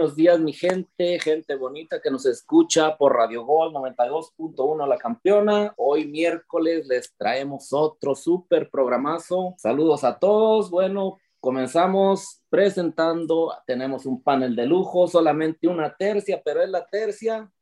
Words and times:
Buenos 0.00 0.16
días, 0.16 0.40
mi 0.40 0.54
gente, 0.54 1.20
gente 1.20 1.54
bonita 1.56 2.00
que 2.00 2.10
nos 2.10 2.24
escucha 2.24 2.96
por 2.96 3.14
Radio 3.14 3.44
Gol 3.44 3.70
92.1 3.74 4.88
La 4.88 4.96
Campeona. 4.96 5.74
Hoy 5.76 6.06
miércoles 6.06 6.86
les 6.86 7.14
traemos 7.18 7.70
otro 7.74 8.14
súper 8.14 8.70
programazo. 8.70 9.56
Saludos 9.58 10.02
a 10.04 10.18
todos. 10.18 10.70
Bueno, 10.70 11.18
comenzamos 11.38 12.40
presentando. 12.48 13.52
Tenemos 13.66 14.06
un 14.06 14.22
panel 14.22 14.56
de 14.56 14.64
lujo, 14.64 15.06
solamente 15.06 15.68
una 15.68 15.94
tercia, 15.94 16.40
pero 16.42 16.62
es 16.62 16.70
la 16.70 16.86
tercia 16.86 17.52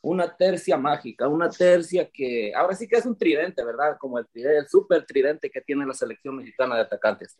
una 0.00 0.36
tercia 0.36 0.76
mágica, 0.76 1.26
una 1.26 1.50
tercia 1.50 2.08
que 2.08 2.52
ahora 2.54 2.74
sí 2.74 2.86
que 2.86 2.96
es 2.96 3.06
un 3.06 3.16
tridente, 3.16 3.64
¿verdad? 3.64 3.96
Como 3.98 4.18
el, 4.18 4.26
tridente, 4.28 4.58
el 4.58 4.68
super 4.68 5.04
tridente 5.04 5.50
que 5.50 5.60
tiene 5.60 5.84
la 5.84 5.92
selección 5.92 6.36
mexicana 6.36 6.76
de 6.76 6.82
atacantes. 6.82 7.36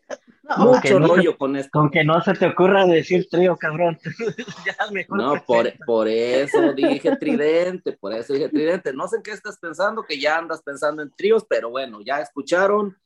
Mucho 0.57 0.99
rollo 0.99 1.39
con 1.39 1.55
esto. 1.57 1.71
Con 1.73 1.91
que 1.91 2.05
no 2.05 2.21
se 2.21 2.35
te 2.35 2.47
ocurra 2.47 2.85
decir 2.85 3.29
trío, 3.31 3.57
cabrón. 3.57 3.99
no, 5.11 5.43
por, 5.47 5.73
por, 5.87 6.09
eso 6.09 6.73
dije 6.73 7.17
tridente, 7.17 7.93
por 7.93 8.13
eso 8.13 8.33
dije 8.33 8.49
tridente. 8.49 8.93
No 8.93 9.07
sé 9.07 9.19
qué 9.23 9.31
estás 9.31 9.59
pensando, 9.59 10.03
que 10.03 10.19
ya 10.21 10.39
andas 10.39 10.63
pensando 10.63 11.03
en 11.03 11.13
tríos, 11.13 11.47
pero 11.49 11.71
bueno, 11.71 12.01
ya 12.01 12.21
escucharon. 12.21 12.97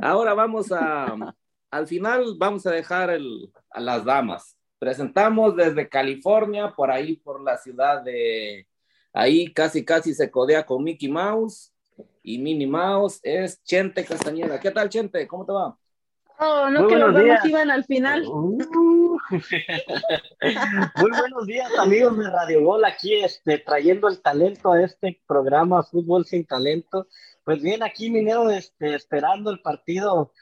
Ahora 0.00 0.34
vamos 0.34 0.72
a, 0.72 1.34
al 1.70 1.86
final 1.86 2.34
vamos 2.38 2.66
a 2.66 2.70
dejar 2.70 3.10
el, 3.10 3.52
a 3.70 3.80
las 3.80 4.04
damas. 4.04 4.56
Presentamos 4.78 5.54
desde 5.54 5.88
California, 5.88 6.72
por 6.74 6.90
ahí, 6.90 7.16
por 7.16 7.42
la 7.42 7.58
ciudad 7.58 8.02
de 8.02 8.66
Ahí 9.12 9.52
casi, 9.52 9.84
casi 9.84 10.14
se 10.14 10.30
codea 10.30 10.64
con 10.64 10.84
Mickey 10.84 11.08
Mouse 11.08 11.72
y 12.22 12.38
Minnie 12.38 12.66
Mouse 12.66 13.20
es 13.22 13.62
Chente 13.64 14.04
Castañeda. 14.04 14.60
¿Qué 14.60 14.70
tal, 14.70 14.88
Chente? 14.88 15.26
¿Cómo 15.26 15.44
te 15.44 15.52
va? 15.52 15.76
Oh, 16.42 16.70
no 16.70 16.88
que 16.88 16.96
los 16.96 17.14
demás 17.14 17.44
iban 17.44 17.70
al 17.70 17.84
final. 17.84 18.24
Uh. 18.26 19.18
Muy 19.30 21.10
buenos 21.10 21.46
días, 21.46 21.70
amigos 21.78 22.16
de 22.16 22.30
Radio 22.30 22.64
Gol, 22.64 22.84
aquí 22.86 23.14
este, 23.16 23.58
trayendo 23.58 24.08
el 24.08 24.22
talento 24.22 24.72
a 24.72 24.82
este 24.82 25.20
programa 25.26 25.82
Fútbol 25.82 26.24
sin 26.24 26.46
Talento. 26.46 27.08
Pues 27.44 27.60
bien, 27.60 27.82
aquí 27.82 28.08
Minero 28.10 28.48
este, 28.48 28.94
esperando 28.94 29.50
el 29.50 29.60
partido 29.60 30.32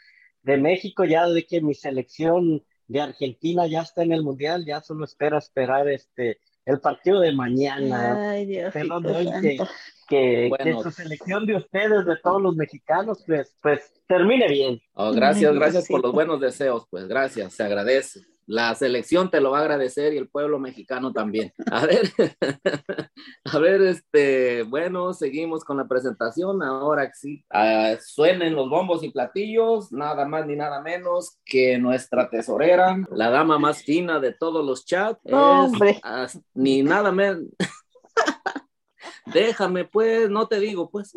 de 0.43 0.57
México, 0.57 1.05
ya 1.05 1.27
de 1.27 1.45
que 1.45 1.61
mi 1.61 1.75
selección 1.75 2.65
de 2.87 3.01
Argentina 3.01 3.67
ya 3.67 3.83
está 3.83 4.05
en 4.05 4.13
el 4.13 4.23
Mundial, 4.23 4.65
ya 4.65 4.81
solo 4.81 5.05
espera 5.05 5.39
esperar 5.39 5.89
este 5.89 6.39
el 6.69 6.81
partido 6.81 7.21
de 7.21 7.33
mañana. 7.33 8.31
Ay, 8.31 8.47
Dios 8.47 8.73
que, 8.73 10.51
que, 10.63 10.77
su 10.83 10.91
selección 10.91 11.47
de 11.47 11.57
ustedes, 11.57 12.05
de 12.05 12.17
todos 12.23 12.41
los 12.41 12.57
mexicanos, 12.57 13.25
pues, 13.27 13.57
pues 13.63 13.93
termine 14.07 14.49
bien. 14.49 14.81
Oh, 14.93 15.13
gracias, 15.13 15.55
gracias 15.55 15.89
por 15.89 16.03
los 16.03 16.13
buenos 16.13 16.41
deseos, 16.41 16.87
pues 16.91 17.09
gracias, 17.09 17.55
se 17.55 17.63
agradece 17.63 18.21
la 18.49 18.75
selección 18.75 19.31
te 19.31 19.43
lo 19.43 19.51
va 19.51 19.59
a 19.59 19.61
agradecer 19.61 20.15
y 20.15 20.17
el 20.17 20.31
pueblo 20.31 20.59
mexicano 20.59 21.13
también. 21.13 21.53
A 21.71 21.85
ver, 21.85 22.11
a 23.45 23.59
ver, 23.59 23.83
este, 23.83 24.63
bueno, 24.65 25.13
seguimos 25.13 25.65
con 25.65 25.77
la 25.77 25.87
presentación. 25.87 26.63
Ahora 26.63 27.11
sí, 27.15 27.45
uh, 27.53 27.97
suenen 28.01 28.55
los 28.55 28.69
bombos 28.69 29.03
y 29.03 29.11
platillos, 29.11 29.93
nada 29.93 30.25
más 30.25 30.47
ni 30.47 30.57
nada 30.57 30.81
menos 30.81 31.39
que 31.45 31.79
nuestra 31.79 32.29
tesorera, 32.31 32.97
la 33.11 33.31
dama 33.31 33.59
más 33.59 33.83
fina 33.83 34.21
de 34.21 34.33
todos 34.33 34.65
los 34.65 34.85
chats. 34.85 35.21
hombre. 35.33 36.01
ni 36.55 36.83
nada 36.83 37.13
menos. 37.13 37.45
Déjame, 39.27 39.85
pues, 39.85 40.31
no 40.31 40.47
te 40.47 40.59
digo, 40.61 40.91
pues. 40.91 41.13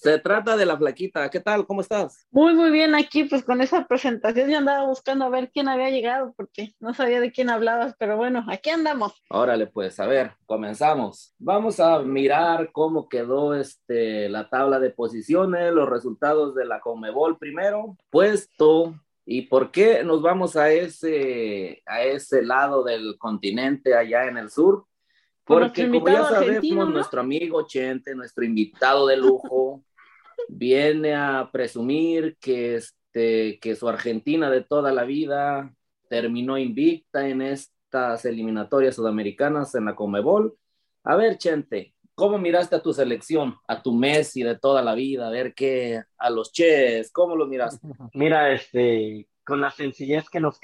se 0.00 0.18
trata 0.18 0.56
de 0.56 0.66
la 0.66 0.76
flaquita. 0.76 1.28
¿Qué 1.30 1.40
tal? 1.40 1.66
¿Cómo 1.66 1.80
estás? 1.80 2.26
Muy, 2.30 2.54
muy 2.54 2.70
bien 2.70 2.94
aquí, 2.94 3.24
pues 3.24 3.44
con 3.44 3.60
esa 3.60 3.86
presentación 3.86 4.50
ya 4.50 4.58
andaba 4.58 4.86
buscando 4.86 5.24
a 5.24 5.28
ver 5.28 5.50
quién 5.52 5.68
había 5.68 5.90
llegado, 5.90 6.32
porque 6.36 6.74
no 6.80 6.94
sabía 6.94 7.20
de 7.20 7.32
quién 7.32 7.50
hablabas, 7.50 7.94
pero 7.98 8.16
bueno, 8.16 8.44
aquí 8.48 8.70
andamos. 8.70 9.12
Órale, 9.28 9.66
pues, 9.66 10.00
a 10.00 10.06
ver, 10.06 10.32
comenzamos. 10.46 11.34
Vamos 11.38 11.80
a 11.80 12.00
mirar 12.00 12.70
cómo 12.72 13.08
quedó 13.08 13.54
este, 13.54 14.28
la 14.28 14.48
tabla 14.48 14.78
de 14.78 14.90
posiciones, 14.90 15.72
los 15.72 15.88
resultados 15.88 16.54
de 16.54 16.64
la 16.64 16.80
Comebol 16.80 17.38
primero. 17.38 17.96
Puesto 18.10 18.94
¿Y 19.32 19.42
por 19.42 19.70
qué 19.70 20.02
nos 20.02 20.22
vamos 20.22 20.56
a 20.56 20.72
ese, 20.72 21.84
a 21.86 22.02
ese 22.02 22.42
lado 22.42 22.82
del 22.82 23.16
continente 23.16 23.94
allá 23.94 24.24
en 24.26 24.36
el 24.36 24.50
sur? 24.50 24.86
Porque 25.44 25.90
como 25.90 26.06
ya 26.08 26.24
sabemos, 26.24 26.90
nuestro 26.90 27.20
amigo 27.20 27.66
Chente, 27.66 28.14
nuestro 28.14 28.44
invitado 28.44 29.06
de 29.06 29.16
lujo, 29.16 29.82
viene 30.48 31.14
a 31.14 31.48
presumir 31.52 32.36
que, 32.40 32.76
este, 32.76 33.58
que 33.60 33.74
su 33.74 33.88
Argentina 33.88 34.50
de 34.50 34.62
toda 34.62 34.92
la 34.92 35.04
vida 35.04 35.74
terminó 36.08 36.58
invicta 36.58 37.28
en 37.28 37.42
estas 37.42 38.24
eliminatorias 38.24 38.96
sudamericanas 38.96 39.74
en 39.74 39.86
la 39.86 39.94
Comebol. 39.94 40.56
A 41.04 41.16
ver, 41.16 41.38
Chente, 41.38 41.94
¿cómo 42.14 42.38
miraste 42.38 42.76
a 42.76 42.82
tu 42.82 42.92
selección, 42.92 43.56
a 43.66 43.82
tu 43.82 43.92
Messi 43.92 44.42
de 44.42 44.58
toda 44.58 44.82
la 44.82 44.94
vida? 44.94 45.28
A 45.28 45.30
ver 45.30 45.54
qué, 45.54 46.02
a 46.18 46.30
los 46.30 46.52
Ches, 46.52 47.10
¿cómo 47.12 47.36
lo 47.36 47.46
miraste? 47.46 47.80
Mira, 48.14 48.52
este, 48.52 49.26
con 49.44 49.60
la 49.60 49.70
sencillez 49.70 50.28
que 50.28 50.40
nos 50.40 50.58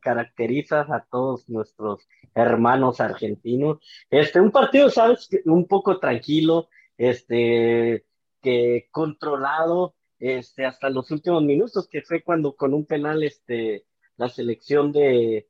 caracteriza 0.00 0.80
a 0.82 1.06
todos 1.10 1.48
nuestros 1.48 2.06
hermanos 2.34 3.00
argentinos. 3.00 3.78
Este, 4.10 4.40
un 4.40 4.50
partido, 4.50 4.90
sabes, 4.90 5.28
un 5.44 5.66
poco 5.66 5.98
tranquilo, 5.98 6.68
este, 6.96 8.04
que 8.40 8.88
controlado, 8.90 9.94
este, 10.18 10.66
hasta 10.66 10.90
los 10.90 11.10
últimos 11.10 11.42
minutos, 11.42 11.88
que 11.88 12.02
fue 12.02 12.22
cuando 12.22 12.54
con 12.54 12.74
un 12.74 12.86
penal, 12.86 13.22
este, 13.22 13.86
la 14.16 14.28
selección 14.28 14.92
de, 14.92 15.48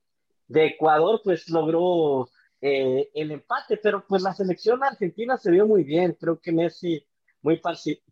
de 0.49 0.67
Ecuador, 0.67 1.21
pues 1.23 1.49
logró 1.49 2.29
eh, 2.61 3.11
el 3.15 3.33
empate, 3.33 3.77
pero 3.77 4.07
pues 4.07 4.23
la 4.23 4.35
selección 4.35 4.83
argentina 4.85 5.37
se 5.37 5.51
vio 5.51 5.67
muy 5.67 5.85
bien, 5.85 6.17
creo 6.19 6.41
que 6.41 6.53
Messi 6.53 7.05
muy 7.43 7.61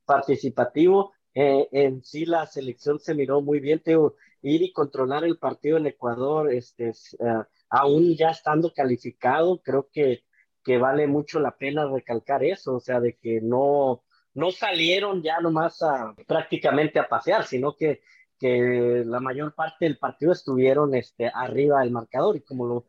participativo, 0.04 1.12
eh, 1.34 1.68
en 1.70 2.02
sí 2.02 2.26
la 2.26 2.46
selección 2.46 2.98
se 2.98 3.14
miró 3.14 3.40
muy 3.40 3.60
bien, 3.60 3.80
ir 4.42 4.62
y 4.62 4.72
controlar 4.72 5.24
el 5.24 5.38
partido 5.38 5.76
en 5.76 5.86
Ecuador, 5.86 6.52
este, 6.52 6.92
uh, 7.18 7.42
aún 7.68 8.14
ya 8.16 8.30
estando 8.30 8.72
calificado, 8.72 9.60
creo 9.62 9.88
que, 9.92 10.24
que 10.64 10.78
vale 10.78 11.06
mucho 11.06 11.40
la 11.40 11.56
pena 11.56 11.86
recalcar 11.86 12.44
eso, 12.44 12.76
o 12.76 12.80
sea, 12.80 13.00
de 13.00 13.16
que 13.16 13.40
no, 13.40 14.02
no 14.34 14.50
salieron 14.50 15.22
ya 15.22 15.40
nomás 15.40 15.82
a, 15.82 16.14
prácticamente 16.26 16.98
a 16.98 17.08
pasear, 17.08 17.44
sino 17.46 17.76
que, 17.76 18.00
que 18.38 19.02
la 19.06 19.20
mayor 19.20 19.54
parte 19.54 19.84
del 19.84 19.98
partido 19.98 20.32
estuvieron 20.32 20.94
este, 20.94 21.30
arriba 21.32 21.80
del 21.80 21.90
marcador. 21.90 22.36
Y 22.36 22.40
como 22.40 22.66
lo 22.66 22.86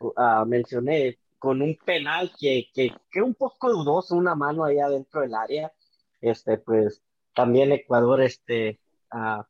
uh, 0.00 0.46
mencioné, 0.46 1.18
con 1.38 1.62
un 1.62 1.76
penal 1.76 2.32
que, 2.38 2.68
que, 2.74 2.92
que 3.10 3.22
un 3.22 3.34
poco 3.34 3.70
dudoso, 3.70 4.14
una 4.14 4.34
mano 4.34 4.64
ahí 4.64 4.78
adentro 4.78 5.22
del 5.22 5.34
área, 5.34 5.72
este, 6.20 6.58
pues 6.58 7.02
también 7.34 7.72
Ecuador 7.72 8.20
este, 8.20 8.78
uh, 9.12 9.42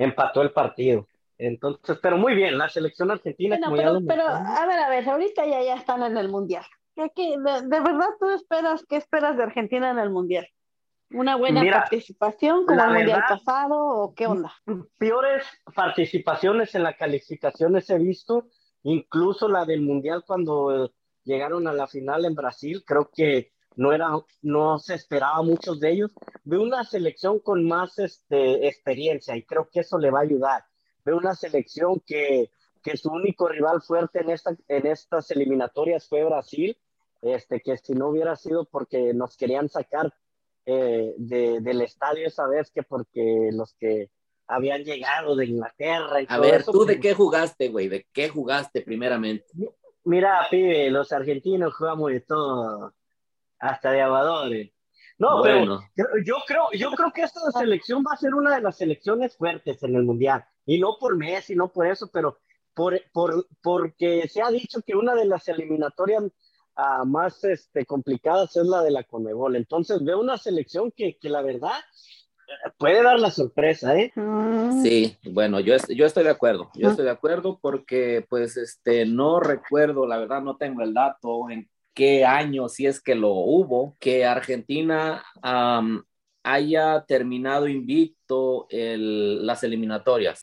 empató 0.00 0.42
el 0.42 0.52
partido. 0.52 1.06
Entonces, 1.38 1.98
pero 2.02 2.18
muy 2.18 2.34
bien, 2.34 2.58
la 2.58 2.68
selección 2.68 3.10
argentina. 3.10 3.58
pero, 3.62 3.98
a 4.26 4.66
ver, 4.66 4.78
a 4.78 4.88
ver, 4.90 5.08
ahorita 5.08 5.46
ya, 5.46 5.62
ya 5.62 5.74
están 5.74 6.02
en 6.02 6.16
el 6.16 6.28
Mundial. 6.28 6.64
¿Qué, 6.94 7.36
de, 7.38 7.80
verdad 7.80 8.08
tú 8.18 8.28
esperas, 8.30 8.84
qué 8.88 8.96
esperas 8.96 9.36
de 9.36 9.44
Argentina 9.44 9.90
en 9.90 9.98
el 9.98 10.10
Mundial? 10.10 10.46
¿Una 11.12 11.36
buena 11.36 11.62
participación 11.70 12.66
como 12.66 12.82
el 12.82 12.90
Mundial 12.90 13.22
pasado 13.28 13.76
o 13.78 14.14
qué 14.14 14.26
onda? 14.26 14.52
Peores 14.98 15.44
participaciones 15.74 16.74
en 16.74 16.82
la 16.82 16.94
calificación 16.94 17.76
he 17.76 17.98
visto, 17.98 18.46
incluso 18.82 19.48
la 19.48 19.64
del 19.64 19.82
Mundial 19.82 20.24
cuando 20.26 20.92
llegaron 21.24 21.66
a 21.66 21.72
la 21.72 21.86
final 21.86 22.24
en 22.24 22.34
Brasil, 22.34 22.84
creo 22.86 23.10
que 23.12 23.52
no 23.76 23.92
era, 23.92 24.10
no 24.42 24.78
se 24.78 24.94
esperaba 24.94 25.42
muchos 25.42 25.80
de 25.80 25.92
ellos. 25.92 26.10
Veo 26.44 26.62
una 26.62 26.84
selección 26.84 27.38
con 27.40 27.66
más 27.66 27.98
este, 27.98 28.66
experiencia 28.66 29.36
y 29.36 29.42
creo 29.42 29.68
que 29.70 29.80
eso 29.80 29.98
le 29.98 30.10
va 30.10 30.20
a 30.20 30.22
ayudar. 30.22 30.64
Veo 31.04 31.16
una 31.16 31.34
selección 31.34 32.00
que, 32.06 32.50
que 32.82 32.96
su 32.96 33.10
único 33.10 33.48
rival 33.48 33.80
fuerte 33.82 34.20
en, 34.20 34.30
esta, 34.30 34.56
en 34.68 34.86
estas 34.86 35.30
eliminatorias 35.30 36.08
fue 36.08 36.24
Brasil, 36.24 36.76
este, 37.22 37.60
que 37.60 37.76
si 37.76 37.94
no 37.94 38.08
hubiera 38.08 38.36
sido 38.36 38.64
porque 38.64 39.14
nos 39.14 39.36
querían 39.36 39.68
sacar 39.68 40.12
eh, 40.66 41.14
de, 41.16 41.60
del 41.60 41.82
estadio 41.82 42.26
esa 42.26 42.46
vez, 42.46 42.70
que 42.70 42.82
porque 42.82 43.50
los 43.52 43.74
que 43.74 44.10
habían 44.46 44.82
llegado 44.84 45.36
de 45.36 45.46
Inglaterra. 45.46 46.22
Y 46.22 46.26
a 46.28 46.38
ver, 46.38 46.64
¿tú 46.64 46.84
de 46.84 46.94
pues 46.94 47.00
qué 47.00 47.14
jugaste, 47.14 47.68
güey? 47.68 47.88
¿De 47.88 48.06
qué 48.12 48.28
jugaste 48.28 48.82
primeramente? 48.82 49.46
Mira, 50.04 50.46
pibe, 50.50 50.90
los 50.90 51.12
argentinos 51.12 51.74
jugamos 51.74 52.10
de 52.10 52.20
todo 52.20 52.94
hasta 53.60 53.92
de 53.92 54.00
aguadores. 54.00 54.72
No, 55.18 55.42
pero 55.42 55.80
yo 56.24 56.36
creo, 56.46 56.64
yo 56.72 56.90
creo 56.92 57.12
que 57.12 57.22
esta 57.22 57.40
selección 57.52 58.02
va 58.02 58.14
a 58.14 58.16
ser 58.16 58.34
una 58.34 58.54
de 58.54 58.62
las 58.62 58.78
selecciones 58.78 59.36
fuertes 59.36 59.82
en 59.82 59.94
el 59.94 60.04
Mundial. 60.04 60.44
Y 60.64 60.80
no 60.80 60.96
por 60.98 61.16
Messi, 61.16 61.54
no 61.54 61.68
por 61.68 61.86
eso, 61.86 62.08
pero 62.10 62.38
por, 62.74 62.98
por, 63.12 63.46
porque 63.62 64.26
se 64.28 64.40
ha 64.40 64.50
dicho 64.50 64.80
que 64.80 64.96
una 64.96 65.14
de 65.14 65.26
las 65.26 65.46
eliminatorias 65.48 66.22
uh, 66.22 67.04
más 67.04 67.44
este, 67.44 67.84
complicadas 67.84 68.56
es 68.56 68.64
la 68.66 68.82
de 68.82 68.92
la 68.92 69.04
Conmebol. 69.04 69.56
Entonces 69.56 70.02
veo 70.02 70.20
una 70.20 70.38
selección 70.38 70.90
que, 70.90 71.18
que 71.18 71.28
la 71.28 71.42
verdad 71.42 71.78
puede 72.78 73.02
dar 73.02 73.20
la 73.20 73.30
sorpresa, 73.30 73.96
¿eh? 73.96 74.12
Mm. 74.14 74.82
Sí, 74.82 75.16
bueno, 75.30 75.60
yo, 75.60 75.76
yo 75.88 76.06
estoy 76.06 76.24
de 76.24 76.30
acuerdo, 76.30 76.70
yo 76.74 76.90
estoy 76.90 77.04
de 77.04 77.10
acuerdo 77.10 77.58
porque 77.60 78.26
pues 78.28 78.56
este, 78.56 79.06
no 79.06 79.40
recuerdo, 79.40 80.06
la 80.06 80.18
verdad 80.18 80.42
no 80.42 80.56
tengo 80.56 80.82
el 80.82 80.94
dato 80.94 81.50
en 81.50 81.69
qué 81.94 82.24
año, 82.24 82.68
si 82.68 82.86
es 82.86 83.00
que 83.00 83.14
lo 83.14 83.30
hubo, 83.30 83.96
que 84.00 84.24
Argentina 84.24 85.24
haya 86.42 87.04
terminado 87.06 87.68
invicto 87.68 88.66
el, 88.70 89.46
las 89.46 89.62
eliminatorias. 89.64 90.42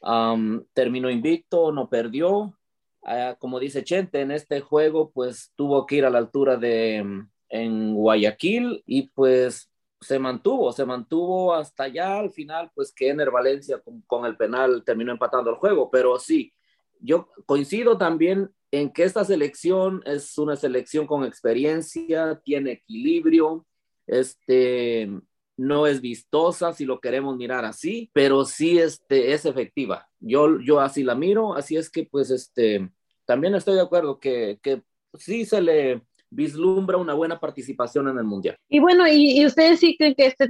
terminó 0.73 1.09
invicto, 1.09 1.71
no 1.71 1.89
perdió. 1.89 2.57
Ah, 3.03 3.35
como 3.39 3.59
dice 3.59 3.83
Chente, 3.83 4.21
en 4.21 4.31
este 4.31 4.59
juego 4.59 5.11
pues 5.11 5.53
tuvo 5.55 5.85
que 5.85 5.95
ir 5.97 6.05
a 6.05 6.09
la 6.09 6.17
altura 6.17 6.57
de 6.57 7.05
en 7.49 7.95
Guayaquil 7.95 8.83
y 8.85 9.03
pues 9.09 9.71
se 10.01 10.19
mantuvo, 10.19 10.71
se 10.71 10.85
mantuvo 10.85 11.53
hasta 11.53 11.83
allá 11.83 12.19
al 12.19 12.31
final, 12.31 12.71
pues 12.75 12.93
que 12.93 13.09
Ener 13.09 13.31
Valencia 13.31 13.81
con, 14.05 14.25
el 14.25 14.37
penal 14.37 14.83
terminó 14.85 15.11
empatando 15.11 15.49
el 15.49 15.55
juego, 15.55 15.89
pero 15.89 16.19
sí, 16.19 16.53
yo 16.99 17.29
coincido 17.45 17.97
también 17.97 18.49
en 18.71 18.91
que 18.91 19.03
esta 19.03 19.23
selección 19.23 20.01
es 20.05 20.37
una 20.37 20.55
selección 20.55 21.07
con 21.07 21.23
experiencia, 21.23 22.41
tiene 22.43 22.73
equilibrio, 22.73 23.65
este, 24.05 25.09
no 25.55 25.87
es 25.87 26.01
vistosa 26.01 26.73
si 26.73 26.85
lo 26.85 26.99
queremos 26.99 27.37
mirar 27.37 27.65
así, 27.65 28.09
pero 28.13 28.45
sí 28.45 28.77
este, 28.77 29.33
es 29.33 29.45
efectiva. 29.45 30.07
Yo, 30.19 30.59
yo 30.59 30.79
así 30.79 31.03
la 31.03 31.15
miro, 31.15 31.55
así 31.55 31.77
es 31.77 31.89
que 31.89 32.05
pues 32.05 32.29
este, 32.29 32.89
también 33.25 33.55
estoy 33.55 33.75
de 33.75 33.81
acuerdo 33.81 34.19
que, 34.19 34.59
que 34.61 34.81
sí 35.13 35.45
se 35.45 35.61
le, 35.61 36.01
vislumbra 36.29 36.97
una 36.97 37.13
buena 37.13 37.39
participación 37.39 38.07
en 38.09 38.17
el 38.17 38.23
Mundial. 38.23 38.57
Y 38.69 38.79
bueno, 38.79 39.07
¿y, 39.07 39.45
ustedes 39.45 39.79
sí 39.79 39.95
creen 39.97 40.15
que 40.15 40.27
este 40.27 40.49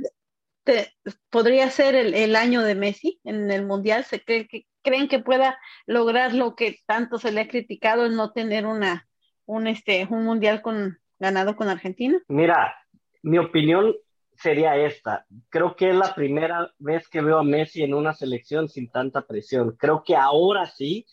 podría 1.29 1.69
ser 1.69 1.95
el, 1.95 2.35
año 2.35 2.61
de 2.61 2.75
Messi 2.75 3.19
en 3.23 3.49
el 3.51 3.65
Mundial? 3.65 4.03
¿Se 4.03 4.21
cree 4.21 4.47
que, 4.47 4.65
creen 4.87 5.09
que 5.09 5.19
pueda 5.19 5.59
lograr 5.85 6.33
lo 6.33 6.55
que 6.55 6.79
tanto 6.85 7.19
se 7.19 7.33
le 7.33 7.41
ha 7.41 7.47
criticado, 7.49 8.05
el 8.05 8.15
no 8.15 8.31
tener 8.31 8.65
una, 8.65 9.07
un, 9.45 9.67
este, 9.67 10.07
un 10.09 10.23
Mundial 10.23 10.61
con, 10.61 10.97
ganado 11.19 11.57
con 11.57 11.67
Argentina? 11.67 12.17
Mira, 12.29 12.73
mi 13.21 13.37
opinión 13.37 13.93
sería 14.37 14.77
esta. 14.77 15.25
Creo 15.49 15.75
que 15.75 15.89
es 15.89 15.95
la 15.95 16.15
primera 16.15 16.71
vez 16.79 17.09
que 17.09 17.21
veo 17.21 17.39
a 17.39 17.43
Messi 17.43 17.83
en 17.83 17.93
una 17.93 18.13
selección 18.13 18.69
sin 18.69 18.89
tanta 18.89 19.27
presión. 19.27 19.75
Creo 19.77 20.03
que 20.05 20.15
ahora 20.15 20.67
sí 20.67 21.05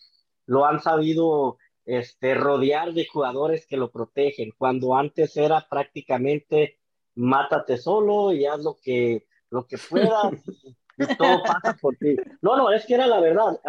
lo 0.47 0.67
han 0.67 0.81
sabido 0.81 1.59
este, 1.85 2.35
rodear 2.35 2.93
de 2.93 3.07
jugadores 3.07 3.67
que 3.67 3.77
lo 3.77 3.91
protegen, 3.91 4.53
cuando 4.57 4.95
antes 4.95 5.37
era 5.37 5.67
prácticamente 5.69 6.79
mátate 7.17 7.77
solo 7.77 8.33
y 8.33 8.47
haz 8.47 8.63
lo 8.63 8.77
que, 8.81 9.27
lo 9.51 9.67
que 9.67 9.79
puedas 9.91 10.33
todo 11.19 11.43
pasa 11.43 11.77
por 11.81 11.97
ti. 11.97 12.17
No, 12.43 12.57
no, 12.57 12.73
es 12.73 12.87
que 12.87 12.95
era 12.95 13.07
la 13.07 13.21
verdad. 13.21 13.61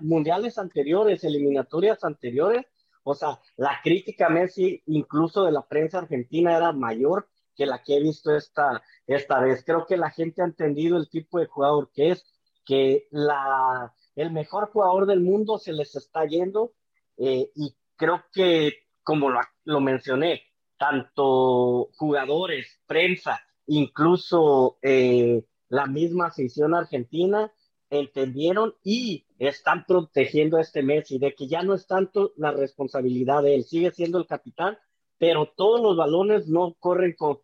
Mundiales 0.00 0.58
anteriores, 0.58 1.24
eliminatorias 1.24 2.04
anteriores, 2.04 2.66
o 3.04 3.14
sea, 3.14 3.40
la 3.56 3.80
crítica 3.82 4.28
Messi, 4.28 4.82
incluso 4.86 5.44
de 5.44 5.52
la 5.52 5.62
prensa 5.62 5.98
argentina, 5.98 6.56
era 6.56 6.72
mayor 6.72 7.28
que 7.56 7.66
la 7.66 7.82
que 7.82 7.96
he 7.96 8.00
visto 8.00 8.34
esta, 8.34 8.82
esta 9.06 9.40
vez. 9.40 9.64
Creo 9.64 9.86
que 9.86 9.96
la 9.96 10.10
gente 10.10 10.42
ha 10.42 10.46
entendido 10.46 10.96
el 10.96 11.08
tipo 11.08 11.38
de 11.38 11.46
jugador 11.46 11.90
que 11.92 12.10
es, 12.10 12.24
que 12.64 13.08
la, 13.10 13.92
el 14.14 14.30
mejor 14.30 14.70
jugador 14.70 15.06
del 15.06 15.20
mundo 15.20 15.58
se 15.58 15.72
les 15.72 15.94
está 15.96 16.24
yendo 16.26 16.72
eh, 17.18 17.50
y 17.54 17.74
creo 17.96 18.24
que, 18.32 18.86
como 19.02 19.30
lo, 19.30 19.80
mencioné, 19.80 20.42
tanto 20.78 21.90
jugadores, 21.96 22.80
prensa, 22.86 23.40
incluso 23.66 24.78
eh, 24.82 25.44
la 25.72 25.86
misma 25.86 26.26
afición 26.26 26.74
argentina, 26.74 27.50
entendieron 27.88 28.74
y 28.84 29.24
están 29.38 29.86
protegiendo 29.86 30.58
a 30.58 30.60
este 30.60 30.82
Messi, 30.82 31.18
de 31.18 31.34
que 31.34 31.48
ya 31.48 31.62
no 31.62 31.72
es 31.72 31.86
tanto 31.86 32.32
la 32.36 32.50
responsabilidad 32.50 33.42
de 33.42 33.54
él, 33.54 33.64
sigue 33.64 33.90
siendo 33.90 34.18
el 34.18 34.26
capitán, 34.26 34.78
pero 35.16 35.46
todos 35.56 35.80
los 35.80 35.96
balones 35.96 36.46
no 36.46 36.74
corren 36.78 37.14
con, 37.16 37.38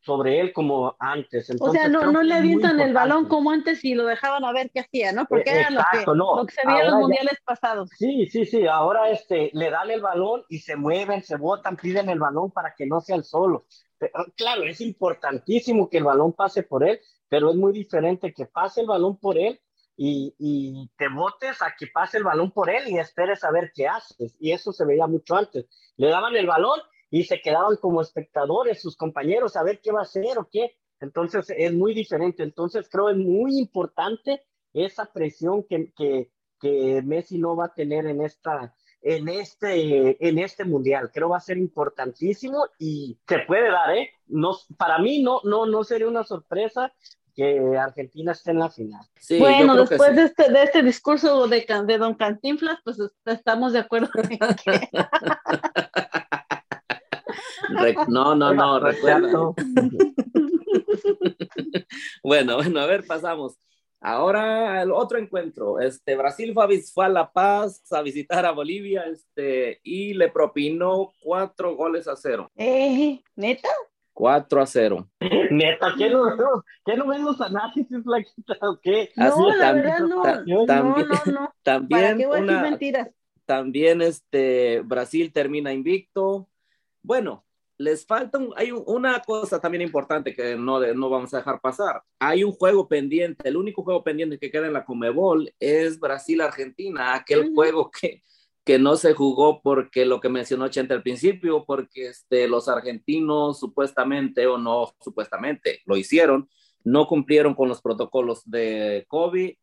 sobre 0.00 0.40
él 0.40 0.54
como 0.54 0.96
antes. 0.98 1.54
o 1.60 1.70
sea, 1.70 1.86
no, 1.88 2.10
no 2.10 2.22
le 2.22 2.32
avientan 2.32 2.80
el 2.80 2.94
balón 2.94 3.28
como 3.28 3.50
antes 3.50 3.84
y 3.84 3.94
lo 3.94 4.06
dejaban 4.06 4.42
a 4.46 4.52
ver 4.52 4.70
qué 4.72 4.80
hacía, 4.80 5.12
¿no? 5.12 5.26
Porque 5.26 5.50
era 5.50 5.68
lo 5.68 5.82
que, 5.92 6.04
lo 6.06 6.46
que, 6.46 6.54
se 6.54 6.66
vio 6.66 6.80
en 6.80 6.86
los 6.86 7.00
mundiales 7.00 7.38
pasados. 7.44 7.90
Sí, 7.98 8.26
sí, 8.26 8.46
sí. 8.46 8.66
Ahora 8.66 9.10
este, 9.10 9.50
le 9.52 9.70
dan 9.70 9.90
el 9.90 10.00
balón 10.00 10.44
y 10.48 10.60
se 10.60 10.76
mueven, 10.76 11.22
se 11.22 11.36
botan, 11.36 11.76
piden 11.76 12.08
el 12.08 12.18
balón 12.18 12.50
para 12.50 12.74
que 12.74 12.86
no 12.86 13.02
sea 13.02 13.16
el 13.16 13.24
solo. 13.24 13.66
claro, 14.34 14.62
es 14.64 14.80
importantísimo 14.80 15.90
que 15.90 15.98
el 15.98 16.04
balón 16.04 16.32
pase 16.32 16.62
por 16.62 16.88
él, 16.88 16.98
pero 17.28 17.50
es 17.50 17.56
muy 17.56 17.72
diferente 17.72 18.32
que 18.32 18.46
pase 18.46 18.80
el 18.82 18.86
balón 18.86 19.18
por 19.18 19.38
él 19.38 19.60
y, 19.96 20.34
y, 20.38 20.90
te 20.96 21.08
botes 21.08 21.60
a 21.60 21.74
que 21.76 21.88
pase 21.88 22.18
el 22.18 22.24
balón 22.24 22.52
por 22.52 22.70
él 22.70 22.88
y 22.88 22.98
esperes 22.98 23.42
a 23.42 23.50
ver 23.50 23.72
qué 23.74 23.88
haces. 23.88 24.36
Y 24.38 24.52
eso 24.52 24.72
se 24.72 24.84
veía 24.84 25.08
mucho 25.08 25.34
antes. 25.34 25.66
Le 25.96 26.08
daban 26.08 26.36
el 26.36 26.46
balón 26.46 26.78
y 27.10 27.24
se 27.24 27.40
quedaban 27.40 27.76
como 27.76 28.00
espectadores 28.00 28.80
sus 28.80 28.96
compañeros 28.96 29.56
a 29.56 29.64
ver 29.64 29.80
qué 29.80 29.90
va 29.90 30.00
a 30.00 30.02
hacer 30.04 30.38
o 30.38 30.48
qué. 30.50 30.76
Entonces 31.00 31.52
es 31.56 31.72
muy 31.74 31.94
diferente. 31.94 32.44
Entonces 32.44 32.88
creo 32.88 33.10
es 33.10 33.16
muy 33.16 33.58
importante 33.58 34.44
esa 34.72 35.06
presión 35.12 35.64
que, 35.64 35.92
que, 35.96 36.30
que 36.60 37.02
Messi 37.02 37.38
no 37.38 37.56
va 37.56 37.66
a 37.66 37.74
tener 37.74 38.06
en 38.06 38.22
esta 38.22 38.74
en 39.00 39.28
este 39.28 40.26
en 40.26 40.38
este 40.38 40.64
mundial 40.64 41.10
creo 41.12 41.28
va 41.28 41.36
a 41.36 41.40
ser 41.40 41.56
importantísimo 41.56 42.66
y 42.78 43.16
se 43.28 43.38
puede 43.40 43.70
dar 43.70 43.96
eh 43.96 44.10
no 44.26 44.56
para 44.76 44.98
mí 44.98 45.22
no 45.22 45.40
no 45.44 45.66
no 45.66 45.84
sería 45.84 46.08
una 46.08 46.24
sorpresa 46.24 46.92
que 47.34 47.78
Argentina 47.78 48.32
esté 48.32 48.50
en 48.50 48.58
la 48.58 48.68
final. 48.68 49.00
bueno, 49.38 49.76
después 49.76 50.16
de, 50.16 50.24
este, 50.24 50.50
de 50.50 50.62
este 50.64 50.82
discurso 50.82 51.46
de, 51.46 51.64
de 51.86 51.98
Don 51.98 52.14
Cantinflas, 52.14 52.80
pues 52.82 52.98
estamos 53.26 53.72
de 53.72 53.78
acuerdo 53.78 54.08
en 54.16 54.56
que... 54.56 54.88
no, 58.08 58.34
no, 58.34 58.54
no, 58.54 58.80
recuerdo. 58.80 59.54
bueno, 62.22 62.56
bueno, 62.56 62.80
a 62.80 62.86
ver, 62.86 63.06
pasamos. 63.06 63.58
Ahora 64.00 64.80
el 64.80 64.92
otro 64.92 65.18
encuentro, 65.18 65.80
este, 65.80 66.16
Brasil 66.16 66.54
fue 66.92 67.04
a, 67.04 67.08
La 67.08 67.32
Paz 67.32 67.82
a 67.90 68.00
visitar 68.00 68.46
a 68.46 68.52
Bolivia, 68.52 69.04
este, 69.10 69.80
y 69.82 70.14
le 70.14 70.28
propinó 70.28 71.12
cuatro 71.20 71.74
goles 71.74 72.06
a 72.06 72.14
cero. 72.14 72.48
Eh, 72.56 73.20
¿neta? 73.34 73.68
Cuatro 74.12 74.62
a 74.62 74.66
cero. 74.66 75.08
Neta, 75.50 75.94
¿qué 75.98 76.10
no, 76.10 76.36
¿qué 76.84 76.96
no 76.96 77.08
ven 77.08 77.24
los 77.24 77.40
análisis, 77.40 78.02
Flaquita, 78.04 78.56
o 78.62 78.78
qué? 78.80 79.10
No, 79.16 79.54
la 79.54 79.72
verdad 79.72 80.00
no. 80.00 80.22
También, 80.22 81.08
no, 81.08 81.32
no, 81.32 81.54
También, 81.62 82.26
una, 82.28 82.78
también 83.46 84.02
este, 84.02 84.82
Brasil 84.84 85.32
termina 85.32 85.72
invicto. 85.72 86.48
Bueno, 87.02 87.44
les 87.78 88.04
falta, 88.04 88.40
hay 88.56 88.72
una 88.72 89.20
cosa 89.20 89.60
también 89.60 89.82
importante 89.82 90.34
que 90.34 90.56
no, 90.56 90.80
no 90.94 91.08
vamos 91.08 91.32
a 91.32 91.38
dejar 91.38 91.60
pasar. 91.60 92.02
Hay 92.18 92.42
un 92.42 92.52
juego 92.52 92.88
pendiente, 92.88 93.48
el 93.48 93.56
único 93.56 93.84
juego 93.84 94.02
pendiente 94.02 94.38
que 94.38 94.50
queda 94.50 94.66
en 94.66 94.72
la 94.72 94.84
Comebol 94.84 95.52
es 95.60 96.00
Brasil-Argentina, 96.00 97.14
aquel 97.14 97.54
juego 97.54 97.90
que, 97.90 98.22
que 98.64 98.80
no 98.80 98.96
se 98.96 99.14
jugó 99.14 99.62
porque 99.62 100.04
lo 100.04 100.20
que 100.20 100.28
mencionó 100.28 100.68
Chente 100.68 100.92
al 100.92 101.04
principio, 101.04 101.64
porque 101.64 102.08
este, 102.08 102.48
los 102.48 102.68
argentinos 102.68 103.60
supuestamente 103.60 104.48
o 104.48 104.58
no 104.58 104.92
supuestamente 105.00 105.80
lo 105.86 105.96
hicieron, 105.96 106.48
no 106.82 107.06
cumplieron 107.06 107.54
con 107.54 107.68
los 107.68 107.80
protocolos 107.80 108.42
de 108.44 109.04
COVID 109.08 109.54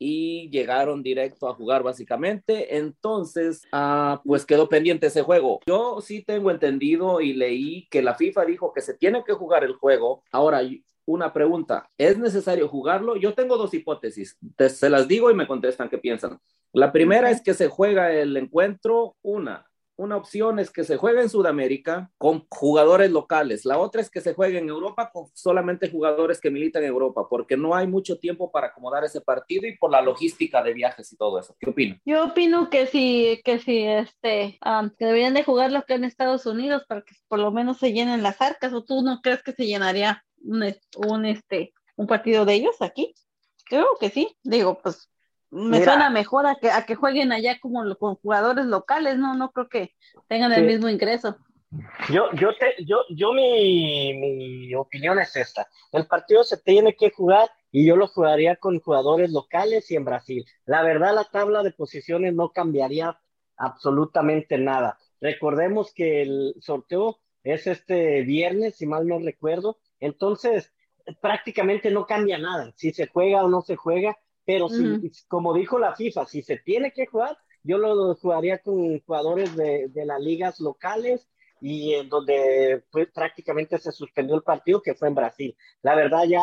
y 0.00 0.48
llegaron 0.50 1.02
directo 1.02 1.46
a 1.46 1.54
jugar 1.54 1.82
básicamente. 1.82 2.78
Entonces, 2.78 3.62
ah, 3.70 4.20
pues 4.24 4.46
quedó 4.46 4.68
pendiente 4.68 5.06
ese 5.06 5.22
juego. 5.22 5.60
Yo 5.66 6.00
sí 6.00 6.22
tengo 6.22 6.50
entendido 6.50 7.20
y 7.20 7.34
leí 7.34 7.86
que 7.90 8.02
la 8.02 8.14
FIFA 8.14 8.46
dijo 8.46 8.72
que 8.72 8.80
se 8.80 8.94
tiene 8.94 9.22
que 9.22 9.34
jugar 9.34 9.62
el 9.62 9.74
juego. 9.74 10.24
Ahora, 10.32 10.62
una 11.04 11.32
pregunta, 11.32 11.90
¿es 11.98 12.18
necesario 12.18 12.66
jugarlo? 12.66 13.16
Yo 13.16 13.34
tengo 13.34 13.58
dos 13.58 13.74
hipótesis, 13.74 14.38
se 14.68 14.90
las 14.90 15.06
digo 15.06 15.30
y 15.30 15.34
me 15.34 15.46
contestan 15.46 15.90
qué 15.90 15.98
piensan. 15.98 16.38
La 16.72 16.92
primera 16.92 17.30
es 17.30 17.42
que 17.42 17.52
se 17.52 17.68
juega 17.68 18.12
el 18.12 18.36
encuentro, 18.36 19.16
una, 19.22 19.69
una 20.00 20.16
opción 20.16 20.58
es 20.58 20.70
que 20.70 20.82
se 20.82 20.96
juegue 20.96 21.20
en 21.20 21.28
Sudamérica 21.28 22.10
con 22.16 22.46
jugadores 22.48 23.10
locales. 23.10 23.66
La 23.66 23.78
otra 23.78 24.00
es 24.00 24.08
que 24.08 24.22
se 24.22 24.32
juegue 24.32 24.58
en 24.58 24.68
Europa 24.70 25.10
con 25.12 25.26
solamente 25.34 25.90
jugadores 25.90 26.40
que 26.40 26.50
militan 26.50 26.82
en 26.82 26.88
Europa, 26.88 27.26
porque 27.28 27.56
no 27.56 27.74
hay 27.74 27.86
mucho 27.86 28.18
tiempo 28.18 28.50
para 28.50 28.68
acomodar 28.68 29.04
ese 29.04 29.20
partido 29.20 29.68
y 29.68 29.76
por 29.76 29.90
la 29.90 30.00
logística 30.00 30.62
de 30.62 30.72
viajes 30.72 31.12
y 31.12 31.16
todo 31.16 31.38
eso. 31.38 31.54
¿Qué 31.60 31.68
opino? 31.68 31.96
Yo 32.06 32.24
opino 32.24 32.70
que 32.70 32.86
sí, 32.86 33.42
que 33.44 33.58
sí, 33.58 33.84
este, 33.84 34.58
que 34.98 35.04
deberían 35.04 35.34
de 35.34 35.44
jugarlo 35.44 35.78
acá 35.78 35.94
en 35.96 36.04
Estados 36.04 36.46
Unidos 36.46 36.84
para 36.88 37.02
que 37.02 37.14
por 37.28 37.38
lo 37.38 37.52
menos 37.52 37.78
se 37.78 37.92
llenen 37.92 38.22
las 38.22 38.40
arcas. 38.40 38.72
¿O 38.72 38.82
tú 38.82 39.02
no 39.02 39.20
crees 39.20 39.42
que 39.42 39.52
se 39.52 39.66
llenaría 39.66 40.24
un, 40.42 40.64
un 40.96 41.24
este, 41.26 41.74
un 41.96 42.06
partido 42.06 42.46
de 42.46 42.54
ellos 42.54 42.76
aquí? 42.80 43.14
Creo 43.66 43.86
que 44.00 44.08
sí. 44.08 44.34
Digo, 44.42 44.78
pues 44.82 45.10
me 45.50 45.82
suena 45.82 46.10
mejor 46.10 46.46
a 46.46 46.56
que, 46.56 46.70
a 46.70 46.86
que 46.86 46.94
jueguen 46.94 47.32
allá 47.32 47.58
como 47.60 47.82
con 47.96 48.16
jugadores 48.16 48.66
locales, 48.66 49.18
no, 49.18 49.34
no 49.34 49.50
creo 49.50 49.68
que 49.68 49.94
tengan 50.28 50.52
el 50.52 50.64
mismo 50.64 50.88
ingreso. 50.88 51.36
Yo, 52.08 52.32
yo, 52.32 52.50
te, 52.56 52.84
yo, 52.84 52.98
yo 53.10 53.32
mi, 53.32 54.12
mi, 54.14 54.74
opinión 54.74 55.18
es 55.20 55.36
esta. 55.36 55.68
El 55.92 56.06
partido 56.06 56.42
se 56.42 56.56
tiene 56.56 56.96
que 56.96 57.10
jugar 57.10 57.48
y 57.70 57.86
yo 57.86 57.94
lo 57.94 58.08
jugaría 58.08 58.56
con 58.56 58.80
jugadores 58.80 59.30
locales 59.30 59.88
y 59.90 59.96
en 59.96 60.04
Brasil. 60.04 60.44
La 60.64 60.82
verdad, 60.82 61.14
la 61.14 61.24
tabla 61.24 61.62
de 61.62 61.70
posiciones 61.70 62.34
no 62.34 62.50
cambiaría 62.50 63.20
absolutamente 63.56 64.58
nada. 64.58 64.98
Recordemos 65.20 65.92
que 65.94 66.22
el 66.22 66.54
sorteo 66.60 67.20
es 67.44 67.66
este 67.66 68.22
viernes, 68.22 68.76
si 68.76 68.86
mal 68.86 69.06
no 69.06 69.18
recuerdo, 69.18 69.78
entonces 70.00 70.72
prácticamente 71.20 71.90
no 71.90 72.06
cambia 72.06 72.38
nada, 72.38 72.72
si 72.76 72.92
se 72.92 73.06
juega 73.06 73.44
o 73.44 73.48
no 73.48 73.62
se 73.62 73.76
juega, 73.76 74.18
pero 74.44 74.68
si, 74.68 75.10
como 75.28 75.54
dijo 75.54 75.78
la 75.78 75.94
FIFA, 75.94 76.26
si 76.26 76.42
se 76.42 76.56
tiene 76.58 76.92
que 76.92 77.06
jugar, 77.06 77.38
yo 77.62 77.78
lo 77.78 78.14
jugaría 78.14 78.58
con 78.58 79.00
jugadores 79.00 79.54
de, 79.54 79.88
de 79.88 80.06
las 80.06 80.20
ligas 80.20 80.60
locales 80.60 81.28
y 81.60 81.94
en 81.94 82.08
donde 82.08 82.84
pues, 82.90 83.08
prácticamente 83.12 83.78
se 83.78 83.92
suspendió 83.92 84.34
el 84.34 84.42
partido 84.42 84.80
que 84.80 84.94
fue 84.94 85.08
en 85.08 85.14
Brasil. 85.14 85.56
La 85.82 85.94
verdad 85.94 86.24
ya, 86.26 86.42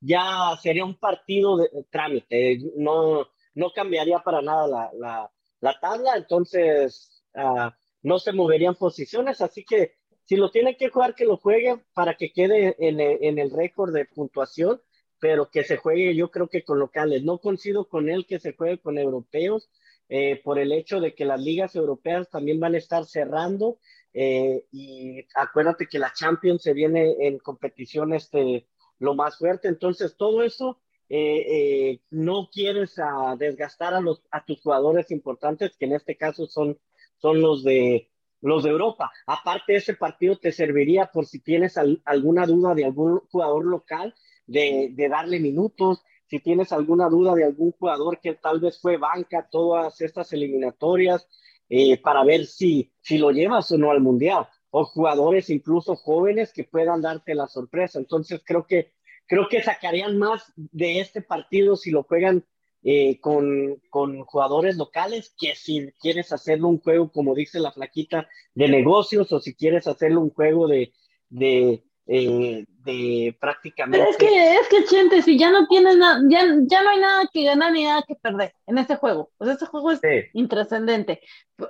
ya 0.00 0.56
sería 0.62 0.84
un 0.84 0.98
partido 0.98 1.56
de, 1.56 1.68
trámite, 1.90 2.58
no, 2.76 3.26
no 3.54 3.70
cambiaría 3.74 4.20
para 4.20 4.40
nada 4.40 4.66
la, 4.68 4.90
la, 4.98 5.30
la 5.60 5.80
tabla, 5.80 6.16
entonces 6.16 7.24
uh, 7.34 7.70
no 8.02 8.18
se 8.18 8.32
moverían 8.32 8.76
posiciones, 8.76 9.40
así 9.40 9.64
que 9.64 9.94
si 10.24 10.36
lo 10.36 10.50
tiene 10.50 10.76
que 10.76 10.88
jugar, 10.88 11.14
que 11.14 11.24
lo 11.24 11.36
juegue 11.36 11.82
para 11.92 12.14
que 12.14 12.32
quede 12.32 12.76
en, 12.78 13.00
en 13.00 13.38
el 13.38 13.50
récord 13.50 13.92
de 13.92 14.04
puntuación, 14.04 14.80
pero 15.22 15.50
que 15.50 15.62
se 15.62 15.76
juegue 15.76 16.16
yo 16.16 16.32
creo 16.32 16.48
que 16.48 16.64
con 16.64 16.80
locales. 16.80 17.22
No 17.22 17.38
coincido 17.38 17.88
con 17.88 18.10
él 18.10 18.26
que 18.26 18.40
se 18.40 18.54
juegue 18.54 18.80
con 18.80 18.98
europeos, 18.98 19.70
eh, 20.08 20.40
por 20.42 20.58
el 20.58 20.72
hecho 20.72 20.98
de 20.98 21.14
que 21.14 21.24
las 21.24 21.40
ligas 21.40 21.76
europeas 21.76 22.28
también 22.28 22.58
van 22.58 22.74
a 22.74 22.78
estar 22.78 23.04
cerrando 23.04 23.78
eh, 24.12 24.66
y 24.72 25.24
acuérdate 25.36 25.86
que 25.86 26.00
la 26.00 26.12
Champions 26.12 26.62
se 26.62 26.72
viene 26.72 27.14
en 27.20 27.38
competición 27.38 28.12
este, 28.12 28.66
lo 28.98 29.14
más 29.14 29.38
fuerte, 29.38 29.68
entonces 29.68 30.16
todo 30.16 30.42
eso 30.42 30.80
eh, 31.08 32.00
no 32.10 32.48
quieres 32.52 32.98
a 32.98 33.36
desgastar 33.38 33.94
a, 33.94 34.00
los, 34.00 34.24
a 34.32 34.44
tus 34.44 34.60
jugadores 34.60 35.12
importantes, 35.12 35.76
que 35.76 35.84
en 35.84 35.92
este 35.92 36.16
caso 36.16 36.48
son, 36.48 36.80
son 37.18 37.40
los 37.40 37.62
de 37.62 38.08
los 38.40 38.64
de 38.64 38.70
Europa. 38.70 39.12
Aparte, 39.24 39.76
ese 39.76 39.94
partido 39.94 40.36
te 40.36 40.50
serviría 40.50 41.06
por 41.06 41.26
si 41.26 41.38
tienes 41.38 41.78
alguna 42.04 42.44
duda 42.44 42.74
de 42.74 42.86
algún 42.86 43.20
jugador 43.30 43.64
local, 43.64 44.16
de, 44.46 44.94
darle 45.10 45.40
minutos, 45.40 46.02
si 46.26 46.40
tienes 46.40 46.72
alguna 46.72 47.08
duda 47.08 47.34
de 47.34 47.44
algún 47.44 47.72
jugador 47.72 48.20
que 48.20 48.34
tal 48.34 48.60
vez 48.60 48.80
fue 48.80 48.96
banca 48.96 49.48
todas 49.50 50.00
estas 50.00 50.32
eliminatorias, 50.32 51.26
eh, 51.68 52.00
para 52.00 52.24
ver 52.24 52.46
si, 52.46 52.92
si 53.00 53.18
lo 53.18 53.30
llevas 53.30 53.70
o 53.72 53.78
no 53.78 53.90
al 53.90 54.00
Mundial, 54.00 54.46
o 54.70 54.84
jugadores 54.84 55.50
incluso 55.50 55.96
jóvenes 55.96 56.52
que 56.52 56.64
puedan 56.64 57.02
darte 57.02 57.34
la 57.34 57.46
sorpresa. 57.46 57.98
Entonces 57.98 58.42
creo 58.44 58.66
que, 58.66 58.92
creo 59.26 59.48
que 59.48 59.62
sacarían 59.62 60.18
más 60.18 60.52
de 60.56 61.00
este 61.00 61.22
partido 61.22 61.76
si 61.76 61.90
lo 61.90 62.02
juegan 62.02 62.44
eh, 62.84 63.20
con, 63.20 63.80
con, 63.90 64.24
jugadores 64.24 64.76
locales 64.76 65.32
que 65.38 65.54
si 65.54 65.92
quieres 66.00 66.32
hacerlo 66.32 66.68
un 66.68 66.80
juego, 66.80 67.12
como 67.12 67.34
dice 67.34 67.60
la 67.60 67.70
flaquita, 67.70 68.28
de 68.54 68.68
negocios 68.68 69.30
o 69.32 69.38
si 69.38 69.54
quieres 69.54 69.86
hacerlo 69.86 70.20
un 70.20 70.30
juego 70.30 70.66
de, 70.66 70.92
de, 71.28 71.84
eh, 72.06 72.64
de 72.84 73.36
prácticamente. 73.40 73.98
Pero 73.98 74.10
es 74.10 74.16
que, 74.16 74.54
es 74.54 74.68
que, 74.68 74.84
Chente, 74.84 75.22
si 75.22 75.38
ya 75.38 75.50
no 75.50 75.66
tienes 75.68 75.96
nada, 75.96 76.20
ya, 76.28 76.40
ya 76.66 76.82
no 76.82 76.90
hay 76.90 76.98
nada 76.98 77.28
que 77.32 77.44
ganar 77.44 77.72
ni 77.72 77.84
nada 77.84 78.04
que 78.06 78.16
perder 78.16 78.54
en 78.66 78.78
este 78.78 78.96
juego. 78.96 79.30
Pues 79.38 79.50
este 79.50 79.66
juego 79.66 79.92
es 79.92 80.00
intrascendente. 80.32 81.20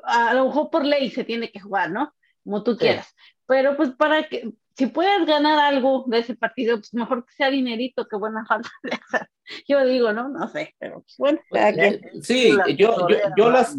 A 0.04 0.34
lo 0.34 0.46
mejor 0.46 0.70
por 0.70 0.84
ley 0.84 1.10
se 1.10 1.24
tiene 1.24 1.50
que 1.50 1.60
jugar, 1.60 1.90
¿no? 1.90 2.14
Como 2.44 2.62
tú 2.62 2.76
quieras. 2.76 3.14
Pero 3.46 3.76
pues 3.76 3.90
para 3.90 4.28
que, 4.28 4.52
si 4.76 4.86
puedes 4.86 5.26
ganar 5.26 5.58
algo 5.58 6.04
de 6.06 6.18
ese 6.18 6.34
partido, 6.34 6.78
pues 6.78 6.94
mejor 6.94 7.26
que 7.26 7.32
sea 7.34 7.50
dinerito 7.50 8.06
que 8.06 8.16
buena 8.16 8.44
falta 8.46 8.70
de 8.82 8.92
hacer. 8.92 9.28
Yo 9.68 9.84
digo, 9.84 10.12
¿no? 10.12 10.28
No 10.28 10.48
sé, 10.48 10.74
pero 10.78 11.02
pues, 11.02 11.16
bueno, 11.18 11.40
pues, 11.50 12.00
Sí, 12.22 12.50
yo, 12.76 13.08
yo, 13.08 13.18
yo 13.36 13.50
las, 13.50 13.76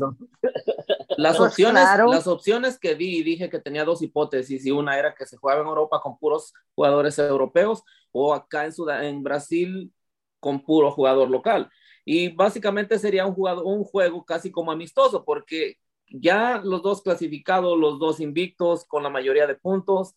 las 1.17 1.37
pues, 1.37 1.49
opciones, 1.49 1.83
las 2.07 2.27
opciones 2.27 2.77
que 2.77 2.95
di, 2.95 3.23
dije 3.23 3.49
que 3.49 3.59
tenía 3.59 3.85
dos 3.85 4.01
hipótesis, 4.01 4.65
y 4.65 4.71
una 4.71 4.97
era 4.99 5.15
que 5.15 5.25
se 5.25 5.37
jugaba 5.37 5.61
en 5.61 5.67
Europa 5.67 6.01
con 6.01 6.17
puros 6.19 6.53
jugadores 6.75 7.17
europeos, 7.17 7.83
o 8.11 8.33
acá 8.33 8.65
en, 8.65 8.73
en 9.03 9.23
Brasil 9.23 9.91
con 10.39 10.63
puro 10.63 10.91
jugador 10.91 11.29
local. 11.29 11.71
Y 12.05 12.29
básicamente 12.29 12.99
sería 12.99 13.25
un, 13.25 13.33
jugador, 13.33 13.63
un 13.65 13.83
juego 13.83 14.25
casi 14.25 14.51
como 14.51 14.71
amistoso, 14.71 15.23
porque 15.23 15.77
ya 16.09 16.61
los 16.63 16.81
dos 16.81 17.01
clasificados, 17.01 17.77
los 17.77 17.99
dos 17.99 18.19
invictos, 18.19 18.85
con 18.85 19.03
la 19.03 19.09
mayoría 19.09 19.47
de 19.47 19.55
puntos, 19.55 20.15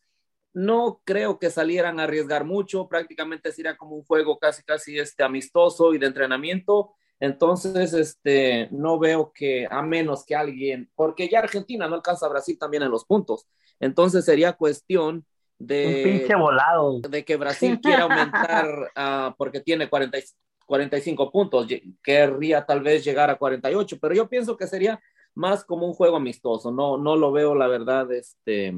no 0.52 1.02
creo 1.04 1.38
que 1.38 1.50
salieran 1.50 2.00
a 2.00 2.04
arriesgar 2.04 2.44
mucho, 2.44 2.88
prácticamente 2.88 3.52
sería 3.52 3.76
como 3.76 3.96
un 3.96 4.04
juego 4.04 4.38
casi, 4.38 4.62
casi 4.62 4.98
este, 4.98 5.22
amistoso 5.22 5.92
y 5.92 5.98
de 5.98 6.06
entrenamiento. 6.06 6.94
Entonces, 7.20 7.92
este, 7.92 8.68
no 8.70 8.98
veo 8.98 9.32
que, 9.34 9.66
a 9.70 9.82
menos 9.82 10.24
que 10.24 10.34
alguien, 10.34 10.90
porque 10.94 11.28
ya 11.28 11.40
Argentina 11.40 11.88
no 11.88 11.96
alcanza 11.96 12.26
a 12.26 12.30
Brasil 12.30 12.58
también 12.58 12.82
en 12.82 12.90
los 12.90 13.04
puntos. 13.04 13.46
Entonces 13.80 14.24
sería 14.24 14.54
cuestión 14.54 15.26
de. 15.58 16.04
Un 16.04 16.18
pinche 16.18 16.34
volado. 16.34 17.00
De 17.00 17.24
que 17.24 17.36
Brasil 17.36 17.78
quiera 17.80 18.04
aumentar, 18.04 18.92
uh, 18.96 19.34
porque 19.38 19.60
tiene 19.60 19.88
40, 19.90 20.18
45 20.64 21.30
puntos, 21.30 21.66
querría 22.02 22.64
tal 22.64 22.80
vez 22.80 23.04
llegar 23.04 23.30
a 23.30 23.36
48, 23.36 23.98
pero 24.00 24.14
yo 24.14 24.28
pienso 24.28 24.56
que 24.56 24.66
sería 24.66 25.00
más 25.36 25.64
como 25.64 25.86
un 25.86 25.94
juego 25.94 26.16
amistoso. 26.16 26.72
No, 26.72 26.98
no 26.98 27.14
lo 27.14 27.30
veo, 27.30 27.54
la 27.54 27.68
verdad, 27.68 28.10
este 28.12 28.74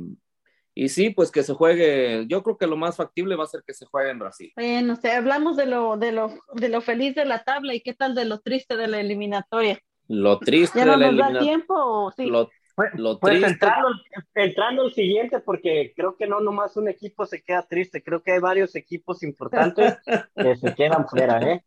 y 0.80 0.90
sí, 0.90 1.10
pues 1.10 1.32
que 1.32 1.42
se 1.42 1.54
juegue, 1.54 2.24
yo 2.28 2.40
creo 2.44 2.56
que 2.56 2.68
lo 2.68 2.76
más 2.76 2.96
factible 2.96 3.34
va 3.34 3.42
a 3.42 3.48
ser 3.48 3.64
que 3.66 3.74
se 3.74 3.84
juegue 3.84 4.10
en 4.10 4.20
Brasil. 4.20 4.52
Bueno, 4.54 4.94
o 4.94 5.08
hablamos 5.08 5.56
de 5.56 5.66
lo, 5.66 5.96
de 5.96 6.12
lo, 6.12 6.32
de 6.54 6.68
lo 6.68 6.80
feliz 6.80 7.16
de 7.16 7.24
la 7.24 7.42
tabla 7.42 7.74
y 7.74 7.80
qué 7.80 7.94
tal 7.94 8.14
de 8.14 8.24
lo 8.24 8.38
triste 8.38 8.76
de 8.76 8.86
la 8.86 9.00
eliminatoria. 9.00 9.80
Lo 10.06 10.38
triste 10.38 10.78
¿Ya 10.78 10.84
no 10.84 10.92
de 10.92 10.98
la 10.98 11.06
eliminatoria. 11.08 11.40
tiempo 11.40 11.74
o 11.74 12.12
sí? 12.12 12.26
Lo, 12.26 12.48
lo 12.94 13.18
pues 13.18 13.32
triste. 13.32 13.50
entrando, 13.54 13.88
entrando 14.36 14.82
al 14.82 14.92
siguiente, 14.92 15.40
porque 15.40 15.92
creo 15.96 16.16
que 16.16 16.28
no 16.28 16.38
nomás 16.38 16.76
un 16.76 16.86
equipo 16.86 17.26
se 17.26 17.42
queda 17.42 17.66
triste, 17.66 18.00
creo 18.00 18.22
que 18.22 18.30
hay 18.30 18.38
varios 18.38 18.76
equipos 18.76 19.24
importantes 19.24 19.96
que 20.36 20.54
se 20.54 20.74
quedan 20.76 21.08
fuera, 21.08 21.40
¿eh? 21.42 21.64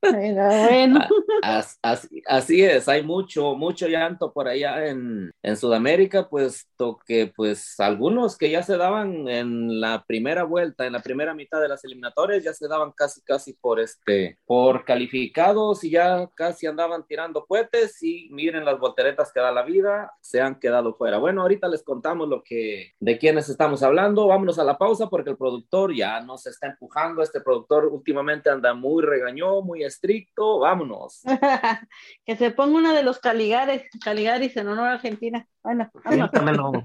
Bueno. 0.00 1.00
Así, 1.42 2.64
es, 2.64 2.88
hay 2.88 3.02
mucho, 3.02 3.54
mucho 3.54 3.86
llanto 3.86 4.32
por 4.32 4.48
allá 4.48 4.86
en, 4.86 5.30
en, 5.42 5.56
Sudamérica, 5.56 6.28
puesto 6.28 6.98
que 7.06 7.32
pues 7.34 7.78
algunos 7.78 8.36
que 8.36 8.50
ya 8.50 8.62
se 8.62 8.76
daban 8.76 9.28
en 9.28 9.80
la 9.80 10.04
primera 10.06 10.44
vuelta, 10.44 10.86
en 10.86 10.92
la 10.94 11.02
primera 11.02 11.34
mitad 11.34 11.60
de 11.60 11.68
las 11.68 11.84
eliminatorias, 11.84 12.42
ya 12.42 12.52
se 12.52 12.66
daban 12.66 12.92
casi, 12.92 13.22
casi 13.22 13.52
por 13.52 13.78
este, 13.78 14.38
por 14.44 14.84
calificados 14.84 15.84
y 15.84 15.90
ya 15.90 16.28
casi 16.34 16.66
andaban 16.66 17.06
tirando 17.06 17.44
puentes 17.46 18.02
y 18.02 18.28
miren 18.30 18.64
las 18.64 18.78
volteretas 18.78 19.32
que 19.32 19.40
da 19.40 19.52
la 19.52 19.62
vida, 19.62 20.12
se 20.20 20.40
han 20.40 20.58
quedado 20.58 20.94
fuera. 20.94 21.18
Bueno, 21.18 21.42
ahorita 21.42 21.68
les 21.68 21.82
contamos 21.82 22.28
lo 22.28 22.42
que, 22.42 22.92
de 22.98 23.18
quiénes 23.18 23.48
estamos 23.48 23.82
hablando, 23.82 24.26
vámonos 24.26 24.58
a 24.58 24.64
la 24.64 24.78
pausa 24.78 25.08
porque 25.08 25.30
el 25.30 25.36
productor 25.36 25.94
ya 25.94 26.20
nos 26.20 26.46
está 26.46 26.66
empujando, 26.66 27.22
este 27.22 27.40
productor 27.40 27.86
últimamente 27.86 28.50
anda 28.50 28.74
muy 28.74 29.04
regañó, 29.14 29.62
muy 29.62 29.84
estricto, 29.84 30.60
vámonos. 30.60 31.22
que 32.26 32.36
se 32.36 32.50
ponga 32.50 32.78
uno 32.78 32.92
de 32.92 33.02
los 33.02 33.18
Caligares, 33.18 33.84
Caligaris 34.02 34.56
en 34.56 34.68
honor 34.68 34.88
a 34.88 34.92
Argentina. 34.94 35.46
Bueno, 35.62 35.90
vámonos. 36.04 36.84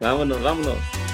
vámonos, 0.00 0.42
vámonos. 0.42 1.11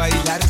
Bailar, 0.00 0.49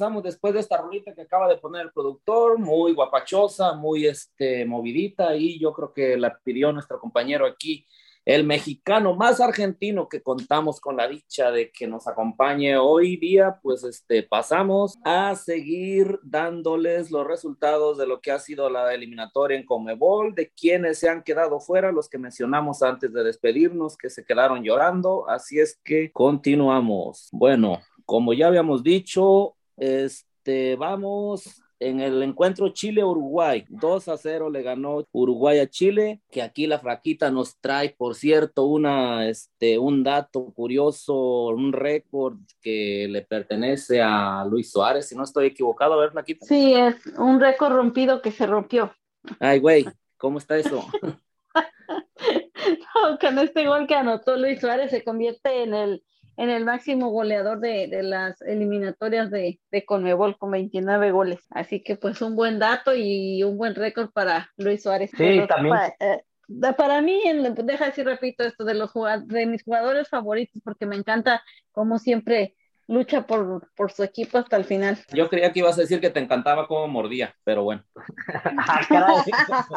regresamos, 0.00 0.22
después 0.22 0.54
de 0.54 0.60
esta 0.60 0.78
rolita 0.78 1.14
que 1.14 1.22
acaba 1.22 1.48
de 1.48 1.58
poner 1.58 1.82
el 1.82 1.92
productor, 1.92 2.58
muy 2.58 2.92
guapachosa, 2.92 3.74
muy 3.74 4.06
este, 4.06 4.64
movidita, 4.64 5.36
y 5.36 5.58
yo 5.58 5.72
creo 5.72 5.92
que 5.92 6.16
la 6.16 6.38
pidió 6.42 6.72
nuestro 6.72 6.98
compañero 6.98 7.46
aquí, 7.46 7.86
el 8.24 8.44
mexicano 8.44 9.16
más 9.16 9.40
argentino 9.40 10.08
que 10.08 10.22
contamos 10.22 10.78
con 10.80 10.96
la 10.96 11.08
dicha 11.08 11.50
de 11.50 11.70
que 11.70 11.86
nos 11.86 12.06
acompañe 12.06 12.76
hoy 12.76 13.16
día, 13.16 13.58
pues 13.62 13.82
este, 13.82 14.22
pasamos 14.22 14.98
a 15.04 15.34
seguir 15.34 16.18
dándoles 16.22 17.10
los 17.10 17.26
resultados 17.26 17.98
de 17.98 18.06
lo 18.06 18.20
que 18.20 18.30
ha 18.30 18.38
sido 18.38 18.68
la 18.70 18.94
eliminatoria 18.94 19.58
en 19.58 19.66
Comebol, 19.66 20.34
de 20.34 20.50
quienes 20.50 20.98
se 20.98 21.08
han 21.08 21.22
quedado 21.22 21.60
fuera, 21.60 21.92
los 21.92 22.08
que 22.08 22.18
mencionamos 22.18 22.82
antes 22.82 23.12
de 23.12 23.24
despedirnos, 23.24 23.96
que 23.96 24.10
se 24.10 24.24
quedaron 24.24 24.62
llorando, 24.62 25.28
así 25.28 25.58
es 25.58 25.80
que 25.82 26.12
continuamos. 26.12 27.28
Bueno, 27.32 27.80
como 28.04 28.32
ya 28.32 28.48
habíamos 28.48 28.82
dicho, 28.82 29.56
este, 29.80 30.76
vamos 30.76 31.62
en 31.80 32.00
el 32.00 32.22
encuentro 32.22 32.68
Chile-Uruguay. 32.68 33.64
2 33.70 34.08
a 34.08 34.16
0 34.18 34.50
le 34.50 34.62
ganó 34.62 35.06
Uruguay 35.12 35.58
a 35.58 35.68
Chile, 35.68 36.20
que 36.30 36.42
aquí 36.42 36.66
la 36.66 36.78
fraquita 36.78 37.30
nos 37.30 37.58
trae, 37.58 37.94
por 37.96 38.14
cierto, 38.14 38.64
una, 38.64 39.28
este, 39.28 39.78
un 39.78 40.04
dato 40.04 40.52
curioso, 40.52 41.46
un 41.46 41.72
récord 41.72 42.36
que 42.60 43.08
le 43.08 43.22
pertenece 43.22 44.02
a 44.02 44.44
Luis 44.44 44.70
Suárez, 44.70 45.08
si 45.08 45.16
no 45.16 45.24
estoy 45.24 45.46
equivocado. 45.46 45.94
A 45.94 46.00
ver, 46.00 46.10
flaquita. 46.10 46.44
Sí, 46.44 46.74
es 46.74 47.06
un 47.18 47.40
récord 47.40 47.72
rompido 47.72 48.20
que 48.20 48.30
se 48.30 48.46
rompió. 48.46 48.92
Ay, 49.38 49.58
güey, 49.58 49.86
¿cómo 50.18 50.38
está 50.38 50.56
eso? 50.58 50.86
No, 52.94 53.18
con 53.18 53.38
este 53.38 53.66
gol 53.66 53.86
que 53.86 53.94
anotó 53.94 54.36
Luis 54.36 54.60
Suárez 54.60 54.90
se 54.90 55.02
convierte 55.02 55.62
en 55.62 55.74
el, 55.74 56.04
en 56.42 56.50
el 56.50 56.64
máximo 56.64 57.10
goleador 57.10 57.60
de, 57.60 57.86
de 57.88 58.02
las 58.02 58.40
eliminatorias 58.42 59.30
de, 59.30 59.60
de 59.70 59.84
Conmebol 59.84 60.38
con 60.38 60.50
29 60.50 61.10
goles. 61.12 61.40
Así 61.50 61.82
que 61.82 61.96
pues 61.96 62.22
un 62.22 62.34
buen 62.36 62.58
dato 62.58 62.92
y 62.94 63.42
un 63.42 63.58
buen 63.58 63.74
récord 63.74 64.10
para 64.10 64.50
Luis 64.56 64.82
Suárez. 64.82 65.10
Sí, 65.16 65.42
también. 65.48 65.76
pa- 65.76 65.94
eh, 66.00 66.22
para 66.76 67.00
mí, 67.02 67.20
en- 67.26 67.54
deja 67.54 67.86
decir, 67.86 68.04
repito 68.04 68.42
esto, 68.44 68.64
de 68.64 68.74
los 68.74 68.90
de 69.26 69.46
mis 69.46 69.62
jugadores 69.62 70.08
favoritos, 70.08 70.60
porque 70.64 70.86
me 70.86 70.96
encanta 70.96 71.42
como 71.72 71.98
siempre 71.98 72.56
lucha 72.90 73.24
por, 73.24 73.70
por 73.76 73.92
su 73.92 74.02
equipo 74.02 74.38
hasta 74.38 74.56
el 74.56 74.64
final. 74.64 74.98
Yo 75.12 75.28
creía 75.28 75.52
que 75.52 75.60
ibas 75.60 75.78
a 75.78 75.82
decir 75.82 76.00
que 76.00 76.10
te 76.10 76.18
encantaba 76.18 76.66
cómo 76.66 76.88
mordía, 76.88 77.34
pero 77.44 77.64
bueno. 77.64 77.84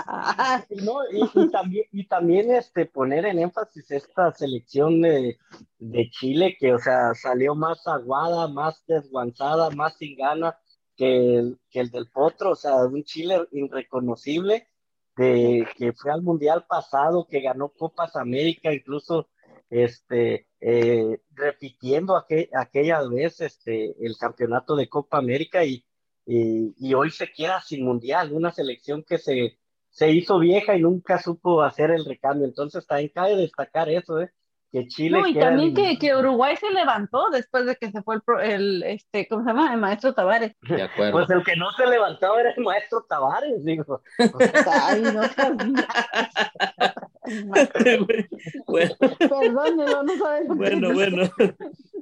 Ah. 0.06 0.64
No, 0.70 1.00
y, 1.12 1.30
y 1.34 1.50
también, 1.50 1.86
y 1.92 2.08
también 2.08 2.52
este, 2.52 2.86
poner 2.86 3.26
en 3.26 3.40
énfasis 3.40 3.90
esta 3.92 4.32
selección 4.32 5.02
de, 5.02 5.38
de 5.78 6.10
Chile 6.10 6.58
que, 6.60 6.74
o 6.74 6.80
sea, 6.80 7.14
salió 7.14 7.56
más 7.56 7.86
aguada, 7.88 8.48
más 8.48 8.84
desguanzada, 8.88 9.70
más 9.72 9.96
sin 9.98 10.18
gana 10.18 10.58
que 10.96 11.38
el, 11.38 11.60
que 11.70 11.82
el 11.82 11.92
del 11.92 12.10
Potro, 12.10 12.52
o 12.52 12.56
sea, 12.56 12.76
un 12.86 13.04
Chile 13.04 13.48
irreconocible 13.52 14.68
de, 15.16 15.68
que 15.78 15.94
fue 15.94 16.12
al 16.12 16.24
Mundial 16.24 16.66
pasado, 16.68 17.28
que 17.30 17.42
ganó 17.42 17.70
Copas 17.70 18.16
América, 18.16 18.74
incluso 18.74 19.30
este, 19.74 20.48
eh, 20.62 21.20
repitiendo 21.32 22.16
aquel- 22.16 22.50
aquella 22.54 23.02
vez 23.08 23.42
este, 23.42 23.96
el 24.06 24.16
campeonato 24.18 24.76
de 24.76 24.88
Copa 24.90 25.18
América 25.18 25.66
y, 25.66 25.86
y, 26.26 26.74
y 26.78 26.94
hoy 26.94 27.12
se 27.12 27.32
queda 27.32 27.62
sin 27.62 27.86
Mundial, 27.86 28.34
una 28.34 28.52
selección 28.52 29.04
que 29.04 29.18
se, 29.18 29.60
se 29.90 30.12
hizo 30.12 30.40
vieja 30.40 30.76
y 30.78 30.82
nunca 30.82 31.20
supo 31.22 31.62
hacer 31.64 31.92
el 31.92 32.06
recambio. 32.06 32.46
Entonces 32.48 32.86
también 32.88 33.12
cabe 33.14 33.36
destacar 33.36 33.90
eso, 33.90 34.22
¿eh? 34.22 34.32
Que 34.74 34.88
Chile 34.88 35.20
No, 35.20 35.28
y 35.28 35.36
también 35.36 35.76
que, 35.76 36.00
que 36.00 36.16
Uruguay 36.16 36.56
se 36.58 36.72
levantó 36.72 37.30
después 37.30 37.68
de 37.68 37.76
que 37.76 37.92
se 37.92 38.02
fue 38.02 38.16
el, 38.16 38.22
pro- 38.24 38.42
el 38.42 38.82
este, 38.84 39.28
¿cómo 39.28 39.44
se 39.44 39.50
llama? 39.50 39.72
El 39.72 39.80
maestro 39.80 40.14
Tavares. 40.16 40.56
De 40.64 40.82
acuerdo. 40.82 41.12
Pues 41.12 41.30
el 41.30 41.44
que 41.44 41.56
no 41.56 41.72
se 41.74 41.86
levantaba 41.86 42.42
era 42.42 42.52
el 42.58 42.64
maestro 42.64 43.06
Tavares, 43.08 43.64
digo. 43.64 44.02
Ay, 44.18 45.02
no 45.02 45.22
bueno, 48.66 48.96
Perdónelo, 49.20 50.04
no 50.04 50.18
sabes 50.18 50.48
bueno, 50.48 50.94
bueno. 50.94 51.24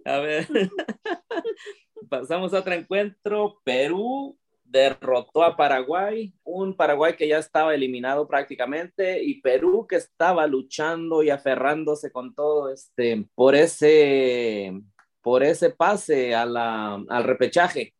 A 0.05 0.17
ver. 0.19 0.47
Pasamos 2.09 2.53
a 2.53 2.59
otro 2.59 2.73
encuentro. 2.73 3.57
Perú 3.63 4.37
derrotó 4.71 5.43
a 5.43 5.55
Paraguay, 5.57 6.33
un 6.43 6.75
Paraguay 6.75 7.15
que 7.15 7.27
ya 7.27 7.37
estaba 7.37 7.75
eliminado 7.75 8.27
prácticamente 8.27 9.21
y 9.23 9.41
Perú 9.41 9.85
que 9.87 9.97
estaba 9.97 10.47
luchando 10.47 11.23
y 11.23 11.29
aferrándose 11.29 12.11
con 12.11 12.33
todo 12.33 12.71
este 12.71 13.25
por 13.35 13.55
ese 13.55 14.73
por 15.21 15.43
ese 15.43 15.69
pase 15.69 16.33
a 16.33 16.43
al 16.43 17.23
repechaje. 17.23 17.93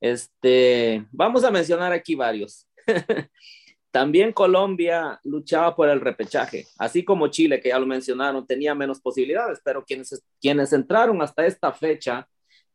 Este, 0.00 1.04
vamos 1.10 1.44
a 1.44 1.50
mencionar 1.50 1.92
aquí 1.92 2.14
varios. 2.14 2.68
También 3.90 4.32
Colombia 4.32 5.18
luchaba 5.24 5.74
por 5.74 5.88
el 5.88 6.00
repechaje, 6.00 6.66
así 6.78 7.04
como 7.04 7.28
Chile, 7.28 7.60
que 7.60 7.70
ya 7.70 7.78
lo 7.78 7.86
mencionaron, 7.86 8.46
tenía 8.46 8.74
menos 8.74 9.00
posibilidades, 9.00 9.60
pero 9.64 9.82
quienes, 9.82 10.22
quienes 10.40 10.72
entraron 10.74 11.20
hasta 11.22 11.46
esta 11.46 11.72
fecha, 11.72 12.28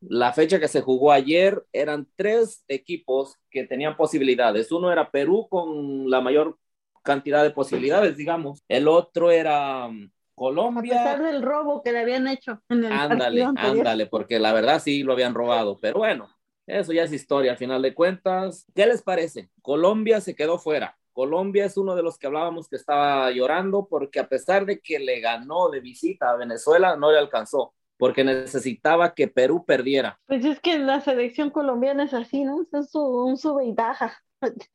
la 0.09 0.33
fecha 0.33 0.59
que 0.59 0.67
se 0.67 0.81
jugó 0.81 1.11
ayer, 1.11 1.63
eran 1.71 2.07
tres 2.15 2.63
equipos 2.67 3.37
que 3.49 3.65
tenían 3.65 3.95
posibilidades. 3.95 4.71
Uno 4.71 4.91
era 4.91 5.11
Perú 5.11 5.47
con 5.49 6.09
la 6.09 6.21
mayor 6.21 6.57
cantidad 7.03 7.43
de 7.43 7.51
posibilidades, 7.51 8.17
digamos. 8.17 8.63
El 8.67 8.87
otro 8.87 9.31
era 9.31 9.87
um, 9.87 10.09
Colombia. 10.35 11.01
A 11.01 11.03
pesar 11.03 11.23
del 11.23 11.41
robo 11.41 11.81
que 11.83 11.91
le 11.91 11.99
habían 11.99 12.27
hecho 12.27 12.61
en 12.69 12.85
el 12.85 12.91
Ándale, 12.91 13.43
ándale, 13.43 14.05
porque 14.07 14.39
la 14.39 14.53
verdad 14.53 14.81
sí 14.81 15.03
lo 15.03 15.13
habían 15.13 15.33
robado, 15.33 15.79
pero 15.79 15.99
bueno, 15.99 16.29
eso 16.65 16.93
ya 16.93 17.03
es 17.03 17.13
historia, 17.13 17.53
a 17.53 17.57
final 17.57 17.81
de 17.81 17.93
cuentas. 17.93 18.65
¿Qué 18.73 18.85
les 18.85 19.01
parece? 19.01 19.49
Colombia 19.61 20.21
se 20.21 20.35
quedó 20.35 20.57
fuera. 20.57 20.97
Colombia 21.11 21.65
es 21.65 21.77
uno 21.77 21.95
de 21.95 22.01
los 22.01 22.17
que 22.17 22.25
hablábamos 22.25 22.67
que 22.67 22.75
estaba 22.75 23.29
llorando 23.29 23.87
porque 23.87 24.19
a 24.19 24.27
pesar 24.27 24.65
de 24.65 24.79
que 24.79 24.97
le 24.97 25.19
ganó 25.19 25.69
de 25.69 25.79
visita 25.79 26.31
a 26.31 26.37
Venezuela, 26.37 26.95
no 26.95 27.11
le 27.11 27.19
alcanzó 27.19 27.75
porque 28.03 28.25
necesitaba 28.25 29.13
que 29.13 29.29
Perú 29.29 29.63
perdiera. 29.65 30.19
Pues 30.25 30.43
es 30.43 30.59
que 30.59 30.77
la 30.77 30.99
selección 30.99 31.51
colombiana 31.51 32.03
es 32.03 32.13
así, 32.13 32.43
¿no? 32.43 32.65
Es 32.73 32.93
un 32.95 33.37
sube 33.37 33.65
y 33.65 33.71
baja. 33.71 34.21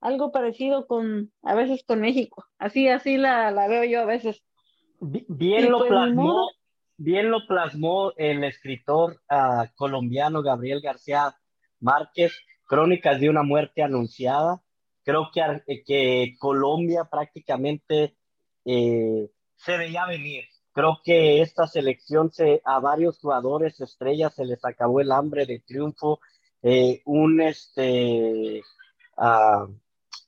Algo 0.00 0.32
parecido 0.32 0.88
con, 0.88 1.30
a 1.44 1.54
veces 1.54 1.84
con 1.86 2.00
México. 2.00 2.44
Así, 2.58 2.88
así 2.88 3.18
la, 3.18 3.52
la 3.52 3.68
veo 3.68 3.84
yo 3.84 4.00
a 4.00 4.04
veces. 4.04 4.42
Bien 4.98 5.70
lo 5.70 5.78
pues, 5.78 5.90
plasmó, 5.90 6.50
bien 6.96 7.30
lo 7.30 7.46
plasmó 7.46 8.14
el 8.16 8.42
escritor 8.42 9.22
uh, 9.30 9.64
colombiano 9.76 10.42
Gabriel 10.42 10.80
García 10.80 11.36
Márquez, 11.78 12.36
Crónicas 12.66 13.20
de 13.20 13.30
una 13.30 13.44
muerte 13.44 13.84
anunciada. 13.84 14.60
Creo 15.04 15.30
que, 15.32 15.40
eh, 15.68 15.84
que 15.86 16.34
Colombia 16.36 17.04
prácticamente 17.08 18.16
eh, 18.64 19.30
se 19.54 19.76
veía 19.76 20.04
venir. 20.06 20.46
Creo 20.72 21.00
que 21.04 21.42
esta 21.42 21.66
selección 21.66 22.30
se, 22.32 22.62
a 22.64 22.80
varios 22.80 23.18
jugadores 23.18 23.80
estrellas 23.80 24.34
se 24.34 24.44
les 24.44 24.64
acabó 24.64 25.00
el 25.00 25.12
hambre 25.12 25.46
de 25.46 25.60
triunfo. 25.60 26.20
Eh, 26.62 27.02
un 27.04 27.40
este 27.40 28.62
uh, 29.16 29.72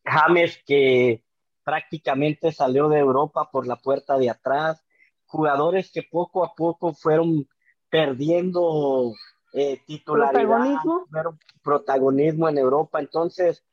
James 0.05 0.61
que 0.67 1.23
prácticamente 1.65 2.53
salió 2.53 2.89
de 2.89 2.99
Europa 2.99 3.49
por 3.51 3.67
la 3.67 3.77
puerta 3.77 4.19
de 4.19 4.31
atrás, 4.31 4.85
jugadores 5.27 5.91
que 5.91 6.03
poco 6.03 6.45
a 6.45 6.55
poco 6.55 6.93
fueron 6.93 7.49
perdiendo 7.89 9.13
eh, 9.55 9.81
titularidad, 9.87 10.43
¿Protagonismo? 10.43 11.07
protagonismo 11.63 12.49
en 12.49 12.59
Europa. 12.59 13.01
Entonces, 13.01 13.65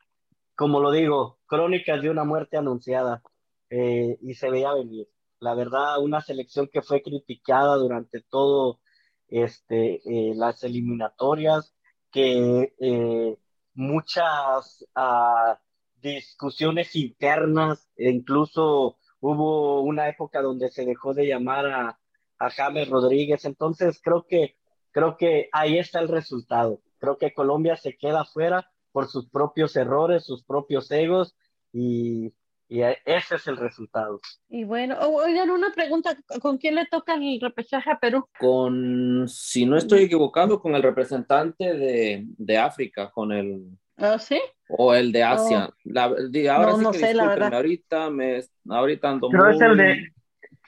como 0.56 0.80
lo 0.80 0.92
digo, 0.92 1.40
crónicas 1.48 2.02
de 2.02 2.10
una 2.10 2.24
muerte 2.24 2.56
anunciada 2.56 3.22
eh, 3.70 4.18
y 4.22 4.36
se 4.36 4.50
veía 4.50 4.74
venir. 4.74 5.08
La 5.42 5.56
verdad, 5.56 6.00
una 6.00 6.22
selección 6.22 6.70
que 6.72 6.84
fue 6.84 7.02
criticada 7.02 7.76
durante 7.78 8.22
todo 8.22 8.80
este, 9.28 9.96
eh, 10.06 10.34
las 10.36 10.64
eliminatorias, 10.64 11.74
que 12.12 12.76
eh, 12.80 13.38
muchas 13.74 14.86
uh, 14.96 15.56
discusiones 15.96 16.96
internas, 16.96 17.90
e 17.98 18.12
incluso 18.12 19.00
hubo 19.20 19.82
una 19.82 20.10
época 20.10 20.44
donde 20.44 20.70
se 20.70 20.86
dejó 20.86 21.16
de 21.16 21.26
llamar 21.26 21.66
a, 21.66 22.00
a 22.38 22.50
James 22.52 22.88
Rodríguez, 22.88 23.44
entonces 23.46 24.00
creo 24.04 24.28
que, 24.28 24.58
creo 24.92 25.18
que 25.18 25.50
ahí 25.54 25.80
está 25.80 26.02
el 26.02 26.08
resultado. 26.08 26.82
Creo 27.00 27.18
que 27.18 27.34
Colombia 27.34 27.78
se 27.78 27.98
queda 27.98 28.26
fuera 28.26 28.70
por 28.92 29.08
sus 29.08 29.28
propios 29.28 29.76
errores, 29.76 30.24
sus 30.24 30.44
propios 30.44 30.92
egos 30.92 31.36
y, 31.74 32.32
y 32.72 32.84
ese 32.84 33.36
es 33.36 33.48
el 33.48 33.58
resultado. 33.58 34.22
Y 34.48 34.64
bueno, 34.64 34.98
oigan, 34.98 35.50
una 35.50 35.74
pregunta, 35.74 36.16
¿con 36.42 36.58
quién 36.58 36.76
le 36.76 36.86
toca 36.86 37.16
el 37.16 37.38
repechaje 37.42 37.92
a 37.92 38.00
Perú? 38.00 38.26
Con, 38.40 39.28
si 39.28 39.66
no 39.66 39.76
estoy 39.76 40.04
equivocado, 40.04 40.62
con 40.62 40.74
el 40.74 40.82
representante 40.82 41.74
de, 41.74 42.24
de 42.26 42.58
África, 42.58 43.12
con 43.12 43.34
el 43.34 43.78
¿Ah, 43.98 44.18
sí? 44.18 44.40
O 44.70 44.94
el 44.94 45.12
de 45.12 45.22
Asia. 45.22 45.70
Oh. 45.70 45.74
La, 45.84 46.04
ahora 46.04 46.76
sí 46.78 46.86
que 46.94 46.98
sé, 46.98 47.20
ahorita, 47.20 48.10
me, 48.10 48.42
ahorita 48.70 49.10
ando 49.10 49.28
creo 49.28 49.50
es 49.50 49.60
el 49.60 49.76
de, 49.76 50.14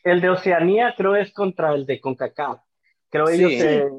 el 0.04 0.20
de 0.20 0.30
Oceanía, 0.30 0.94
creo 0.98 1.16
es 1.16 1.32
contra 1.32 1.74
el 1.74 1.86
de 1.86 2.02
CONCACAF. 2.02 2.60
Creo 3.10 3.28
sí. 3.28 3.46
ellos 3.46 3.94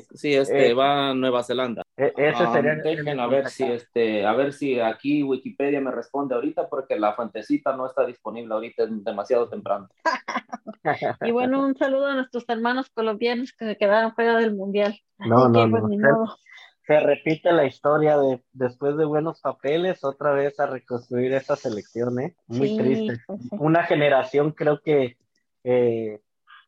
sí. 0.00 0.06
sí, 0.14 0.34
este, 0.34 0.70
eh, 0.70 0.74
va 0.74 1.10
a 1.10 1.14
Nueva 1.14 1.42
Zelanda. 1.42 1.82
E, 1.96 2.12
ese 2.16 2.44
um, 2.44 2.52
sería 2.52 2.74
dejen 2.76 3.20
a 3.20 3.26
ver 3.26 3.48
si 3.48 3.64
este, 3.64 4.24
a 4.24 4.32
ver 4.34 4.52
si 4.52 4.78
aquí 4.80 5.22
Wikipedia 5.22 5.80
me 5.80 5.90
responde 5.90 6.34
ahorita 6.34 6.68
porque 6.68 6.98
la 6.98 7.14
fuentecita 7.14 7.76
no 7.76 7.86
está 7.86 8.06
disponible 8.06 8.54
ahorita, 8.54 8.84
es 8.84 9.04
demasiado 9.04 9.48
temprano. 9.48 9.88
y 11.22 11.30
bueno, 11.30 11.64
un 11.64 11.76
saludo 11.76 12.06
a 12.06 12.14
nuestros 12.14 12.44
hermanos 12.48 12.90
colombianos 12.90 13.52
que 13.52 13.66
se 13.66 13.76
quedaron 13.76 14.14
fuera 14.14 14.38
del 14.38 14.54
mundial. 14.54 14.98
No, 15.18 15.48
no, 15.48 15.66
no. 15.66 15.80
Pues, 15.80 16.48
se 16.88 17.00
repite 17.00 17.52
la 17.52 17.66
historia 17.66 18.16
de 18.16 18.42
después 18.52 18.96
de 18.96 19.04
buenos 19.04 19.42
papeles, 19.42 20.02
otra 20.04 20.32
vez 20.32 20.58
a 20.58 20.66
reconstruir 20.66 21.34
esa 21.34 21.54
selección, 21.54 22.18
¿eh? 22.18 22.34
Muy 22.46 22.78
triste. 22.78 23.22
Pues 23.26 23.40
Una 23.50 23.84
generación 23.84 24.52
creo 24.52 24.80
que, 24.80 25.18
eh, 25.64 26.20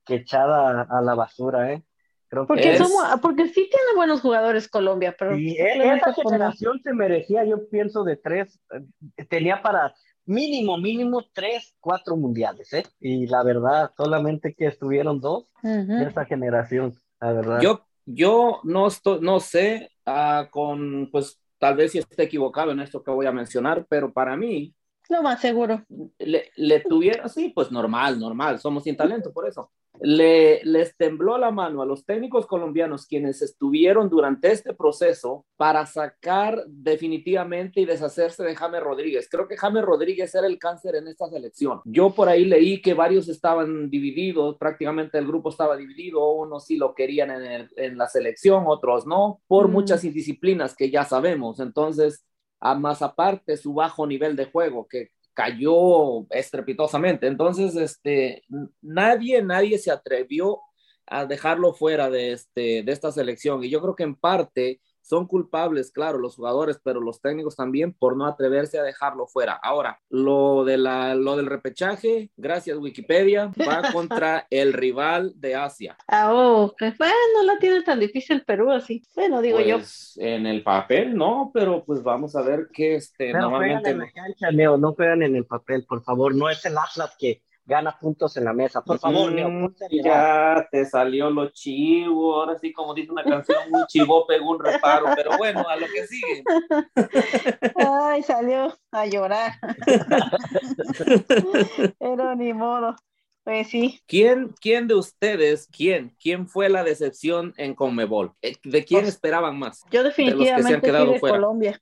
que 0.04 0.16
echada 0.16 0.83
a 0.83 1.00
la 1.00 1.14
basura, 1.14 1.72
¿eh? 1.72 1.83
Creo 2.30 2.46
porque, 2.46 2.78
somos, 2.78 3.04
porque 3.20 3.48
sí 3.48 3.68
tiene 3.68 3.96
buenos 3.96 4.20
jugadores 4.20 4.68
Colombia, 4.68 5.14
pero... 5.18 5.36
Y 5.36 5.56
e, 5.56 5.94
esa 5.94 6.14
generación 6.14 6.80
se 6.82 6.92
merecía, 6.92 7.44
yo 7.44 7.68
pienso, 7.68 8.04
de 8.04 8.16
tres, 8.16 8.60
eh, 8.72 9.24
tenía 9.24 9.60
para 9.60 9.94
mínimo, 10.26 10.78
mínimo 10.78 11.24
tres, 11.32 11.74
cuatro 11.80 12.16
mundiales, 12.16 12.72
¿eh? 12.72 12.84
Y 13.00 13.26
la 13.26 13.42
verdad, 13.42 13.90
solamente 13.96 14.54
que 14.54 14.66
estuvieron 14.66 15.20
dos 15.20 15.46
de 15.62 16.04
esa 16.04 16.24
generación, 16.24 16.94
la 17.20 17.32
verdad. 17.32 17.60
Yo, 17.60 17.84
yo 18.06 18.60
no, 18.62 18.86
estoy, 18.86 19.18
no 19.20 19.40
sé 19.40 19.90
Ah, 20.12 20.48
con, 20.50 21.08
pues 21.12 21.40
tal 21.58 21.76
vez 21.76 21.92
si 21.92 21.98
esté 21.98 22.24
equivocado 22.24 22.72
en 22.72 22.80
esto 22.80 23.02
que 23.02 23.10
voy 23.10 23.26
a 23.26 23.32
mencionar, 23.32 23.86
pero 23.88 24.12
para 24.12 24.36
mí... 24.36 24.74
Lo 25.08 25.22
más 25.22 25.40
seguro. 25.40 25.84
Le, 26.18 26.50
le 26.56 26.80
tuviera, 26.80 27.28
sí, 27.28 27.52
pues 27.54 27.70
normal, 27.70 28.18
normal, 28.18 28.58
somos 28.58 28.84
sin 28.84 28.96
talento 28.96 29.32
por 29.32 29.46
eso 29.48 29.70
le, 30.00 30.61
les 30.64 30.96
tembló 30.96 31.37
la 31.37 31.50
mano 31.50 31.83
a 31.83 31.87
los 31.87 32.05
técnicos 32.05 32.46
colombianos 32.46 33.07
quienes 33.07 33.42
estuvieron 33.42 34.09
durante 34.09 34.50
este 34.50 34.72
proceso 34.72 35.44
para 35.57 35.85
sacar 35.87 36.64
definitivamente 36.68 37.81
y 37.81 37.85
deshacerse 37.85 38.42
de 38.44 38.55
James 38.55 38.83
Rodríguez. 38.83 39.29
Creo 39.31 39.48
que 39.48 39.57
James 39.57 39.85
Rodríguez 39.85 40.35
era 40.35 40.46
el 40.46 40.59
cáncer 40.59 40.96
en 40.96 41.09
esta 41.09 41.29
selección. 41.29 41.81
Yo 41.85 42.11
por 42.14 42.29
ahí 42.29 42.44
leí 42.44 42.81
que 42.81 42.94
varios 42.94 43.29
estaban 43.29 43.90
divididos, 43.90 44.57
prácticamente 44.57 45.18
el 45.18 45.26
grupo 45.26 45.50
estaba 45.50 45.76
dividido, 45.76 46.31
unos 46.31 46.66
sí 46.66 46.76
lo 46.76 46.94
querían 46.94 47.31
en, 47.31 47.68
en 47.76 47.98
la 47.98 48.09
selección, 48.09 48.64
otros 48.66 49.07
no, 49.07 49.40
por 49.46 49.68
mm. 49.68 49.72
muchas 49.72 50.05
indisciplinas 50.05 50.74
que 50.74 50.90
ya 50.90 51.05
sabemos. 51.05 51.61
Entonces, 51.61 52.24
a 52.61 52.74
más 52.74 53.03
aparte 53.03 53.57
su 53.57 53.74
bajo 53.74 54.07
nivel 54.07 54.37
de 54.37 54.46
juego, 54.46 54.87
que 54.87 55.11
cayó 55.34 56.26
estrepitosamente. 56.30 57.26
Entonces, 57.26 57.76
este, 57.76 58.44
nadie, 58.80 59.42
nadie 59.42 59.78
se 59.78 59.90
atrevió 59.90 60.60
a 61.06 61.26
dejarlo 61.26 61.74
fuera 61.74 62.10
de, 62.10 62.32
este, 62.32 62.82
de 62.82 62.92
esta 62.92 63.10
selección. 63.12 63.64
Y 63.64 63.70
yo 63.70 63.80
creo 63.80 63.96
que 63.96 64.04
en 64.04 64.14
parte 64.14 64.80
son 65.02 65.26
culpables, 65.26 65.90
claro, 65.90 66.18
los 66.18 66.36
jugadores, 66.36 66.80
pero 66.82 67.00
los 67.00 67.20
técnicos 67.20 67.56
también 67.56 67.92
por 67.92 68.16
no 68.16 68.26
atreverse 68.26 68.78
a 68.78 68.82
dejarlo 68.82 69.26
fuera. 69.26 69.58
Ahora, 69.62 70.00
lo, 70.08 70.64
de 70.64 70.76
la, 70.76 71.14
lo 71.14 71.36
del 71.36 71.46
repechaje, 71.46 72.30
gracias 72.36 72.78
Wikipedia, 72.78 73.52
va 73.68 73.82
contra 73.92 74.46
el 74.50 74.72
rival 74.72 75.32
de 75.36 75.54
Asia. 75.54 75.96
Ah, 76.06 76.32
oh, 76.32 76.74
bueno, 76.78 77.14
no 77.34 77.42
la 77.44 77.58
tiene 77.58 77.82
tan 77.82 78.00
difícil 78.00 78.44
Perú 78.44 78.70
así. 78.70 79.02
Bueno, 79.14 79.40
digo 79.42 79.60
yo. 79.60 79.78
Pues, 79.78 80.16
en 80.18 80.46
el 80.46 80.62
papel, 80.62 81.14
no, 81.14 81.50
pero 81.52 81.84
pues 81.84 82.02
vamos 82.02 82.36
a 82.36 82.42
ver 82.42 82.68
qué 82.72 82.96
este, 82.96 83.32
normalmente. 83.32 83.74
No 83.74 83.80
juegan 83.80 83.92
en 83.92 83.98
la 83.98 84.12
cancha, 84.12 84.50
Leo, 84.50 84.76
no 84.76 84.94
juegan 84.94 85.22
en 85.22 85.36
el 85.36 85.46
papel, 85.46 85.84
por 85.86 86.02
favor, 86.02 86.34
no 86.34 86.48
es 86.48 86.64
el 86.64 86.76
Atlas 86.76 87.14
que 87.18 87.42
gana 87.70 87.96
puntos 87.98 88.37
en 88.37 88.44
la 88.44 88.52
mesa. 88.52 88.83
Por 88.83 88.98
favor, 88.98 89.33
mm, 89.33 89.74
Ya 90.02 90.66
te 90.70 90.85
salió 90.85 91.30
lo 91.30 91.50
chivo, 91.50 92.35
ahora 92.35 92.59
sí, 92.59 92.72
como 92.72 92.92
dice 92.92 93.12
una 93.12 93.22
canción, 93.22 93.59
un 93.70 93.87
chivo 93.87 94.26
pegó 94.26 94.50
un 94.50 94.59
reparo, 94.59 95.06
pero 95.14 95.38
bueno, 95.38 95.64
a 95.68 95.76
lo 95.76 95.87
que 95.87 96.06
sigue. 96.06 96.42
Ay, 97.76 98.22
salió 98.24 98.76
a 98.90 99.06
llorar. 99.06 99.52
pero 101.98 102.35
ni 102.35 102.52
modo. 102.52 102.96
Pues 103.44 103.68
sí. 103.68 104.00
¿Quién, 104.06 104.52
¿Quién 104.61 104.87
de 104.87 104.96
ustedes, 104.96 105.66
quién, 105.74 106.14
quién 106.20 106.46
fue 106.46 106.68
la 106.68 106.85
decepción 106.85 107.54
en 107.56 107.74
Conmebol? 107.74 108.33
Eh, 108.42 108.56
¿De 108.64 108.85
quién 108.85 109.02
pues, 109.02 109.14
esperaban 109.14 109.59
más? 109.59 109.83
Yo 109.90 110.02
definitivamente 110.02 110.92
de 110.92 111.04
los 111.04 111.14
de 111.14 111.20
Colombia. 111.20 111.80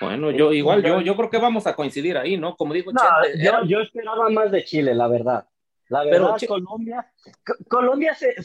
Bueno, 0.00 0.30
yo 0.30 0.52
igual, 0.52 0.82
yo, 0.82 1.00
yo 1.00 1.16
creo 1.16 1.30
que 1.30 1.38
vamos 1.38 1.66
a 1.66 1.74
coincidir 1.74 2.16
ahí, 2.16 2.36
¿no? 2.36 2.56
Como 2.56 2.74
digo, 2.74 2.92
yo, 3.66 3.80
esperaba 3.80 4.28
más 4.30 4.50
de 4.50 4.64
Chile, 4.64 4.94
la 4.94 5.08
verdad. 5.08 5.46
La 5.88 6.04
verdad, 6.04 6.36
Colombia, 6.48 7.12
Colombia 7.68 8.14
se, 8.14 8.42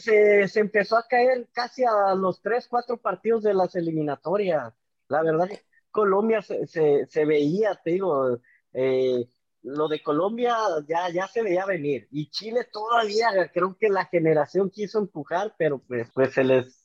se, 0.48 0.60
empezó 0.60 0.98
a 0.98 1.06
caer 1.08 1.48
casi 1.52 1.82
a 1.82 2.14
los 2.14 2.42
tres, 2.42 2.68
cuatro 2.68 2.98
partidos 2.98 3.42
de 3.42 3.54
las 3.54 3.74
eliminatorias. 3.74 4.74
La 5.08 5.22
verdad, 5.22 5.48
Colombia 5.90 6.42
se, 6.42 6.66
se, 6.66 7.24
veía, 7.24 7.74
te 7.82 7.92
digo, 7.92 8.38
eh, 8.74 9.26
lo 9.62 9.88
de 9.88 10.02
Colombia 10.02 10.56
ya, 10.86 11.08
ya 11.08 11.26
se 11.26 11.42
veía 11.42 11.64
venir. 11.64 12.06
Y 12.10 12.28
Chile 12.28 12.66
todavía, 12.70 13.28
creo 13.52 13.76
que 13.78 13.88
la 13.88 14.04
generación 14.04 14.68
quiso 14.68 14.98
empujar, 14.98 15.54
pero 15.56 15.78
pues, 15.78 16.10
pues 16.12 16.34
se 16.34 16.44
les 16.44 16.77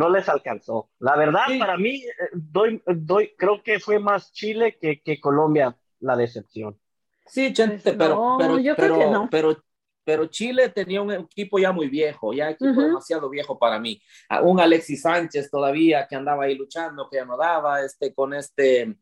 no 0.00 0.08
les 0.08 0.28
alcanzó. 0.30 0.90
La 0.98 1.14
verdad, 1.14 1.44
para 1.58 1.76
mí, 1.76 2.02
eh, 2.02 2.30
doy, 2.32 2.82
doy, 2.86 3.34
creo 3.36 3.62
que 3.62 3.78
fue 3.78 3.98
más 3.98 4.32
Chile 4.32 4.78
que, 4.80 5.02
que 5.02 5.20
Colombia 5.20 5.76
la 6.00 6.16
decepción. 6.16 6.78
Sí, 7.26 7.52
Chente, 7.52 7.92
Pues 7.92 7.96
pero, 7.96 8.14
no, 8.14 8.36
pero, 8.38 8.58
yo 8.58 8.74
creo 8.74 8.94
pero, 8.94 8.98
que 8.98 9.10
no. 9.10 9.28
pero, 9.30 9.56
pero 10.02 10.26
Chile 10.26 10.70
tenía 10.70 11.02
un 11.02 11.12
equipo 11.12 11.58
ya 11.58 11.70
muy 11.70 11.88
viejo, 11.88 12.32
ya 12.32 12.50
equipo 12.50 12.80
demasiado 12.80 13.28
viejo 13.28 13.58
para 13.58 13.78
mí. 13.78 14.00
A 14.30 14.40
Un 14.40 14.58
Alexis 14.58 15.02
Sánchez 15.02 15.50
todavía 15.50 16.06
que 16.08 16.16
andaba 16.16 16.44
ahí 16.44 16.54
luchando, 16.54 17.08
que 17.10 17.18
ya 17.18 17.26
no 17.26 17.36
daba, 17.36 17.82
este, 17.84 18.14
con 18.14 18.32
este 18.32 18.96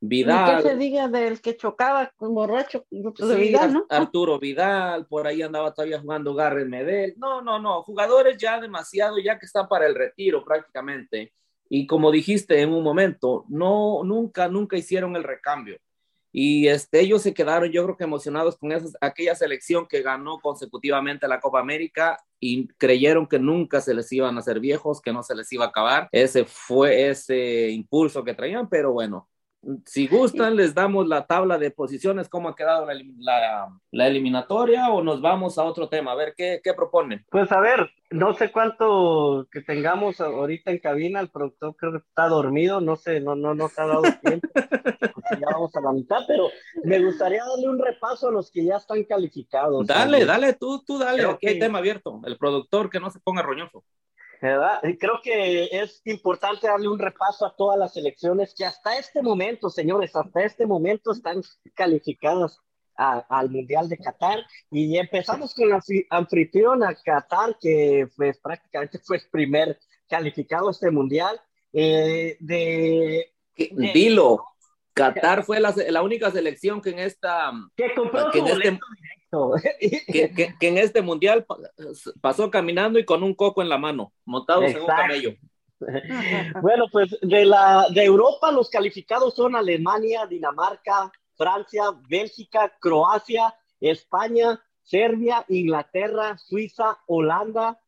Vidal. 0.00 0.62
que 0.62 0.68
se 0.70 0.76
diga 0.76 1.08
del 1.08 1.40
que 1.40 1.56
chocaba 1.56 2.12
con 2.16 2.34
borracho 2.34 2.84
de 2.90 3.12
Sí, 3.16 3.34
Vidal, 3.34 3.72
¿no? 3.72 3.86
Ar- 3.88 4.02
Arturo 4.02 4.38
Vidal, 4.38 5.06
por 5.06 5.26
ahí 5.26 5.42
andaba 5.42 5.74
todavía 5.74 6.00
jugando 6.00 6.34
Garrett 6.34 6.68
Medel. 6.68 7.14
No, 7.16 7.42
no, 7.42 7.58
no, 7.58 7.82
jugadores 7.82 8.36
ya 8.38 8.60
demasiado, 8.60 9.18
ya 9.18 9.38
que 9.38 9.46
están 9.46 9.66
para 9.68 9.86
el 9.86 9.94
retiro 9.94 10.44
prácticamente. 10.44 11.32
Y 11.68 11.86
como 11.86 12.10
dijiste 12.10 12.60
en 12.62 12.72
un 12.72 12.82
momento, 12.82 13.44
no, 13.48 14.02
nunca, 14.04 14.48
nunca 14.48 14.76
hicieron 14.76 15.16
el 15.16 15.24
recambio. 15.24 15.78
Y 16.30 16.68
este, 16.68 17.00
ellos 17.00 17.22
se 17.22 17.34
quedaron, 17.34 17.70
yo 17.70 17.82
creo 17.84 17.96
que 17.96 18.04
emocionados 18.04 18.56
con 18.56 18.70
esas, 18.70 18.96
aquella 19.00 19.34
selección 19.34 19.86
que 19.88 20.02
ganó 20.02 20.38
consecutivamente 20.40 21.26
la 21.26 21.40
Copa 21.40 21.58
América 21.58 22.18
y 22.38 22.68
creyeron 22.76 23.26
que 23.26 23.38
nunca 23.38 23.80
se 23.80 23.94
les 23.94 24.12
iban 24.12 24.36
a 24.36 24.40
hacer 24.40 24.60
viejos, 24.60 25.00
que 25.00 25.12
no 25.12 25.22
se 25.22 25.34
les 25.34 25.50
iba 25.52 25.64
a 25.64 25.68
acabar. 25.68 26.08
Ese 26.12 26.44
fue 26.44 27.08
ese 27.08 27.68
impulso 27.70 28.22
que 28.22 28.34
traían, 28.34 28.68
pero 28.68 28.92
bueno, 28.92 29.28
si 29.84 30.06
gustan, 30.06 30.56
les 30.56 30.74
damos 30.74 31.08
la 31.08 31.26
tabla 31.26 31.58
de 31.58 31.70
posiciones, 31.70 32.28
cómo 32.28 32.48
ha 32.48 32.54
quedado 32.56 32.86
la, 32.86 32.94
la- 33.18 33.68
la 33.90 34.06
eliminatoria 34.06 34.88
o 34.90 35.02
nos 35.02 35.20
vamos 35.20 35.58
a 35.58 35.64
otro 35.64 35.88
tema. 35.88 36.12
A 36.12 36.14
ver, 36.14 36.34
¿qué, 36.36 36.60
qué 36.62 36.74
proponen? 36.74 37.24
Pues 37.30 37.50
a 37.52 37.60
ver, 37.60 37.90
no 38.10 38.34
sé 38.34 38.50
cuánto 38.52 39.46
que 39.50 39.60
tengamos 39.62 40.20
ahorita 40.20 40.70
en 40.70 40.78
cabina, 40.78 41.20
el 41.20 41.30
productor 41.30 41.74
creo 41.76 41.92
que 41.92 41.98
está 41.98 42.28
dormido, 42.28 42.80
no 42.80 42.96
sé, 42.96 43.20
no, 43.20 43.34
no 43.34 43.54
nos 43.54 43.76
ha 43.78 43.86
dado 43.86 44.02
tiempo, 44.22 44.48
ya 44.54 45.46
vamos 45.52 45.74
a 45.76 45.80
la 45.80 45.92
mitad, 45.92 46.20
pero 46.26 46.48
me 46.84 47.04
gustaría 47.04 47.44
darle 47.44 47.68
un 47.68 47.78
repaso 47.78 48.28
a 48.28 48.32
los 48.32 48.50
que 48.50 48.64
ya 48.64 48.76
están 48.76 49.04
calificados. 49.04 49.86
Dale, 49.86 50.12
¿sabes? 50.20 50.26
dale, 50.26 50.52
tú, 50.54 50.82
tú 50.86 50.98
dale, 50.98 51.18
Creo 51.18 51.30
aquí 51.32 51.48
hay 51.48 51.54
que- 51.54 51.60
tema 51.60 51.78
abierto. 51.78 52.20
El 52.24 52.38
productor 52.38 52.88
que 52.90 53.00
no 53.00 53.10
se 53.10 53.18
ponga 53.20 53.42
roñoso. 53.42 53.84
¿Verdad? 54.40 54.80
Creo 54.98 55.20
que 55.22 55.68
es 55.72 56.00
importante 56.04 56.66
darle 56.66 56.88
un 56.88 56.98
repaso 56.98 57.46
a 57.46 57.54
todas 57.56 57.78
las 57.78 57.92
selecciones 57.94 58.54
que 58.56 58.64
hasta 58.64 58.96
este 58.98 59.22
momento, 59.22 59.68
señores, 59.70 60.14
hasta 60.14 60.42
este 60.42 60.66
momento 60.66 61.12
están 61.12 61.42
calificadas 61.74 62.58
a- 62.96 63.24
al 63.28 63.50
Mundial 63.50 63.88
de 63.88 63.96
Qatar. 63.98 64.40
Y 64.70 64.96
empezamos 64.98 65.54
con 65.54 65.68
la 65.68 65.76
anfi- 65.78 66.06
anfitriona 66.10 66.94
Qatar, 66.94 67.56
que 67.60 68.08
pues, 68.16 68.38
prácticamente 68.38 68.98
fue 68.98 69.18
el 69.18 69.22
primer 69.30 69.78
calificado 70.08 70.68
a 70.68 70.72
este 70.72 70.90
Mundial. 70.90 71.40
Eh, 71.72 72.36
de, 72.40 73.32
de- 73.56 73.92
Dilo, 73.92 74.44
Qatar 74.94 75.44
fue 75.44 75.60
la, 75.60 75.72
la 75.90 76.02
única 76.02 76.30
selección 76.30 76.80
que 76.82 76.90
en 76.90 76.98
esta 76.98 77.52
que 77.76 77.94
compró 77.94 78.30
que 78.32 78.38
en 78.40 78.46
este- 78.48 78.78
que, 80.06 80.30
que- 80.34 80.54
que 80.58 80.68
en 80.68 80.78
este 80.78 81.02
mundial 81.02 81.44
pa- 81.44 81.58
pasó 82.20 82.50
caminando 82.50 82.98
y 82.98 83.04
con 83.04 83.22
un 83.22 83.34
coco 83.34 83.60
en 83.62 83.68
la 83.68 83.78
mano, 83.78 84.12
montados 84.24 84.64
en 84.70 84.80
un 84.80 84.86
camello. 85.02 85.34
Bueno, 86.60 86.86
pues 86.90 87.16
de 87.22 87.44
la 87.44 87.86
de 87.94 88.02
Europa 88.04 88.50
los 88.50 88.68
calificados 88.68 89.34
son 89.36 89.54
Alemania, 89.54 90.26
Dinamarca, 90.26 91.12
Francia, 91.36 91.84
Bélgica, 92.08 92.74
Croacia, 92.80 93.54
España, 93.80 94.60
Serbia, 94.82 95.44
Inglaterra, 95.48 96.36
Suiza, 96.36 96.98
Holanda 97.06 97.78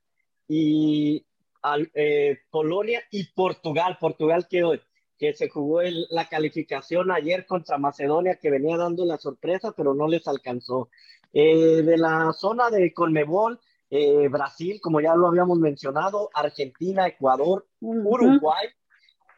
y 0.46 1.26
al- 1.62 1.90
eh, 1.94 2.38
Polonia 2.50 3.02
y 3.10 3.24
Portugal. 3.32 3.96
Portugal 4.00 4.46
que, 4.48 4.80
que 5.18 5.32
se 5.34 5.48
jugó 5.48 5.80
el- 5.80 6.06
la 6.10 6.28
calificación 6.28 7.10
ayer 7.10 7.44
contra 7.46 7.76
Macedonia 7.76 8.36
que 8.36 8.50
venía 8.50 8.76
dando 8.76 9.04
la 9.04 9.18
sorpresa, 9.18 9.72
pero 9.76 9.94
no 9.94 10.06
les 10.06 10.28
alcanzó. 10.28 10.90
Eh, 11.32 11.82
de 11.82 11.96
la 11.96 12.32
zona 12.32 12.70
de 12.70 12.92
Conmebol, 12.92 13.60
eh, 13.88 14.28
Brasil, 14.28 14.80
como 14.80 15.00
ya 15.00 15.14
lo 15.14 15.28
habíamos 15.28 15.58
mencionado, 15.58 16.30
Argentina, 16.34 17.06
Ecuador, 17.06 17.66
Uruguay 17.80 18.68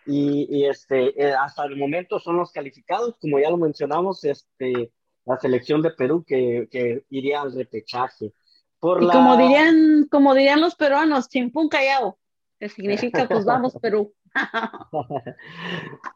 y, 0.07 0.47
y, 0.51 0.67
este 0.67 1.23
eh, 1.23 1.33
hasta 1.33 1.65
el 1.65 1.77
momento 1.77 2.19
son 2.19 2.37
los 2.37 2.51
calificados, 2.51 3.17
como 3.21 3.39
ya 3.39 3.51
lo 3.51 3.57
mencionamos, 3.57 4.25
este 4.25 4.93
la 5.25 5.39
selección 5.39 5.83
de 5.83 5.91
Perú 5.91 6.25
que, 6.27 6.69
que 6.71 7.05
iría 7.11 7.43
al 7.43 7.55
repechaje. 7.55 8.33
Por 8.81 9.03
Y 9.03 9.07
la... 9.07 9.13
como 9.13 9.37
dirían, 9.37 10.09
como 10.11 10.35
dirían 10.35 10.61
los 10.61 10.75
peruanos, 10.75 11.29
chimpún 11.29 11.69
callao, 11.69 12.19
que 12.59 12.69
significa 12.69 13.27
pues 13.29 13.45
vamos 13.45 13.77
Perú. 13.81 14.15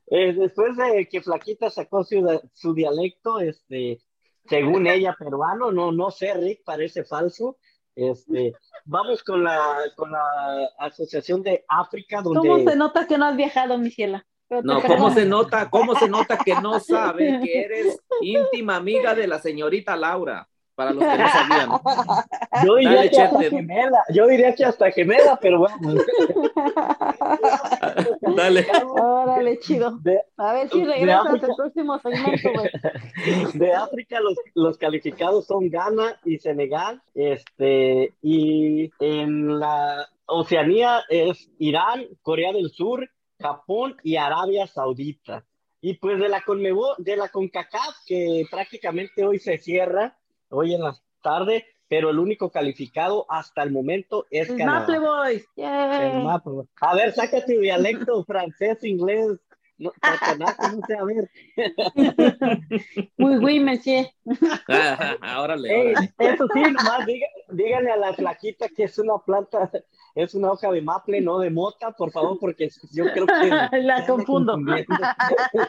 Eh, 0.08 0.32
después 0.34 0.76
de 0.76 1.08
que 1.08 1.20
Flaquita 1.20 1.68
sacó 1.68 2.04
su, 2.04 2.24
su 2.52 2.72
dialecto, 2.74 3.40
este, 3.40 4.00
según 4.48 4.87
ella 4.87 5.14
peruano, 5.18 5.72
no, 5.72 5.92
no 5.92 6.11
sé, 6.11 6.35
Rick, 6.35 6.62
parece 6.64 7.04
falso. 7.04 7.56
Este, 7.94 8.52
vamos 8.85 9.22
con 9.22 9.42
la, 9.42 9.78
con 9.96 10.12
la 10.12 10.68
Asociación 10.78 11.42
de 11.42 11.64
África, 11.66 12.22
¿Cómo 12.22 12.42
donde 12.42 12.70
se 12.70 12.76
nota 12.76 13.06
que 13.06 13.16
no 13.16 13.24
has 13.24 13.37
viajado, 13.37 13.78
mi 13.78 13.90
ciela? 13.90 14.26
No, 14.48 14.80
¿cómo 14.82 15.11
se 15.11 15.24
nota? 15.24 15.68
¿Cómo 15.70 15.94
se 15.96 16.09
nota 16.09 16.38
que 16.38 16.54
no 16.61 16.78
sabe 16.78 17.40
que 17.42 17.62
eres 17.62 17.98
íntima 18.20 18.76
amiga 18.76 19.14
de 19.14 19.26
la 19.26 19.38
señorita 19.38 19.96
Laura? 19.96 20.48
Para 20.76 20.92
los 20.92 21.02
que 21.02 21.18
no 21.18 21.28
sabían. 21.28 21.70
yo 22.66 22.74
diría 22.76 22.94
Dale, 22.96 23.10
que 23.10 23.22
hasta 23.22 23.42
gemela, 23.42 24.04
yo 24.10 24.26
diría 24.26 24.54
que 24.54 24.64
hasta 24.64 24.90
gemela, 24.90 25.38
pero 25.40 25.60
bueno. 25.60 25.76
Dale. 28.36 28.66
Órale, 28.84 29.58
chido. 29.58 29.92
De, 30.02 30.20
A 30.36 30.52
ver 30.52 30.68
si 30.68 30.84
regresas 30.84 31.26
África. 31.26 31.46
al 31.46 31.56
próximo 31.56 31.98
segmento, 31.98 32.50
güey. 32.52 33.52
de 33.54 33.72
África 33.72 34.20
los, 34.20 34.34
los 34.54 34.76
calificados 34.76 35.46
son 35.46 35.70
Ghana 35.70 36.20
y 36.26 36.38
Senegal, 36.38 37.00
este, 37.14 38.12
y 38.20 38.90
en 39.00 39.58
la 39.58 40.06
Oceanía 40.26 41.04
es 41.08 41.48
Irán, 41.58 42.04
Corea 42.20 42.52
del 42.52 42.70
Sur, 42.70 43.08
Japón 43.40 43.96
y 44.02 44.16
Arabia 44.16 44.66
Saudita. 44.66 45.44
Y 45.80 45.94
pues 45.94 46.18
de 46.18 46.28
la 46.28 46.42
Conmebol, 46.42 46.96
de 46.98 47.16
la 47.16 47.28
CONCACAF, 47.28 47.96
que 48.06 48.44
prácticamente 48.50 49.24
hoy 49.24 49.38
se 49.38 49.56
cierra, 49.56 50.18
hoy 50.50 50.74
en 50.74 50.82
la 50.82 50.96
tarde, 51.22 51.64
pero 51.88 52.11
el 52.11 52.18
único 52.18 52.50
calificado 52.50 53.26
hasta 53.28 53.62
el 53.62 53.70
momento 53.70 54.26
es 54.30 54.50
El 54.50 54.59
Canadá. 54.59 54.80
Maple 54.80 54.98
Boys. 54.98 55.46
Yay. 55.56 56.11
El 56.18 56.22
mapa. 56.24 56.50
A 56.80 56.94
ver, 56.94 57.12
saca 57.12 57.44
tu 57.44 57.52
dialecto 57.61 58.24
francés, 58.26 58.82
inglés, 58.85 59.38
no, 59.78 59.92
no 60.38 60.46
sé, 60.87 60.94
a 60.94 61.04
ver. 61.04 61.30
Muy 63.18 63.37
oui, 63.37 63.61
monsieur. 63.61 64.06
Ey, 64.68 65.37
órale. 65.38 65.92
eso 66.18 66.46
sí, 66.54 66.61
nomás 66.62 67.06
diga- 67.06 67.28
díganle 67.50 67.90
a 67.90 67.96
la 67.98 68.12
flaquita 68.14 68.68
que 68.68 68.85
es 68.85 68.98
una 68.98 69.18
planta, 69.18 69.70
es 70.14 70.35
una 70.35 70.52
hoja 70.52 70.70
de 70.72 70.80
maple, 70.80 71.20
no 71.20 71.38
de 71.38 71.50
mota, 71.50 71.90
por 71.92 72.11
favor, 72.11 72.38
porque 72.40 72.70
yo 72.92 73.04
creo 73.12 73.26
que... 73.26 73.82
La 73.82 74.06
confundo. 74.06 74.56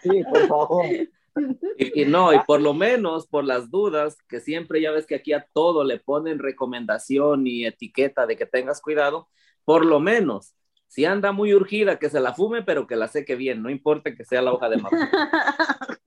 Sí, 0.01 0.23
por 0.29 0.47
favor. 0.47 0.85
Y, 1.77 2.01
y 2.01 2.05
no, 2.05 2.33
y 2.33 2.39
por 2.47 2.61
lo 2.61 2.73
menos 2.73 3.27
por 3.27 3.43
las 3.43 3.69
dudas, 3.69 4.17
que 4.27 4.39
siempre 4.39 4.81
ya 4.81 4.91
ves 4.91 5.05
que 5.05 5.15
aquí 5.15 5.33
a 5.33 5.47
todo 5.53 5.83
le 5.83 5.99
ponen 5.99 6.39
recomendación 6.39 7.47
y 7.47 7.65
etiqueta 7.65 8.25
de 8.25 8.35
que 8.35 8.45
tengas 8.45 8.81
cuidado, 8.81 9.27
por 9.65 9.85
lo 9.85 9.99
menos, 9.99 10.55
si 10.87 11.05
anda 11.05 11.31
muy 11.31 11.53
urgida, 11.53 11.99
que 11.99 12.09
se 12.09 12.19
la 12.19 12.33
fume, 12.33 12.63
pero 12.63 12.87
que 12.87 12.95
la 12.95 13.07
seque 13.07 13.35
bien, 13.35 13.61
no 13.61 13.69
importa 13.69 14.15
que 14.15 14.23
sea 14.23 14.41
la 14.41 14.53
hoja 14.53 14.69
de 14.69 14.77
maple. 14.77 14.99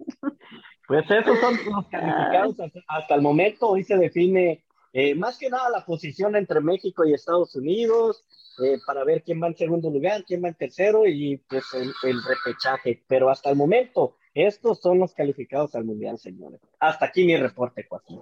Pues 0.90 1.08
esos 1.08 1.38
son 1.38 1.56
los 1.66 1.86
calificados 1.86 2.56
hasta 2.88 3.14
el 3.14 3.22
momento. 3.22 3.68
Hoy 3.68 3.84
se 3.84 3.96
define 3.96 4.64
eh, 4.92 5.14
más 5.14 5.38
que 5.38 5.48
nada 5.48 5.70
la 5.70 5.84
posición 5.84 6.34
entre 6.34 6.60
México 6.60 7.04
y 7.04 7.14
Estados 7.14 7.54
Unidos 7.54 8.24
eh, 8.64 8.76
para 8.84 9.04
ver 9.04 9.22
quién 9.22 9.40
va 9.40 9.46
en 9.46 9.56
segundo 9.56 9.88
lugar, 9.88 10.24
quién 10.24 10.42
va 10.42 10.48
en 10.48 10.56
tercero 10.56 11.06
y 11.06 11.36
pues 11.48 11.62
el, 11.74 11.92
el 12.02 12.20
repechaje. 12.24 13.04
Pero 13.06 13.30
hasta 13.30 13.50
el 13.50 13.56
momento, 13.56 14.16
estos 14.34 14.80
son 14.80 14.98
los 14.98 15.14
calificados 15.14 15.74
al 15.74 15.84
Mundial, 15.84 16.18
señores. 16.18 16.60
Hasta 16.78 17.06
aquí 17.06 17.24
mi 17.24 17.36
reporte, 17.36 17.86
Joaquín. 17.88 18.20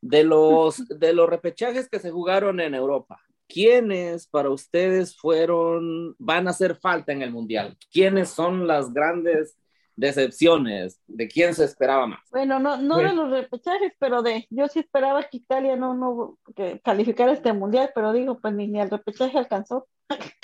De 0.00 0.24
los, 0.24 0.76
de 0.88 1.12
los 1.12 1.28
repechajes 1.28 1.88
que 1.88 1.98
se 1.98 2.10
jugaron 2.10 2.60
en 2.60 2.74
Europa, 2.74 3.20
¿quiénes 3.48 4.26
para 4.26 4.50
ustedes 4.50 5.16
fueron, 5.16 6.14
van 6.18 6.46
a 6.46 6.50
hacer 6.50 6.76
falta 6.76 7.12
en 7.12 7.22
el 7.22 7.32
Mundial? 7.32 7.76
¿Quiénes 7.90 8.30
son 8.30 8.66
las 8.66 8.92
grandes 8.92 9.56
decepciones? 9.96 11.00
¿De 11.06 11.26
quién 11.28 11.54
se 11.54 11.64
esperaba 11.64 12.06
más? 12.06 12.20
Bueno, 12.30 12.58
no, 12.58 12.76
no 12.76 12.96
Pues- 12.96 13.10
de 13.10 13.16
los 13.16 13.30
repechajes, 13.30 13.92
pero 13.98 14.22
de, 14.22 14.46
yo 14.50 14.68
sí 14.68 14.80
esperaba 14.80 15.22
que 15.24 15.38
Italia 15.38 15.76
no, 15.76 15.94
no 15.94 16.38
que 16.54 16.80
calificara 16.80 17.32
este 17.32 17.52
mundial, 17.52 17.90
pero 17.94 18.12
digo, 18.12 18.38
pues 18.38 18.54
ni, 18.54 18.68
ni 18.68 18.80
al 18.80 18.90
repechaje 18.90 19.38
alcanzó. 19.38 19.88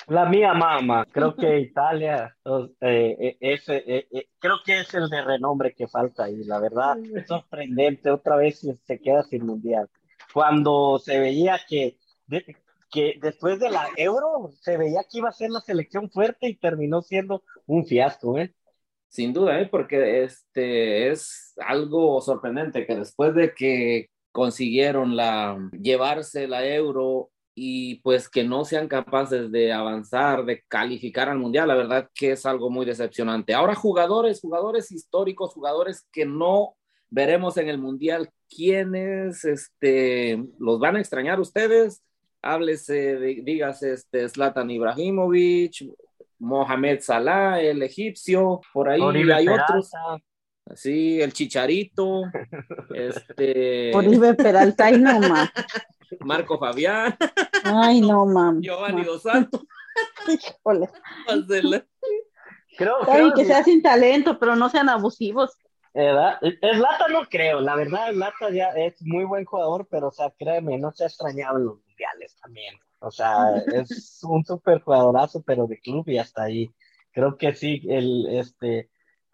La 0.07 0.25
mía 0.25 0.53
mamá, 0.53 1.05
creo 1.11 1.35
que 1.35 1.59
Italia 1.71 2.35
eh, 2.45 3.15
eh, 3.19 3.37
es, 3.39 3.67
eh, 3.69 4.07
eh, 4.11 4.27
creo 4.39 4.57
que 4.63 4.81
es 4.81 4.93
el 4.93 5.09
de 5.09 5.23
renombre 5.23 5.73
que 5.73 5.87
falta 5.87 6.29
y 6.29 6.43
la 6.43 6.59
verdad 6.59 6.97
es 7.15 7.27
sorprendente, 7.27 8.11
otra 8.11 8.35
vez 8.35 8.59
se- 8.59 8.75
se 8.85 8.99
queda 8.99 9.23
sin 9.23 9.45
mundial. 9.45 9.89
Cuando 10.33 10.99
se 10.99 11.19
veía 11.19 11.59
que, 11.67 11.97
de- 12.27 12.55
que 12.91 13.17
después 13.19 13.59
de 13.59 13.71
la 13.71 13.87
Euro 13.97 14.51
se 14.61 14.77
veía 14.77 15.01
que 15.09 15.17
iba 15.17 15.29
a 15.29 15.33
ser 15.33 15.49
la 15.49 15.61
selección 15.61 16.09
fuerte 16.11 16.47
y 16.49 16.55
terminó 16.55 17.01
siendo 17.01 17.43
un 17.65 17.85
fiasco, 17.85 18.37
¿eh? 18.37 18.53
sin 19.09 19.33
duda, 19.33 19.59
¿eh? 19.59 19.67
porque 19.67 20.23
este 20.23 21.09
es 21.09 21.53
algo 21.65 22.21
sorprendente 22.21 22.85
que 22.85 22.95
después 22.95 23.33
de 23.33 23.53
que 23.55 24.07
consiguieron 24.31 25.15
la, 25.15 25.57
llevarse 25.71 26.47
la 26.47 26.67
euro 26.67 27.31
y 27.57 27.95
pues 28.01 28.27
que 28.27 28.43
no 28.43 28.65
sean 28.65 28.89
capaces 28.89 29.49
de 29.49 29.71
avanzar, 29.71 30.43
de 30.43 30.61
calificar 30.67 31.29
al 31.29 31.39
mundial, 31.39 31.69
la 31.69 31.75
verdad 31.75 32.09
que 32.13 32.33
es 32.33 32.45
algo 32.45 32.69
muy 32.69 32.85
decepcionante. 32.85 33.53
Ahora 33.53 33.73
jugadores, 33.73 34.41
jugadores 34.41 34.91
históricos, 34.91 35.53
jugadores 35.53 36.05
que 36.11 36.25
no 36.25 36.75
veremos 37.09 37.55
en 37.55 37.69
el 37.69 37.77
mundial, 37.77 38.29
¿quiénes 38.53 39.45
este, 39.45 40.43
los 40.59 40.79
van 40.79 40.97
a 40.97 40.99
extrañar 40.99 41.39
ustedes? 41.39 42.03
Háblese, 42.41 43.17
dígase, 43.17 43.93
este, 43.93 44.27
Zlatan 44.27 44.69
Ibrahimovic, 44.69 45.95
Mohamed 46.39 46.99
Salah, 46.99 47.61
el 47.61 47.81
egipcio, 47.81 48.59
por 48.73 48.89
ahí 48.89 49.01
hay 49.01 49.47
otros. 49.47 49.91
Sí, 50.73 51.21
el 51.21 51.31
Chicharito, 51.31 52.23
este... 52.93 53.95
Oribe 53.95 54.33
Peralta, 54.33 54.91
y 54.91 54.99
no, 54.99 55.19
más. 55.19 55.49
Marco 56.21 56.57
Fabián. 56.57 57.17
Ay, 57.63 58.01
no, 58.01 58.25
mam. 58.25 58.61
Giovanni 58.61 59.03
Dos 59.03 59.23
Santos. 59.23 59.61
Híjole. 60.27 60.89
Creo, 62.77 62.99
creo 62.99 63.33
que, 63.33 63.45
sea 63.45 63.63
sin 63.63 63.81
talento, 63.81 64.37
pero 64.37 64.55
no 64.55 64.69
sean 64.69 64.89
abusivos. 64.89 65.57
¿Verdad? 65.93 66.39
Lata 66.41 67.07
no 67.09 67.25
creo, 67.25 67.61
la 67.61 67.75
verdad, 67.75 68.13
Lata 68.13 68.49
ya 68.49 68.71
es 68.71 69.01
muy 69.01 69.23
buen 69.23 69.45
jugador, 69.45 69.87
pero, 69.89 70.09
o 70.09 70.11
sea, 70.11 70.29
créeme, 70.37 70.77
no 70.77 70.91
se 70.91 71.05
ha 71.05 71.07
extrañado 71.07 71.57
en 71.57 71.65
los 71.65 71.77
mundiales 71.85 72.35
también. 72.41 72.75
O 72.99 73.11
sea, 73.11 73.55
es 73.73 74.19
un 74.23 74.43
súper 74.43 74.81
jugadorazo, 74.81 75.41
pero 75.43 75.67
de 75.67 75.79
club 75.79 76.03
y 76.09 76.17
hasta 76.17 76.43
ahí. 76.43 76.69
Creo 77.11 77.37
que 77.37 77.53
sí, 77.53 77.81
el, 77.87 78.27
este, 78.29 78.89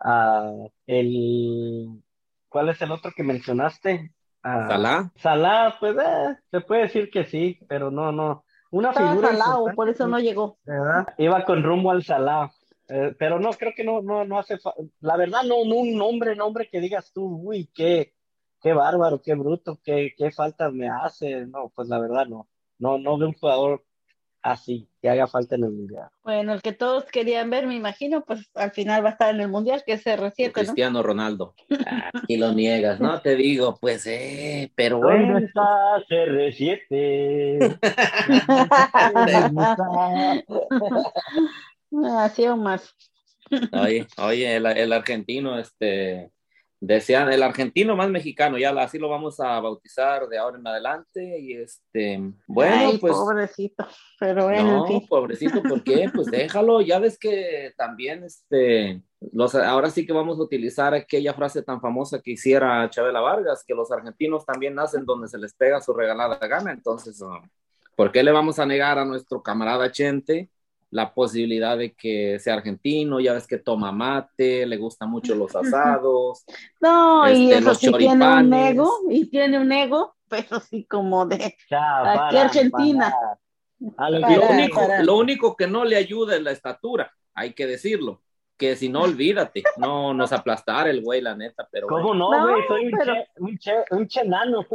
uh, 0.05 0.69
el, 0.85 2.03
¿cuál 2.47 2.69
es 2.69 2.79
el 2.81 2.91
otro 2.91 3.11
que 3.15 3.23
mencionaste? 3.23 4.13
Salah. 4.43 5.11
Salah, 5.17 5.75
pues 5.79 5.95
eh, 5.97 6.37
se 6.49 6.61
puede 6.61 6.83
decir 6.83 7.09
que 7.11 7.25
sí, 7.25 7.59
pero 7.67 7.91
no, 7.91 8.11
no. 8.11 8.43
Una 8.71 8.93
figura. 8.93 9.35
Salah, 9.35 9.73
por 9.75 9.89
eso 9.89 10.07
no 10.07 10.19
llegó. 10.19 10.57
¿verdad? 10.65 11.07
Iba 11.17 11.43
con 11.45 11.63
rumbo 11.63 11.91
al 11.91 12.03
Salah. 12.03 12.51
Eh, 12.87 13.15
pero 13.17 13.39
no, 13.39 13.51
creo 13.51 13.73
que 13.75 13.83
no, 13.83 14.01
no, 14.01 14.25
no 14.25 14.39
hace 14.39 14.57
La 14.99 15.15
verdad, 15.15 15.43
no, 15.43 15.63
no 15.65 15.75
un 15.75 15.95
nombre, 15.95 16.35
nombre 16.35 16.69
que 16.69 16.81
digas 16.81 17.13
tú, 17.13 17.39
uy, 17.41 17.69
qué, 17.73 18.13
qué 18.61 18.73
bárbaro, 18.73 19.21
qué 19.21 19.33
bruto, 19.35 19.79
qué, 19.83 20.13
qué 20.17 20.31
falta 20.31 20.69
me 20.71 20.89
hace. 20.89 21.45
No, 21.45 21.71
pues 21.73 21.87
la 21.87 21.99
verdad 21.99 22.25
no. 22.27 22.47
No, 22.79 22.97
no 22.97 23.17
veo 23.17 23.29
un 23.29 23.35
jugador 23.35 23.83
así 24.41 24.87
que 25.01 25.09
haga 25.09 25.27
falta 25.27 25.55
en 25.55 25.63
el 25.63 25.71
mundial. 25.71 26.09
Bueno, 26.23 26.53
el 26.53 26.61
que 26.61 26.73
todos 26.73 27.05
querían 27.05 27.49
ver, 27.49 27.65
me 27.67 27.75
imagino, 27.75 28.23
pues 28.23 28.49
al 28.55 28.71
final 28.71 29.03
va 29.03 29.09
a 29.09 29.11
estar 29.13 29.33
en 29.33 29.41
el 29.41 29.49
mundial, 29.49 29.83
que 29.85 29.93
es 29.93 30.05
R7. 30.05 30.51
Cristiano 30.51 31.01
Ronaldo. 31.03 31.55
Aquí 32.13 32.37
lo 32.37 32.53
niegas, 32.53 32.99
¿no? 32.99 33.19
Te 33.21 33.35
digo, 33.35 33.77
pues, 33.79 34.05
eh, 34.07 34.71
pero 34.75 34.99
bueno. 34.99 35.33
¿Dónde 35.33 35.45
está 35.47 36.03
CR7? 36.09 37.79
Así 42.19 42.45
o 42.47 42.55
más. 42.57 42.95
Oye, 43.73 44.07
oye, 44.17 44.55
el, 44.55 44.65
el, 44.65 44.93
argentino, 44.93 45.59
este, 45.59 46.31
desean, 46.81 47.31
el 47.31 47.43
argentino 47.43 47.95
más 47.95 48.09
mexicano, 48.09 48.57
ya 48.57 48.71
así 48.71 48.97
lo 48.97 49.07
vamos 49.07 49.39
a 49.39 49.59
bautizar 49.59 50.27
de 50.27 50.39
ahora 50.39 50.57
en 50.57 50.67
adelante, 50.67 51.39
y 51.39 51.53
este, 51.53 52.19
bueno, 52.47 52.75
Ay, 52.75 52.97
pues. 52.97 53.13
Pobrecito, 53.13 53.87
pero 54.19 54.45
bueno. 54.45 54.87
No, 54.89 55.01
pobrecito, 55.07 55.61
¿por 55.61 55.83
qué? 55.83 56.09
Pues 56.13 56.27
déjalo, 56.31 56.81
ya 56.81 56.97
ves 56.97 57.19
que 57.19 57.71
también, 57.77 58.23
este, 58.23 58.99
los, 59.31 59.53
ahora 59.53 59.91
sí 59.91 60.07
que 60.07 60.11
vamos 60.11 60.39
a 60.39 60.41
utilizar 60.41 60.95
aquella 60.95 61.35
frase 61.35 61.61
tan 61.61 61.79
famosa 61.79 62.19
que 62.19 62.31
hiciera 62.31 62.89
Chabela 62.89 63.21
Vargas, 63.21 63.63
que 63.65 63.75
los 63.75 63.91
argentinos 63.91 64.43
también 64.43 64.73
nacen 64.73 65.05
donde 65.05 65.27
se 65.27 65.37
les 65.37 65.53
pega 65.53 65.79
su 65.81 65.93
regalada 65.93 66.35
gana, 66.47 66.71
entonces, 66.71 67.23
¿por 67.95 68.11
qué 68.11 68.23
le 68.23 68.31
vamos 68.31 68.57
a 68.57 68.65
negar 68.65 68.97
a 68.97 69.05
nuestro 69.05 69.43
camarada 69.43 69.91
Chente? 69.91 70.49
La 70.91 71.13
posibilidad 71.13 71.77
de 71.77 71.93
que 71.93 72.37
sea 72.39 72.55
argentino, 72.55 73.19
ya 73.19 73.33
ves 73.33 73.47
que 73.47 73.57
toma 73.57 73.91
mate, 73.91 74.65
le 74.65 74.77
gustan 74.77 75.09
mucho 75.09 75.33
los 75.33 75.55
asados. 75.55 76.43
No, 76.81 77.29
y 77.31 77.51
este, 77.51 77.59
eso 77.59 77.75
sí 77.75 77.91
tiene 77.97 78.27
un 78.27 78.53
ego, 78.53 78.91
y 79.09 79.29
tiene 79.29 79.59
un 79.59 79.71
ego, 79.71 80.15
pero 80.27 80.59
sí 80.59 80.85
como 80.85 81.25
de 81.27 81.55
ya, 81.69 82.27
aquí 82.27 82.37
Argentina. 82.37 83.13
Para, 83.95 84.19
lo, 84.19 84.49
único, 84.49 84.81
lo 85.03 85.17
único 85.17 85.55
que 85.55 85.67
no 85.67 85.85
le 85.85 85.95
ayuda 85.95 86.35
es 86.35 86.41
la 86.41 86.51
estatura, 86.51 87.11
hay 87.33 87.53
que 87.53 87.67
decirlo. 87.67 88.21
Que 88.57 88.75
si 88.75 88.89
no, 88.89 89.01
olvídate, 89.01 89.63
no 89.77 90.13
nos 90.13 90.31
aplastar 90.31 90.87
el 90.87 91.01
güey, 91.01 91.21
la 91.21 91.35
neta, 91.35 91.67
pero. 91.71 91.87
¿Cómo 91.87 92.13
no, 92.13 92.29
güey? 92.29 92.67
Soy 92.67 92.85
un, 92.85 92.99
che, 92.99 93.27
un, 93.37 93.57
che, 93.57 93.73
un 93.89 94.07
chenano. 94.07 94.65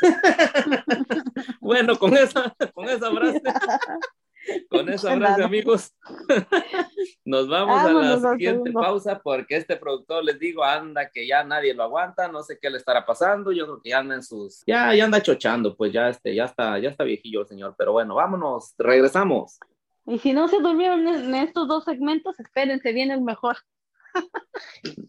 bueno, 1.60 1.96
con 1.96 2.16
esa, 2.16 2.52
con 2.74 2.88
esa 2.88 3.10
frase. 3.10 3.42
Con 4.68 4.88
esa 4.88 5.16
frase, 5.16 5.42
amigos, 5.42 5.94
nos 7.24 7.48
vamos 7.48 7.80
a 7.80 7.92
la 7.92 8.32
siguiente 8.32 8.72
pausa 8.72 9.18
porque 9.18 9.56
este 9.56 9.76
productor, 9.76 10.24
les 10.24 10.38
digo, 10.38 10.64
anda 10.64 11.10
que 11.10 11.26
ya 11.26 11.44
nadie 11.44 11.74
lo 11.74 11.82
aguanta, 11.82 12.28
no 12.28 12.42
sé 12.42 12.58
qué 12.60 12.70
le 12.70 12.78
estará 12.78 13.04
pasando, 13.04 13.52
yo 13.52 13.64
creo 13.64 13.80
que 13.82 13.94
anda 13.94 14.14
en 14.14 14.22
sus, 14.22 14.62
ya, 14.66 14.94
ya 14.94 15.04
anda 15.04 15.22
chochando, 15.22 15.76
pues 15.76 15.92
ya, 15.92 16.08
este, 16.08 16.34
ya 16.34 16.44
está, 16.44 16.78
ya 16.78 16.90
está 16.90 17.04
viejillo 17.04 17.42
el 17.42 17.48
señor, 17.48 17.74
pero 17.76 17.92
bueno, 17.92 18.14
vámonos, 18.14 18.74
regresamos. 18.78 19.58
Y 20.06 20.18
si 20.18 20.32
no 20.32 20.48
se 20.48 20.60
durmieron 20.60 21.06
en 21.06 21.34
estos 21.34 21.68
dos 21.68 21.84
segmentos, 21.84 22.38
espérense, 22.40 22.92
viene 22.92 23.14
el 23.14 23.20
mejor. 23.20 23.56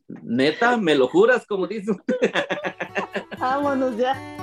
Neta, 0.08 0.78
¿me 0.78 0.96
lo 0.96 1.08
juras, 1.08 1.46
como 1.48 1.68
dices? 1.68 1.98
Vámonos 3.40 3.98
ya. 3.98 4.41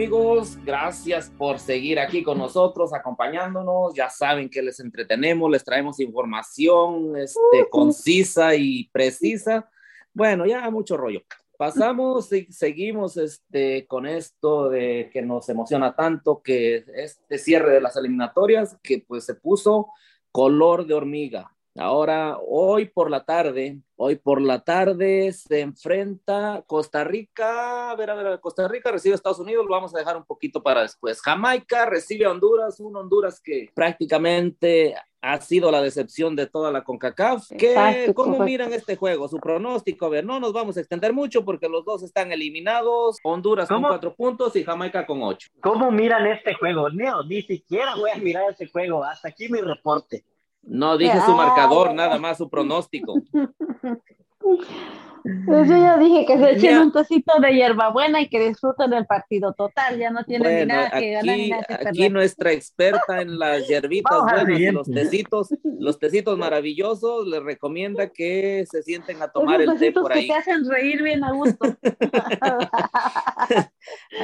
Amigos, 0.00 0.56
gracias 0.64 1.30
por 1.36 1.58
seguir 1.58 2.00
aquí 2.00 2.22
con 2.22 2.38
nosotros, 2.38 2.94
acompañándonos. 2.94 3.92
Ya 3.92 4.08
saben 4.08 4.48
que 4.48 4.62
les 4.62 4.80
entretenemos, 4.80 5.50
les 5.50 5.62
traemos 5.62 6.00
información 6.00 7.18
este, 7.18 7.68
concisa 7.68 8.54
y 8.54 8.88
precisa. 8.94 9.68
Bueno, 10.14 10.46
ya 10.46 10.70
mucho 10.70 10.96
rollo. 10.96 11.20
Pasamos 11.58 12.32
y 12.32 12.50
seguimos 12.50 13.18
este, 13.18 13.86
con 13.86 14.06
esto 14.06 14.70
de 14.70 15.10
que 15.12 15.20
nos 15.20 15.50
emociona 15.50 15.94
tanto, 15.94 16.40
que 16.40 16.82
este 16.94 17.36
cierre 17.36 17.74
de 17.74 17.82
las 17.82 17.94
eliminatorias, 17.94 18.78
que 18.82 19.04
pues 19.06 19.26
se 19.26 19.34
puso 19.34 19.88
color 20.32 20.86
de 20.86 20.94
hormiga. 20.94 21.54
Ahora, 21.76 22.38
hoy 22.46 22.86
por 22.86 23.10
la 23.10 23.24
tarde, 23.24 23.78
hoy 23.96 24.16
por 24.16 24.40
la 24.40 24.64
tarde 24.64 25.32
se 25.32 25.60
enfrenta 25.60 26.64
Costa 26.66 27.04
Rica, 27.04 27.90
a 27.90 27.96
ver, 27.96 28.10
a 28.10 28.14
ver, 28.14 28.40
Costa 28.40 28.66
Rica 28.66 28.90
recibe 28.90 29.12
a 29.12 29.16
Estados 29.16 29.38
Unidos, 29.38 29.64
lo 29.66 29.72
vamos 29.72 29.94
a 29.94 29.98
dejar 29.98 30.16
un 30.16 30.24
poquito 30.24 30.62
para 30.62 30.82
después. 30.82 31.20
Jamaica 31.22 31.86
recibe 31.86 32.24
a 32.24 32.32
Honduras, 32.32 32.80
un 32.80 32.96
Honduras 32.96 33.40
que 33.40 33.70
prácticamente 33.72 34.96
ha 35.22 35.40
sido 35.40 35.70
la 35.70 35.82
decepción 35.82 36.34
de 36.34 36.46
toda 36.46 36.72
la 36.72 36.82
CONCACAF. 36.82 37.50
¿Qué, 37.56 38.12
¿Cómo 38.14 38.40
miran 38.40 38.72
este 38.72 38.96
juego? 38.96 39.28
Su 39.28 39.36
pronóstico, 39.38 40.06
a 40.06 40.08
ver, 40.08 40.24
no 40.24 40.40
nos 40.40 40.52
vamos 40.52 40.76
a 40.76 40.80
extender 40.80 41.12
mucho 41.12 41.44
porque 41.44 41.68
los 41.68 41.84
dos 41.84 42.02
están 42.02 42.32
eliminados, 42.32 43.18
Honduras 43.22 43.68
con 43.68 43.82
cuatro 43.82 44.14
puntos 44.14 44.56
y 44.56 44.64
Jamaica 44.64 45.06
con 45.06 45.22
ocho. 45.22 45.48
¿Cómo 45.60 45.90
miran 45.90 46.26
este 46.26 46.54
juego? 46.54 46.90
Neo, 46.90 47.22
ni 47.24 47.42
siquiera 47.42 47.94
voy 47.94 48.10
a 48.10 48.16
mirar 48.16 48.50
ese 48.50 48.66
juego, 48.66 49.04
hasta 49.04 49.28
aquí 49.28 49.48
mi 49.48 49.60
reporte. 49.60 50.24
No 50.62 50.98
dije 50.98 51.20
su 51.22 51.34
marcador, 51.34 51.94
nada 51.94 52.18
más 52.18 52.38
su 52.38 52.48
pronóstico. 52.48 53.14
Pues 55.46 55.68
yo 55.68 55.76
ya 55.76 55.98
dije 55.98 56.24
que 56.26 56.38
se 56.38 56.52
echen 56.52 56.78
un 56.78 56.92
tocito 56.92 57.38
de 57.40 57.52
hierbabuena 57.52 58.22
y 58.22 58.28
que 58.28 58.48
disfruten 58.48 58.90
del 58.90 59.06
partido 59.06 59.52
total, 59.52 59.98
ya 59.98 60.10
no 60.10 60.24
tienen 60.24 60.60
ni 60.60 60.66
nada 60.66 60.90
que 60.90 61.10
ganar 61.10 61.36
ni 61.36 61.50
nada 61.50 61.64
que 61.64 61.88
Aquí 61.88 62.08
nuestra 62.08 62.52
experta 62.52 63.20
en 63.20 63.38
las 63.38 63.66
hierbitas 63.68 64.22
buenas 64.22 64.58
y 64.58 64.70
los 64.70 64.90
tecitos, 64.90 65.48
los 65.62 65.98
tecitos 65.98 66.38
maravillosos, 66.38 67.26
les 67.26 67.42
recomienda 67.42 68.08
que 68.08 68.64
se 68.70 68.82
sienten 68.82 69.20
a 69.22 69.28
tomar 69.28 69.60
el 69.60 69.78
té 69.78 69.92
por 69.92 70.12
ahí. 70.12 70.22
que 70.22 70.28
te 70.28 70.38
hacen 70.38 70.68
reír 70.68 71.02
bien 71.02 71.22
a 71.22 71.32
gusto. 71.32 71.76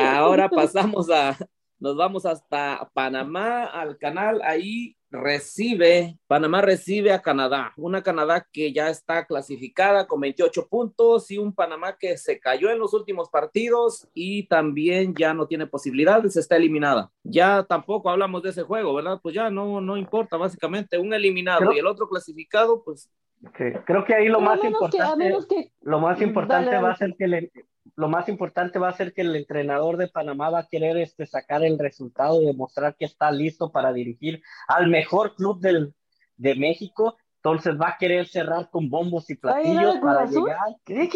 Ahora 0.01 0.49
pasamos 0.49 1.11
a, 1.11 1.37
nos 1.79 1.97
vamos 1.97 2.27
hasta 2.27 2.91
Panamá, 2.95 3.65
al 3.65 3.99
canal, 3.99 4.41
ahí 4.43 4.97
recibe, 5.11 6.19
Panamá 6.27 6.61
recibe 6.61 7.13
a 7.13 7.23
Canadá, 7.23 7.73
una 7.77 8.03
Canadá 8.03 8.47
que 8.53 8.73
ya 8.73 8.89
está 8.89 9.25
clasificada 9.27 10.07
con 10.07 10.21
28 10.21 10.67
puntos 10.69 11.31
y 11.31 11.39
un 11.39 11.55
Panamá 11.55 11.97
que 11.99 12.19
se 12.19 12.41
cayó 12.41 12.71
en 12.71 12.79
los 12.79 12.93
últimos 12.93 13.31
partidos 13.31 14.09
y 14.15 14.47
también 14.49 15.15
ya 15.15 15.33
no 15.33 15.47
tiene 15.47 15.67
posibilidades, 15.67 16.37
está 16.37 16.57
eliminada. 16.57 17.11
Ya 17.23 17.65
tampoco 17.65 18.11
hablamos 18.11 18.43
de 18.43 18.51
ese 18.51 18.63
juego, 18.63 18.95
¿verdad? 18.95 19.21
Pues 19.23 19.35
ya 19.35 19.51
no, 19.51 19.81
no 19.81 19.97
importa, 19.97 20.37
básicamente 20.37 20.99
un 20.99 21.15
eliminado 21.15 21.73
y 21.73 21.79
el 21.79 21.87
otro 21.87 22.09
clasificado, 22.09 22.83
pues 22.85 23.11
Creo 23.53 24.05
que 24.05 24.15
ahí 24.15 24.29
lo 24.29 24.41
más 24.41 24.63
importante, 24.65 25.71
lo 25.83 26.01
más 26.01 26.21
importante 26.21 26.77
va 26.79 26.91
a 26.91 26.97
ser 26.97 27.15
que 27.17 27.29
le, 27.29 27.51
lo 27.95 28.09
más 28.09 28.29
importante 28.29 28.79
va 28.79 28.89
a 28.89 28.97
ser 28.97 29.13
que 29.13 29.23
el 29.23 29.37
entrenador 29.37 29.97
de 29.97 30.09
Panamá 30.09 30.51
va 30.51 30.61
a 30.61 30.69
querer 30.69 30.97
este, 30.97 31.27
sacar 31.27 31.65
el 31.65 31.79
resultado 31.79 32.43
y 32.43 32.47
demostrar 32.47 32.97
que 32.97 33.05
está 33.05 33.31
listo 33.31 33.71
para 33.71 33.93
dirigir 33.93 34.43
al 34.69 34.89
mejor 34.89 35.35
club 35.35 35.61
del, 35.61 35.95
de 36.37 36.55
México. 36.55 37.17
Entonces 37.37 37.81
va 37.81 37.91
a 37.91 37.97
querer 37.97 38.27
cerrar 38.27 38.71
con 38.71 38.91
bombos 38.91 39.31
y 39.31 39.37
platillos 39.37 39.99
para 39.99 40.27
llegar. 40.27 40.59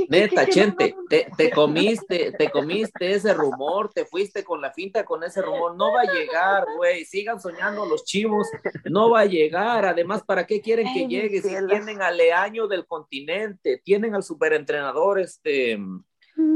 Neta, 0.08 0.46
Chente, 0.46 0.94
te, 1.08 1.28
te, 1.36 1.50
comiste, 1.50 2.30
te 2.30 2.48
comiste 2.50 3.14
ese 3.14 3.34
rumor, 3.34 3.90
te 3.92 4.04
fuiste 4.04 4.44
con 4.44 4.60
la 4.60 4.70
finta 4.70 5.04
con 5.04 5.24
ese 5.24 5.42
rumor. 5.42 5.74
No 5.74 5.92
va 5.92 6.02
a 6.02 6.12
llegar, 6.12 6.66
güey. 6.76 7.04
Sigan 7.04 7.40
soñando 7.40 7.84
los 7.84 8.04
chivos. 8.04 8.46
No 8.84 9.10
va 9.10 9.20
a 9.22 9.24
llegar. 9.24 9.84
Además, 9.84 10.22
¿para 10.22 10.46
qué 10.46 10.60
quieren 10.60 10.86
que 10.94 11.08
llegue? 11.08 11.42
Si 11.42 11.48
tienen 11.66 12.00
al 12.00 12.16
leaño 12.16 12.68
del 12.68 12.86
continente, 12.86 13.82
tienen 13.84 14.14
al 14.14 14.22
superentrenador, 14.22 15.18
este 15.18 15.80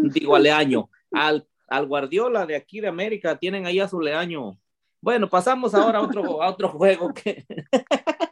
digo, 0.02 0.38
Leaño, 0.38 0.90
al, 1.12 1.46
al 1.68 1.86
Guardiola 1.86 2.46
de 2.46 2.56
aquí 2.56 2.80
de 2.80 2.88
América, 2.88 3.36
tienen 3.36 3.66
ahí 3.66 3.80
a 3.80 3.88
su 3.88 4.00
Leaño. 4.00 4.58
Bueno, 5.00 5.28
pasamos 5.28 5.74
ahora 5.74 5.98
a 5.98 6.02
otro, 6.02 6.42
a 6.42 6.48
otro 6.48 6.68
juego 6.70 7.12
que... 7.12 7.44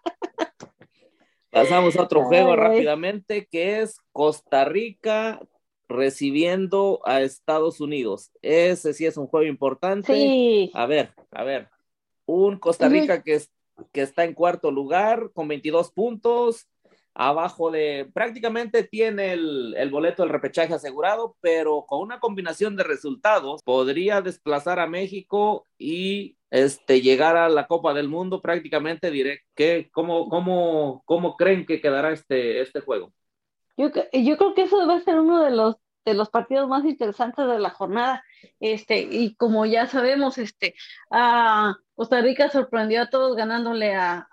pasamos 1.51 1.97
a 1.97 2.03
otro 2.03 2.25
juego 2.25 2.57
rápidamente, 2.57 3.47
que 3.47 3.81
es 3.83 3.99
Costa 4.13 4.65
Rica 4.65 5.41
recibiendo 5.89 7.01
a 7.05 7.21
Estados 7.21 7.81
Unidos. 7.81 8.33
Ese 8.41 8.95
sí 8.95 9.07
es 9.07 9.17
un 9.17 9.27
juego 9.27 9.47
importante. 9.47 10.71
A 10.75 10.87
ver, 10.87 11.11
a 11.31 11.45
ver. 11.45 11.69
Un 12.25 12.59
Costa 12.59 12.89
Rica 12.89 13.23
que, 13.23 13.35
es, 13.35 13.53
que 13.93 14.03
está 14.03 14.25
en 14.25 14.33
cuarto 14.33 14.71
lugar 14.71 15.31
con 15.35 15.49
22 15.49 15.93
puntos, 15.93 16.69
abajo 17.15 17.71
de, 17.71 18.11
prácticamente 18.13 18.85
tiene 18.85 19.33
el, 19.33 19.91
boleto 19.91 20.23
del 20.23 20.33
repechaje 20.33 20.75
asegurado, 20.75 21.37
pero 21.41 21.85
con 21.87 22.01
una 22.01 22.21
combinación 22.21 22.77
de 22.77 22.85
resultados 22.85 23.63
podría 23.63 24.21
desplazar 24.23 24.79
a 24.79 24.87
México 24.87 25.67
y 25.79 26.37
este, 26.51 27.01
llegar 27.01 27.37
a 27.37 27.49
la 27.49 27.67
Copa 27.67 27.95
del 27.95 28.09
Mundo 28.09 28.41
prácticamente 28.41 29.11
directo. 29.11 29.47
¿Qué, 29.55 29.91
cómo, 29.93 30.29
cómo, 30.29 31.03
¿Cómo 31.05 31.37
creen 31.37 31.67
que 31.67 31.81
quedará 31.81 32.13
este, 32.13 32.61
este 32.61 32.81
juego? 32.81 33.13
Yo, 33.77 33.89
yo 34.13 34.37
creo 34.37 34.55
que 34.55 34.63
eso 34.63 34.87
va 34.87 34.97
a 34.97 35.01
ser 35.01 35.19
uno 35.19 35.43
de 35.43 35.51
los 35.51 35.77
de 36.05 36.15
los 36.15 36.31
partidos 36.31 36.69
más 36.69 36.85
interesantes 36.85 37.47
de 37.47 37.61
la 37.61 37.71
jornada. 37.71 38.25
Este, 38.59 39.03
y 39.09 39.37
como 39.37 39.67
ya 39.67 39.87
sabemos, 39.87 40.37
este, 40.37 40.75
a 41.13 41.77
Costa 41.95 42.21
Rica 42.21 42.51
sorprendió 42.51 43.03
a 43.03 43.09
todos 43.09 43.37
ganándole 43.37 43.95
a 43.95 44.27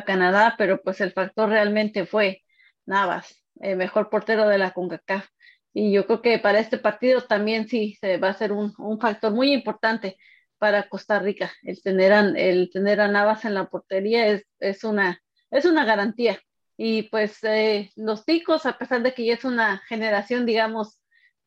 Canadá, 0.00 0.54
pero 0.56 0.80
pues 0.82 1.00
el 1.02 1.12
factor 1.12 1.50
realmente 1.50 2.06
fue 2.06 2.42
Navas, 2.86 3.44
el 3.60 3.76
mejor 3.76 4.08
portero 4.10 4.48
de 4.48 4.58
la 4.58 4.72
CONCACAF. 4.72 5.28
Y 5.74 5.92
yo 5.92 6.06
creo 6.06 6.22
que 6.22 6.38
para 6.38 6.58
este 6.58 6.78
partido 6.78 7.22
también 7.22 7.68
sí 7.68 7.96
se 8.00 8.18
va 8.18 8.30
a 8.30 8.34
ser 8.34 8.52
un, 8.52 8.72
factor 9.00 9.32
muy 9.32 9.52
importante 9.52 10.16
para 10.58 10.88
Costa 10.88 11.18
Rica. 11.18 11.52
El 11.62 11.82
tener 11.82 12.12
a, 12.12 12.20
el 12.20 12.70
tener 12.72 13.00
a 13.00 13.08
Navas 13.08 13.44
en 13.44 13.54
la 13.54 13.66
portería 13.66 14.26
es, 14.28 14.44
es, 14.58 14.84
una, 14.84 15.20
es 15.50 15.64
una 15.64 15.84
garantía. 15.84 16.38
Y 16.76 17.04
pues 17.04 17.38
eh, 17.44 17.90
los 17.96 18.24
ticos, 18.24 18.66
a 18.66 18.78
pesar 18.78 19.02
de 19.02 19.14
que 19.14 19.24
ya 19.26 19.34
es 19.34 19.44
una 19.44 19.78
generación, 19.88 20.46
digamos, 20.46 21.00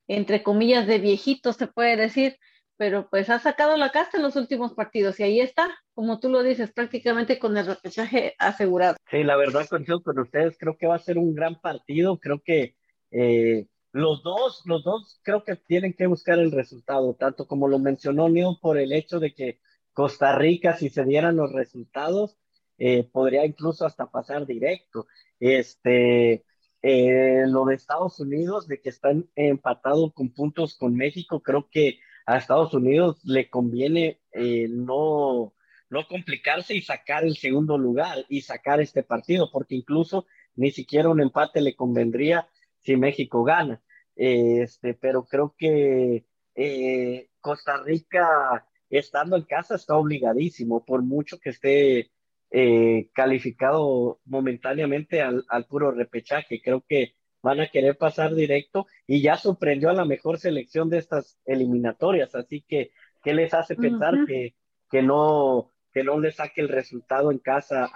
entre 0.07 0.43
comillas, 0.43 0.87
de 0.87 0.99
viejitos, 0.99 1.57
se 1.57 1.67
puede 1.67 1.97
decir, 1.97 2.37
pero 2.77 3.09
pues 3.09 3.29
ha 3.29 3.39
sacado 3.39 3.77
la 3.77 3.91
casta 3.91 4.17
en 4.17 4.23
los 4.23 4.35
últimos 4.35 4.73
partidos 4.73 5.19
y 5.19 5.23
ahí 5.23 5.39
está, 5.39 5.69
como 5.93 6.19
tú 6.19 6.29
lo 6.29 6.43
dices, 6.43 6.71
prácticamente 6.71 7.39
con 7.39 7.57
el 7.57 7.65
repechaje 7.65 8.35
asegurado. 8.37 8.97
Sí, 9.09 9.23
la 9.23 9.37
verdad 9.37 9.67
coincido 9.67 10.01
con 10.01 10.19
ustedes, 10.19 10.57
creo 10.57 10.77
que 10.77 10.87
va 10.87 10.95
a 10.95 10.99
ser 10.99 11.17
un 11.17 11.33
gran 11.33 11.59
partido, 11.59 12.19
creo 12.19 12.41
que 12.43 12.75
eh, 13.11 13.67
los 13.91 14.23
dos, 14.23 14.61
los 14.65 14.83
dos 14.83 15.19
creo 15.23 15.43
que 15.43 15.55
tienen 15.55 15.93
que 15.93 16.07
buscar 16.07 16.37
el 16.39 16.51
resultado, 16.51 17.15
tanto 17.15 17.47
como 17.47 17.67
lo 17.67 17.79
mencionó 17.79 18.27
Neil 18.27 18.57
por 18.61 18.77
el 18.77 18.91
hecho 18.91 19.19
de 19.19 19.33
que 19.33 19.59
Costa 19.93 20.35
Rica, 20.35 20.75
si 20.75 20.89
se 20.89 21.05
dieran 21.05 21.37
los 21.37 21.53
resultados, 21.53 22.37
eh, 22.77 23.07
podría 23.09 23.45
incluso 23.45 23.85
hasta 23.85 24.11
pasar 24.11 24.45
directo. 24.45 25.07
Este, 25.39 26.43
eh, 26.81 27.45
lo 27.47 27.65
de 27.65 27.75
Estados 27.75 28.19
Unidos, 28.19 28.67
de 28.67 28.81
que 28.81 28.89
están 28.89 29.29
empatados 29.35 30.13
con 30.13 30.33
puntos 30.33 30.75
con 30.75 30.95
México, 30.95 31.41
creo 31.41 31.69
que 31.71 31.99
a 32.25 32.37
Estados 32.37 32.73
Unidos 32.73 33.19
le 33.23 33.49
conviene 33.49 34.19
eh, 34.31 34.67
no, 34.69 35.53
no 35.89 36.07
complicarse 36.07 36.75
y 36.75 36.81
sacar 36.81 37.23
el 37.23 37.37
segundo 37.37 37.77
lugar 37.77 38.25
y 38.29 38.41
sacar 38.41 38.81
este 38.81 39.03
partido, 39.03 39.51
porque 39.51 39.75
incluso 39.75 40.25
ni 40.55 40.71
siquiera 40.71 41.09
un 41.09 41.21
empate 41.21 41.61
le 41.61 41.75
convendría 41.75 42.47
si 42.79 42.95
México 42.95 43.43
gana. 43.43 43.81
este, 44.15 44.93
pero 44.93 45.25
creo 45.25 45.55
que 45.57 46.25
eh, 46.55 47.29
Costa 47.41 47.77
Rica, 47.83 48.65
estando 48.89 49.35
en 49.35 49.43
casa, 49.43 49.75
está 49.75 49.95
obligadísimo, 49.97 50.85
por 50.85 51.03
mucho 51.03 51.39
que 51.39 51.49
esté 51.49 52.11
eh, 52.51 53.09
calificado 53.13 54.21
momentáneamente 54.25 55.21
al, 55.21 55.45
al, 55.49 55.65
puro 55.65 55.91
repechaje. 55.91 56.61
Creo 56.61 56.81
que 56.87 57.15
van 57.45 57.61
a 57.61 57.67
querer 57.67 57.95
pasar 57.95 58.33
directo 58.33 58.87
y 59.05 59.21
ya 59.21 59.37
sorprendió 59.37 59.91
a 59.91 59.93
la 59.93 60.03
mejor 60.03 60.39
selección 60.39 60.89
de 60.89 60.97
estas 60.97 61.37
eliminatorias, 61.45 62.33
así 62.33 62.65
que, 62.67 62.89
¿qué 63.23 63.35
les 63.35 63.53
hace 63.53 63.75
pensar 63.75 64.15
que, 64.25 64.55
que, 64.89 65.03
no, 65.03 65.69
que 65.93 66.03
no 66.03 66.19
le 66.19 66.31
saque 66.31 66.61
el 66.61 66.69
resultado 66.69 67.29
en 67.29 67.37
casa 67.37 67.91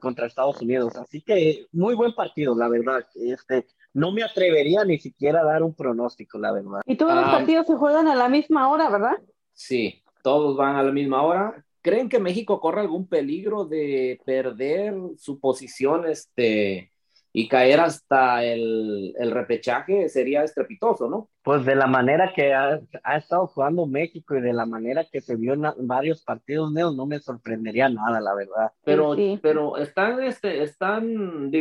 contra 0.00 0.26
Estados 0.26 0.60
Unidos? 0.60 0.96
Así 0.96 1.22
que 1.22 1.66
muy 1.72 1.94
buen 1.94 2.14
partido, 2.14 2.54
la 2.54 2.68
verdad. 2.68 3.06
Este, 3.14 3.64
no 3.94 4.12
me 4.12 4.22
atrevería 4.22 4.84
ni 4.84 4.98
siquiera 4.98 5.40
a 5.40 5.44
dar 5.44 5.62
un 5.62 5.74
pronóstico, 5.74 6.38
la 6.38 6.52
verdad. 6.52 6.82
Y 6.84 6.96
todos 6.96 7.14
los 7.14 7.24
ah. 7.24 7.38
partidos 7.38 7.66
se 7.66 7.76
juegan 7.76 8.06
a 8.06 8.14
la 8.14 8.28
misma 8.28 8.68
hora, 8.68 8.90
¿verdad? 8.90 9.16
Sí, 9.54 10.02
todos 10.22 10.58
van 10.58 10.76
a 10.76 10.82
la 10.82 10.92
misma 10.92 11.22
hora. 11.22 11.64
¿Creen 11.80 12.10
que 12.10 12.18
México 12.18 12.60
corre 12.60 12.82
algún 12.82 13.08
peligro 13.08 13.64
de 13.64 14.20
perder 14.26 14.94
su 15.16 15.40
posición 15.40 16.06
este, 16.06 16.92
y 17.38 17.48
caer 17.48 17.80
hasta 17.80 18.42
el, 18.42 19.14
el, 19.18 19.30
repechaje 19.30 20.08
sería 20.08 20.42
estrepitoso, 20.42 21.10
¿no? 21.10 21.28
Pues 21.42 21.66
de 21.66 21.74
la 21.74 21.86
manera 21.86 22.32
que 22.34 22.54
ha, 22.54 22.80
ha, 23.02 23.16
estado 23.18 23.46
jugando 23.48 23.84
México 23.84 24.34
y 24.34 24.40
de 24.40 24.54
la 24.54 24.64
manera 24.64 25.04
que 25.04 25.20
se 25.20 25.36
vio 25.36 25.52
en 25.52 25.86
varios 25.86 26.24
partidos, 26.24 26.72
no, 26.72 26.94
no 26.94 27.04
me 27.04 27.20
sorprendería 27.20 27.90
nada, 27.90 28.22
la 28.22 28.34
verdad. 28.34 28.72
Pero, 28.82 29.14
sí. 29.14 29.38
pero 29.42 29.76
están, 29.76 30.22
este, 30.22 30.62
están, 30.62 31.52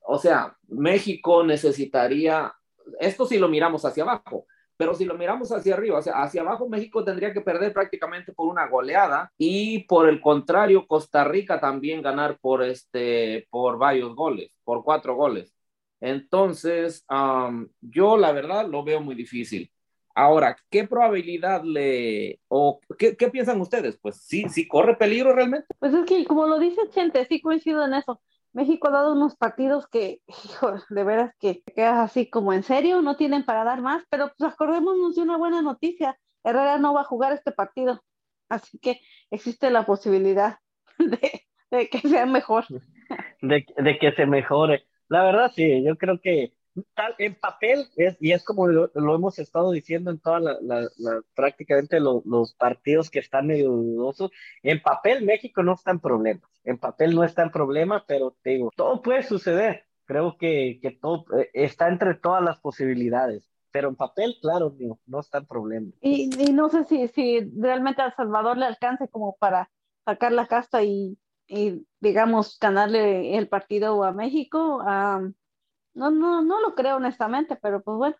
o 0.00 0.18
sea, 0.18 0.56
México 0.68 1.44
necesitaría, 1.44 2.50
esto 2.98 3.26
si 3.26 3.36
lo 3.36 3.50
miramos 3.50 3.84
hacia 3.84 4.04
abajo, 4.04 4.46
pero 4.82 4.96
si 4.96 5.04
lo 5.04 5.16
miramos 5.16 5.52
hacia 5.52 5.74
arriba, 5.74 6.00
o 6.00 6.02
sea, 6.02 6.24
hacia 6.24 6.40
abajo, 6.40 6.68
México 6.68 7.04
tendría 7.04 7.32
que 7.32 7.40
perder 7.40 7.72
prácticamente 7.72 8.32
por 8.32 8.48
una 8.48 8.66
goleada 8.66 9.30
y 9.38 9.84
por 9.84 10.08
el 10.08 10.20
contrario, 10.20 10.88
Costa 10.88 11.22
Rica 11.22 11.60
también 11.60 12.02
ganar 12.02 12.36
por, 12.40 12.64
este, 12.64 13.46
por 13.48 13.78
varios 13.78 14.16
goles, 14.16 14.50
por 14.64 14.82
cuatro 14.82 15.14
goles. 15.14 15.54
Entonces, 16.00 17.06
um, 17.08 17.68
yo 17.80 18.16
la 18.16 18.32
verdad 18.32 18.66
lo 18.66 18.82
veo 18.82 19.00
muy 19.00 19.14
difícil. 19.14 19.70
Ahora, 20.16 20.56
¿qué 20.68 20.82
probabilidad 20.82 21.62
le, 21.62 22.40
o 22.48 22.80
qué, 22.98 23.16
qué, 23.16 23.28
piensan 23.28 23.60
ustedes? 23.60 24.00
Pues 24.02 24.16
sí, 24.16 24.46
sí 24.48 24.66
corre 24.66 24.96
peligro 24.96 25.32
realmente. 25.32 25.68
Pues 25.78 25.94
es 25.94 26.04
que, 26.06 26.24
como 26.24 26.48
lo 26.48 26.58
dice 26.58 26.80
Chente, 26.88 27.24
sí 27.26 27.40
coincido 27.40 27.84
en 27.84 27.94
eso. 27.94 28.20
México 28.52 28.88
ha 28.88 28.92
dado 28.92 29.12
unos 29.12 29.36
partidos 29.36 29.86
que, 29.88 30.20
hijo, 30.44 30.74
de 30.88 31.04
veras 31.04 31.34
que 31.38 31.62
quedas 31.74 31.98
así 31.98 32.28
como 32.28 32.52
en 32.52 32.62
serio, 32.62 33.02
no 33.02 33.16
tienen 33.16 33.44
para 33.44 33.64
dar 33.64 33.80
más, 33.80 34.04
pero 34.10 34.32
pues 34.36 34.52
acordémonos 34.52 35.16
de 35.16 35.22
una 35.22 35.36
buena 35.36 35.62
noticia, 35.62 36.18
Herrera 36.44 36.78
no 36.78 36.94
va 36.94 37.02
a 37.02 37.04
jugar 37.04 37.32
este 37.32 37.52
partido, 37.52 38.02
así 38.48 38.78
que 38.78 39.00
existe 39.30 39.70
la 39.70 39.86
posibilidad 39.86 40.58
de, 40.98 41.46
de 41.70 41.88
que 41.88 41.98
sea 42.00 42.26
mejor. 42.26 42.66
De, 43.40 43.64
de, 43.76 43.98
que 43.98 44.12
se 44.12 44.26
mejore. 44.26 44.86
La 45.08 45.22
verdad, 45.24 45.52
sí, 45.54 45.82
yo 45.84 45.96
creo 45.96 46.20
que 46.20 46.54
en 47.18 47.34
papel, 47.34 47.86
es, 47.96 48.16
y 48.20 48.32
es 48.32 48.44
como 48.44 48.66
lo, 48.66 48.90
hemos 48.94 49.38
estado 49.38 49.70
diciendo 49.72 50.10
en 50.10 50.18
todas 50.18 50.42
la, 50.42 50.58
la, 50.62 50.80
la, 50.98 51.20
prácticamente 51.34 52.00
lo, 52.00 52.22
los 52.24 52.54
partidos 52.54 53.10
que 53.10 53.18
están 53.18 53.46
medio 53.46 53.70
dudosos, 53.70 54.30
en 54.62 54.80
papel 54.80 55.24
México 55.24 55.62
no 55.62 55.74
está 55.74 55.90
en 55.90 56.00
problemas, 56.00 56.50
en 56.64 56.78
papel 56.78 57.14
no 57.14 57.24
está 57.24 57.42
en 57.42 57.50
problemas, 57.50 58.04
pero 58.06 58.36
digo, 58.44 58.70
todo 58.76 59.02
puede 59.02 59.22
suceder, 59.22 59.84
creo 60.04 60.36
que, 60.38 60.78
que 60.80 60.90
todo 60.92 61.24
eh, 61.38 61.50
está 61.52 61.88
entre 61.88 62.14
todas 62.14 62.42
las 62.42 62.60
posibilidades. 62.60 63.48
Pero 63.72 63.88
en 63.88 63.96
papel, 63.96 64.36
claro, 64.42 64.76
no, 64.78 65.00
no 65.06 65.20
está 65.20 65.38
en 65.38 65.46
problema. 65.46 65.90
Y, 66.02 66.28
no 66.52 66.68
sé 66.68 66.84
si, 66.84 67.08
si 67.08 67.40
realmente 67.58 68.02
a 68.02 68.14
Salvador 68.14 68.58
le 68.58 68.66
alcance 68.66 69.08
como 69.08 69.34
para 69.38 69.70
sacar 70.04 70.30
la 70.32 70.46
casta 70.46 70.82
y, 70.82 71.16
y 71.48 71.86
digamos, 71.98 72.58
ganarle 72.60 73.38
el 73.38 73.48
partido 73.48 74.04
a 74.04 74.12
México. 74.12 74.84
Um, 74.84 75.32
no, 75.94 76.10
no, 76.10 76.42
no 76.42 76.60
lo 76.60 76.74
creo 76.74 76.96
honestamente, 76.96 77.56
pero 77.60 77.82
pues 77.82 77.96
bueno. 77.96 78.16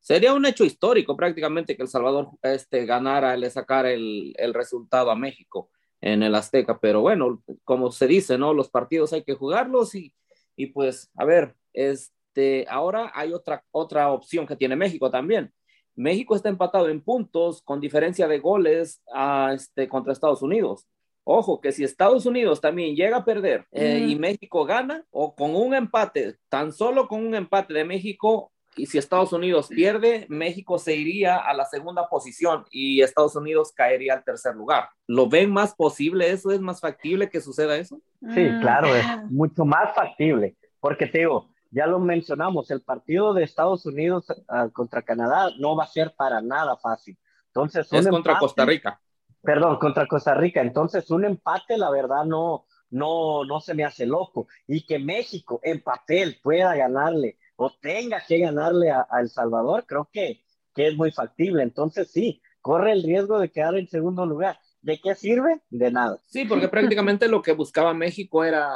Sería 0.00 0.34
un 0.34 0.44
hecho 0.46 0.64
histórico 0.64 1.16
prácticamente 1.16 1.76
que 1.76 1.82
El 1.82 1.88
Salvador 1.88 2.30
este, 2.42 2.84
ganara, 2.86 3.36
le 3.36 3.50
sacara 3.50 3.92
el, 3.92 4.34
el 4.36 4.52
resultado 4.52 5.10
a 5.10 5.16
México 5.16 5.70
en 6.00 6.24
el 6.24 6.34
Azteca, 6.34 6.80
pero 6.80 7.00
bueno, 7.00 7.40
como 7.62 7.92
se 7.92 8.08
dice, 8.08 8.36
¿no? 8.36 8.52
Los 8.52 8.68
partidos 8.68 9.12
hay 9.12 9.22
que 9.22 9.34
jugarlos 9.34 9.94
y, 9.94 10.12
y 10.56 10.66
pues, 10.66 11.10
a 11.16 11.24
ver, 11.24 11.54
este, 11.72 12.66
ahora 12.68 13.12
hay 13.14 13.32
otra, 13.32 13.64
otra 13.70 14.10
opción 14.10 14.46
que 14.46 14.56
tiene 14.56 14.74
México 14.74 15.10
también. 15.10 15.52
México 15.94 16.34
está 16.34 16.48
empatado 16.48 16.88
en 16.88 17.02
puntos 17.02 17.62
con 17.62 17.80
diferencia 17.80 18.26
de 18.26 18.40
goles 18.40 19.02
a, 19.14 19.52
este, 19.54 19.88
contra 19.88 20.12
Estados 20.12 20.42
Unidos. 20.42 20.88
Ojo, 21.24 21.60
que 21.60 21.70
si 21.70 21.84
Estados 21.84 22.26
Unidos 22.26 22.60
también 22.60 22.96
llega 22.96 23.18
a 23.18 23.24
perder 23.24 23.66
eh, 23.70 24.00
mm. 24.00 24.08
y 24.08 24.16
México 24.16 24.64
gana, 24.64 25.04
o 25.10 25.34
con 25.34 25.54
un 25.54 25.74
empate, 25.74 26.36
tan 26.48 26.72
solo 26.72 27.06
con 27.06 27.24
un 27.24 27.34
empate 27.34 27.74
de 27.74 27.84
México, 27.84 28.52
y 28.74 28.86
si 28.86 28.98
Estados 28.98 29.32
Unidos 29.32 29.68
pierde, 29.68 30.26
México 30.28 30.78
se 30.78 30.96
iría 30.96 31.36
a 31.36 31.52
la 31.52 31.66
segunda 31.66 32.08
posición 32.08 32.64
y 32.70 33.02
Estados 33.02 33.36
Unidos 33.36 33.72
caería 33.72 34.14
al 34.14 34.24
tercer 34.24 34.56
lugar. 34.56 34.88
¿Lo 35.06 35.28
ven 35.28 35.52
más 35.52 35.74
posible 35.74 36.30
eso? 36.30 36.50
¿Es 36.50 36.60
más 36.60 36.80
factible 36.80 37.28
que 37.28 37.42
suceda 37.42 37.76
eso? 37.76 38.00
Sí, 38.34 38.48
claro, 38.60 38.88
es 38.94 39.04
mucho 39.30 39.64
más 39.64 39.94
factible, 39.94 40.56
porque 40.80 41.06
te 41.06 41.18
digo, 41.18 41.50
ya 41.70 41.86
lo 41.86 41.98
mencionamos, 41.98 42.70
el 42.70 42.82
partido 42.82 43.34
de 43.34 43.44
Estados 43.44 43.84
Unidos 43.86 44.26
uh, 44.30 44.70
contra 44.72 45.02
Canadá 45.02 45.50
no 45.58 45.76
va 45.76 45.84
a 45.84 45.88
ser 45.88 46.14
para 46.16 46.40
nada 46.40 46.76
fácil. 46.78 47.16
Entonces, 47.48 47.86
es 47.92 48.08
contra 48.08 48.32
empate, 48.32 48.40
Costa 48.40 48.64
Rica 48.64 49.00
perdón, 49.42 49.78
contra 49.78 50.06
Costa 50.06 50.34
Rica. 50.34 50.60
Entonces, 50.60 51.10
un 51.10 51.24
empate, 51.24 51.76
la 51.76 51.90
verdad, 51.90 52.24
no, 52.24 52.66
no, 52.90 53.44
no 53.44 53.60
se 53.60 53.74
me 53.74 53.84
hace 53.84 54.06
loco. 54.06 54.46
Y 54.66 54.86
que 54.86 54.98
México 54.98 55.60
en 55.62 55.82
papel 55.82 56.38
pueda 56.42 56.74
ganarle 56.74 57.38
o 57.56 57.70
tenga 57.70 58.22
que 58.26 58.38
ganarle 58.38 58.90
a, 58.90 59.06
El 59.20 59.28
Salvador, 59.28 59.84
creo 59.86 60.08
que, 60.12 60.44
que 60.74 60.88
es 60.88 60.96
muy 60.96 61.12
factible. 61.12 61.62
Entonces, 61.62 62.10
sí, 62.10 62.40
corre 62.60 62.92
el 62.92 63.02
riesgo 63.02 63.38
de 63.38 63.50
quedar 63.50 63.74
en 63.76 63.88
segundo 63.88 64.24
lugar. 64.26 64.58
¿De 64.82 65.00
qué 65.00 65.14
sirve? 65.14 65.60
De 65.70 65.92
nada. 65.92 66.18
Sí, 66.26 66.44
porque 66.44 66.66
prácticamente 66.66 67.28
lo 67.28 67.40
que 67.40 67.52
buscaba 67.52 67.94
México 67.94 68.42
era, 68.42 68.68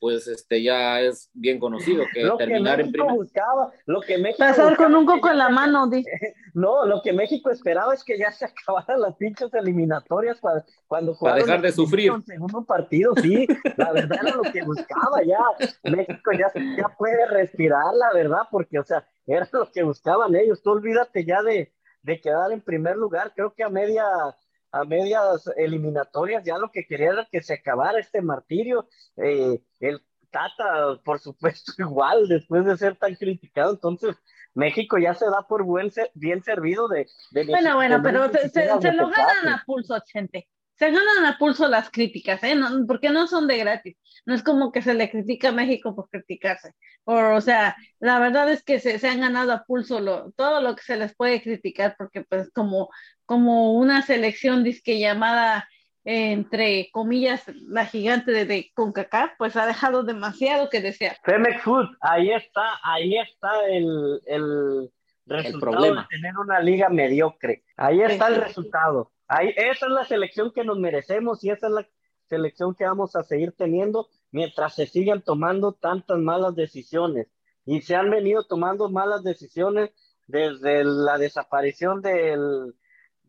pues, 0.00 0.26
este, 0.26 0.64
ya 0.64 1.00
es 1.00 1.30
bien 1.32 1.60
conocido, 1.60 2.04
que 2.12 2.24
lo 2.24 2.36
terminar 2.36 2.78
que 2.78 2.82
México 2.82 3.04
en 3.04 3.06
primer. 3.06 3.16
buscaba, 3.16 3.72
lo 3.86 4.00
que 4.00 4.18
México 4.18 4.38
Pasar 4.40 4.76
con 4.76 4.96
un 4.96 5.06
coco 5.06 5.30
en 5.30 5.38
la 5.38 5.48
mano, 5.48 5.88
dice. 5.88 6.10
No, 6.54 6.84
lo 6.86 7.02
que 7.02 7.12
México 7.12 7.50
esperaba 7.50 7.94
es 7.94 8.02
que 8.02 8.18
ya 8.18 8.32
se 8.32 8.44
acabaran 8.46 9.00
las 9.00 9.14
pinches 9.14 9.54
eliminatorias 9.54 10.40
cuando, 10.40 10.64
cuando 10.88 11.16
Para 11.16 11.36
dejar 11.36 11.62
de 11.62 11.70
sufrir. 11.70 12.12
segundo 12.26 12.64
partido, 12.64 13.14
sí, 13.22 13.46
la 13.76 13.92
verdad 13.92 14.18
era 14.20 14.34
lo 14.34 14.42
que 14.42 14.64
buscaba 14.64 15.22
ya. 15.22 15.38
México 15.84 16.32
ya, 16.32 16.50
ya 16.76 16.88
puede 16.98 17.26
respirar, 17.26 17.94
la 17.94 18.12
verdad, 18.12 18.42
porque, 18.50 18.80
o 18.80 18.84
sea, 18.84 19.06
era 19.24 19.48
lo 19.52 19.70
que 19.70 19.84
buscaban 19.84 20.34
ellos. 20.34 20.60
Tú 20.62 20.72
olvídate 20.72 21.24
ya 21.24 21.42
de, 21.42 21.72
de 22.02 22.20
quedar 22.20 22.50
en 22.50 22.60
primer 22.60 22.96
lugar, 22.96 23.32
creo 23.36 23.54
que 23.54 23.62
a 23.62 23.68
media 23.68 24.04
a 24.72 24.84
medias 24.84 25.48
eliminatorias 25.56 26.44
ya 26.44 26.58
lo 26.58 26.70
que 26.70 26.86
quería 26.86 27.10
era 27.12 27.28
que 27.30 27.42
se 27.42 27.54
acabara 27.54 27.98
este 27.98 28.22
martirio. 28.22 28.88
Eh, 29.16 29.60
el 29.80 30.02
Tata, 30.30 31.00
por 31.04 31.20
supuesto, 31.20 31.72
igual, 31.78 32.28
después 32.28 32.64
de 32.66 32.76
ser 32.76 32.96
tan 32.96 33.14
criticado, 33.14 33.72
entonces 33.72 34.16
México 34.54 34.98
ya 34.98 35.14
se 35.14 35.26
da 35.26 35.42
por 35.48 35.64
buen 35.64 35.90
ser- 35.90 36.10
bien 36.14 36.42
servido 36.42 36.88
de, 36.88 37.06
de 37.30 37.44
Bueno, 37.44 37.76
bueno, 37.76 38.00
pero 38.02 38.30
se, 38.32 38.48
se- 38.48 38.92
lo 38.92 39.08
ganan 39.08 39.48
a 39.48 39.62
pulso, 39.66 39.96
gente. 40.12 40.48
Se 40.74 40.90
ganan 40.92 41.26
a 41.26 41.38
pulso 41.38 41.66
las 41.66 41.90
críticas, 41.90 42.40
¿eh? 42.44 42.54
No, 42.54 42.68
porque 42.86 43.10
no 43.10 43.26
son 43.26 43.48
de 43.48 43.58
gratis. 43.58 43.96
No 44.26 44.34
es 44.34 44.44
como 44.44 44.70
que 44.70 44.80
se 44.80 44.94
le 44.94 45.10
critica 45.10 45.48
a 45.48 45.52
México 45.52 45.94
por 45.96 46.08
criticarse. 46.08 46.72
Por, 47.02 47.24
o 47.32 47.40
sea, 47.40 47.74
la 47.98 48.20
verdad 48.20 48.48
es 48.50 48.62
que 48.62 48.78
se, 48.78 48.98
se 49.00 49.08
han 49.08 49.20
ganado 49.20 49.52
a 49.52 49.64
pulso 49.64 49.98
lo, 49.98 50.30
todo 50.32 50.60
lo 50.60 50.76
que 50.76 50.82
se 50.82 50.96
les 50.96 51.16
puede 51.16 51.42
criticar, 51.42 51.96
porque 51.98 52.22
pues 52.22 52.50
como, 52.52 52.90
como 53.28 53.74
una 53.74 54.00
selección 54.00 54.64
disque 54.64 54.98
llamada, 54.98 55.68
eh, 56.06 56.32
entre 56.32 56.88
comillas, 56.92 57.42
la 57.68 57.84
gigante 57.84 58.32
de, 58.32 58.46
de 58.46 58.70
CONCACAF, 58.72 59.32
pues 59.36 59.54
ha 59.54 59.66
dejado 59.66 60.02
demasiado 60.02 60.70
que 60.70 60.80
desear. 60.80 61.18
Femex 61.24 61.62
Food, 61.62 61.88
ahí 62.00 62.30
está, 62.30 62.80
ahí 62.82 63.18
está 63.18 63.66
el, 63.68 64.22
el 64.24 64.90
resultado 65.26 65.60
problema. 65.60 66.08
de 66.10 66.16
tener 66.16 66.38
una 66.38 66.58
liga 66.60 66.88
mediocre. 66.88 67.64
Ahí 67.76 68.00
está 68.00 68.28
el 68.28 68.36
resultado. 68.36 69.12
Ahí, 69.26 69.52
esa 69.56 69.84
es 69.84 69.92
la 69.92 70.06
selección 70.06 70.50
que 70.50 70.64
nos 70.64 70.78
merecemos 70.78 71.44
y 71.44 71.50
esa 71.50 71.66
es 71.66 71.72
la 71.74 71.88
selección 72.30 72.74
que 72.74 72.86
vamos 72.86 73.14
a 73.14 73.24
seguir 73.24 73.52
teniendo 73.52 74.08
mientras 74.30 74.74
se 74.74 74.86
sigan 74.86 75.20
tomando 75.20 75.74
tantas 75.74 76.16
malas 76.16 76.54
decisiones. 76.54 77.26
Y 77.66 77.82
se 77.82 77.94
han 77.94 78.08
venido 78.08 78.46
tomando 78.46 78.88
malas 78.88 79.22
decisiones 79.22 79.90
desde 80.26 80.82
la 80.84 81.18
desaparición 81.18 82.00
del, 82.00 82.72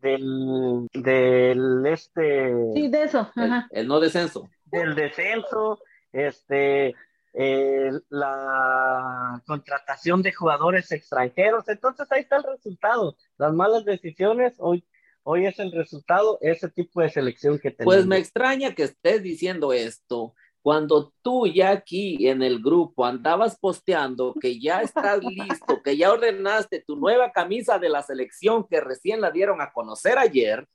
del, 0.00 0.86
del 0.92 1.86
este 1.86 2.52
Sí, 2.74 2.88
de 2.88 3.02
eso. 3.04 3.30
El, 3.36 3.42
Ajá. 3.44 3.68
el 3.70 3.88
no 3.88 4.00
descenso. 4.00 4.48
del 4.66 4.94
descenso, 4.94 5.80
este, 6.12 6.94
eh, 7.34 7.90
la 8.08 9.42
contratación 9.46 10.22
de 10.22 10.32
jugadores 10.32 10.90
extranjeros. 10.92 11.68
Entonces 11.68 12.06
ahí 12.10 12.22
está 12.22 12.36
el 12.36 12.44
resultado. 12.44 13.16
Las 13.38 13.52
malas 13.52 13.84
decisiones, 13.84 14.54
hoy, 14.58 14.84
hoy 15.22 15.46
es 15.46 15.58
el 15.58 15.72
resultado, 15.72 16.38
ese 16.40 16.68
tipo 16.68 17.00
de 17.00 17.08
selección 17.10 17.58
que 17.58 17.70
tenemos. 17.70 17.94
Pues 17.94 18.06
me 18.06 18.18
extraña 18.18 18.74
que 18.74 18.84
estés 18.84 19.22
diciendo 19.22 19.72
esto 19.72 20.34
cuando 20.62 21.12
tú 21.22 21.46
ya 21.46 21.70
aquí 21.70 22.26
en 22.28 22.42
el 22.42 22.60
grupo 22.62 23.06
andabas 23.06 23.58
posteando 23.58 24.34
que 24.40 24.60
ya 24.60 24.82
estás 24.82 25.22
listo, 25.24 25.82
que 25.82 25.96
ya 25.96 26.12
ordenaste 26.12 26.82
tu 26.86 26.96
nueva 26.96 27.32
camisa 27.32 27.78
de 27.78 27.88
la 27.88 28.02
selección 28.02 28.66
que 28.68 28.80
recién 28.80 29.20
la 29.20 29.30
dieron 29.30 29.60
a 29.60 29.72
conocer 29.72 30.18
ayer 30.18 30.66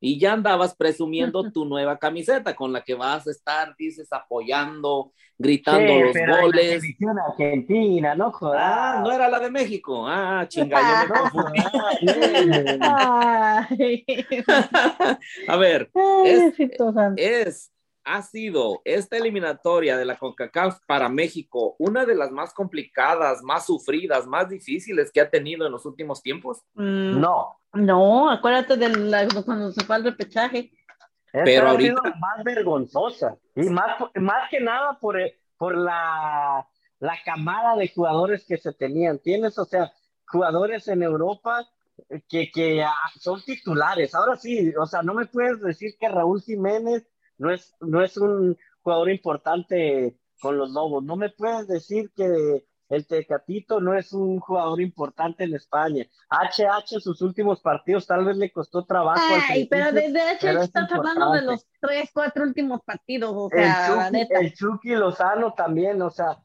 y 0.00 0.18
ya 0.20 0.34
andabas 0.34 0.76
presumiendo 0.76 1.50
tu 1.50 1.64
nueva 1.64 1.98
camiseta 1.98 2.54
con 2.54 2.72
la 2.72 2.82
que 2.82 2.94
vas 2.94 3.26
a 3.26 3.30
estar, 3.30 3.74
dices, 3.78 4.12
apoyando, 4.12 5.12
gritando 5.38 5.94
Sí, 5.94 6.00
los 6.02 6.12
pero 6.12 6.26
la 6.34 6.40
goles. 6.42 6.82
selección 6.82 7.18
argentina, 7.18 8.14
no 8.14 8.30
jodas. 8.30 8.60
Ah, 8.62 9.00
no 9.02 9.10
era 9.10 9.28
la 9.30 9.40
de 9.40 9.50
México. 9.50 10.04
Ah, 10.06 10.44
chinga, 10.46 10.78
yo 10.82 10.96
me 10.98 11.08
confundí. 11.08 11.58
A 15.48 15.56
ver, 15.56 15.90
Es- 16.24 16.54
es 17.16 17.72
ha 18.04 18.22
sido 18.22 18.82
esta 18.84 19.16
eliminatoria 19.16 19.96
de 19.96 20.04
la 20.04 20.18
CONCACAF 20.18 20.80
para 20.86 21.08
México 21.08 21.74
una 21.78 22.04
de 22.04 22.14
las 22.14 22.30
más 22.30 22.52
complicadas, 22.52 23.42
más 23.42 23.66
sufridas, 23.66 24.26
más 24.26 24.48
difíciles 24.48 25.10
que 25.10 25.20
ha 25.20 25.30
tenido 25.30 25.66
en 25.66 25.72
los 25.72 25.86
últimos 25.86 26.22
tiempos? 26.22 26.62
Mm, 26.74 27.20
no. 27.20 27.58
No, 27.72 28.30
acuérdate 28.30 28.76
de 28.76 28.88
la, 28.90 29.26
cuando 29.44 29.72
se 29.72 29.84
fue 29.84 29.96
al 29.96 30.04
repechaje. 30.04 30.70
Pero 31.32 31.70
ahorita 31.70 32.00
más 32.20 32.44
vergonzosa 32.44 33.36
y 33.56 33.68
más, 33.68 33.96
más 34.14 34.48
que 34.50 34.60
nada 34.60 34.96
por, 35.00 35.18
por 35.56 35.76
la, 35.76 36.64
la 37.00 37.16
camada 37.24 37.74
de 37.76 37.88
jugadores 37.88 38.44
que 38.46 38.56
se 38.56 38.72
tenían. 38.72 39.18
Tienes, 39.18 39.58
o 39.58 39.64
sea, 39.64 39.92
jugadores 40.28 40.86
en 40.86 41.02
Europa 41.02 41.68
que, 42.28 42.52
que 42.52 42.84
son 43.18 43.42
titulares. 43.42 44.14
Ahora 44.14 44.36
sí, 44.36 44.72
o 44.76 44.86
sea, 44.86 45.02
no 45.02 45.14
me 45.14 45.26
puedes 45.26 45.60
decir 45.60 45.96
que 45.98 46.08
Raúl 46.08 46.40
Jiménez 46.40 47.04
no 47.38 47.52
es, 47.52 47.74
no 47.80 48.02
es 48.02 48.16
un 48.16 48.56
jugador 48.82 49.10
importante 49.10 50.16
con 50.40 50.58
los 50.58 50.70
Lobos. 50.70 51.04
No 51.04 51.16
me 51.16 51.30
puedes 51.30 51.66
decir 51.66 52.10
que 52.14 52.64
el 52.88 53.06
Tecatito 53.06 53.80
no 53.80 53.94
es 53.94 54.12
un 54.12 54.38
jugador 54.40 54.80
importante 54.80 55.44
en 55.44 55.54
España. 55.54 56.06
HH 56.30 57.00
sus 57.00 57.22
últimos 57.22 57.60
partidos 57.60 58.06
tal 58.06 58.24
vez 58.24 58.36
le 58.36 58.52
costó 58.52 58.84
trabajo. 58.84 59.22
Ay, 59.48 59.66
pero 59.66 59.90
desde 59.92 60.20
HH 60.20 60.62
estás 60.62 60.92
hablando 60.92 61.32
de 61.32 61.42
los 61.42 61.66
tres, 61.80 62.10
cuatro 62.12 62.44
últimos 62.44 62.80
partidos, 62.82 63.32
o 63.34 63.48
sea, 63.50 64.08
el 64.08 64.12
Chucky, 64.12 64.34
el 64.34 64.54
Chucky 64.54 64.90
Lozano 64.90 65.54
también, 65.54 66.00
o 66.02 66.10
sea, 66.10 66.42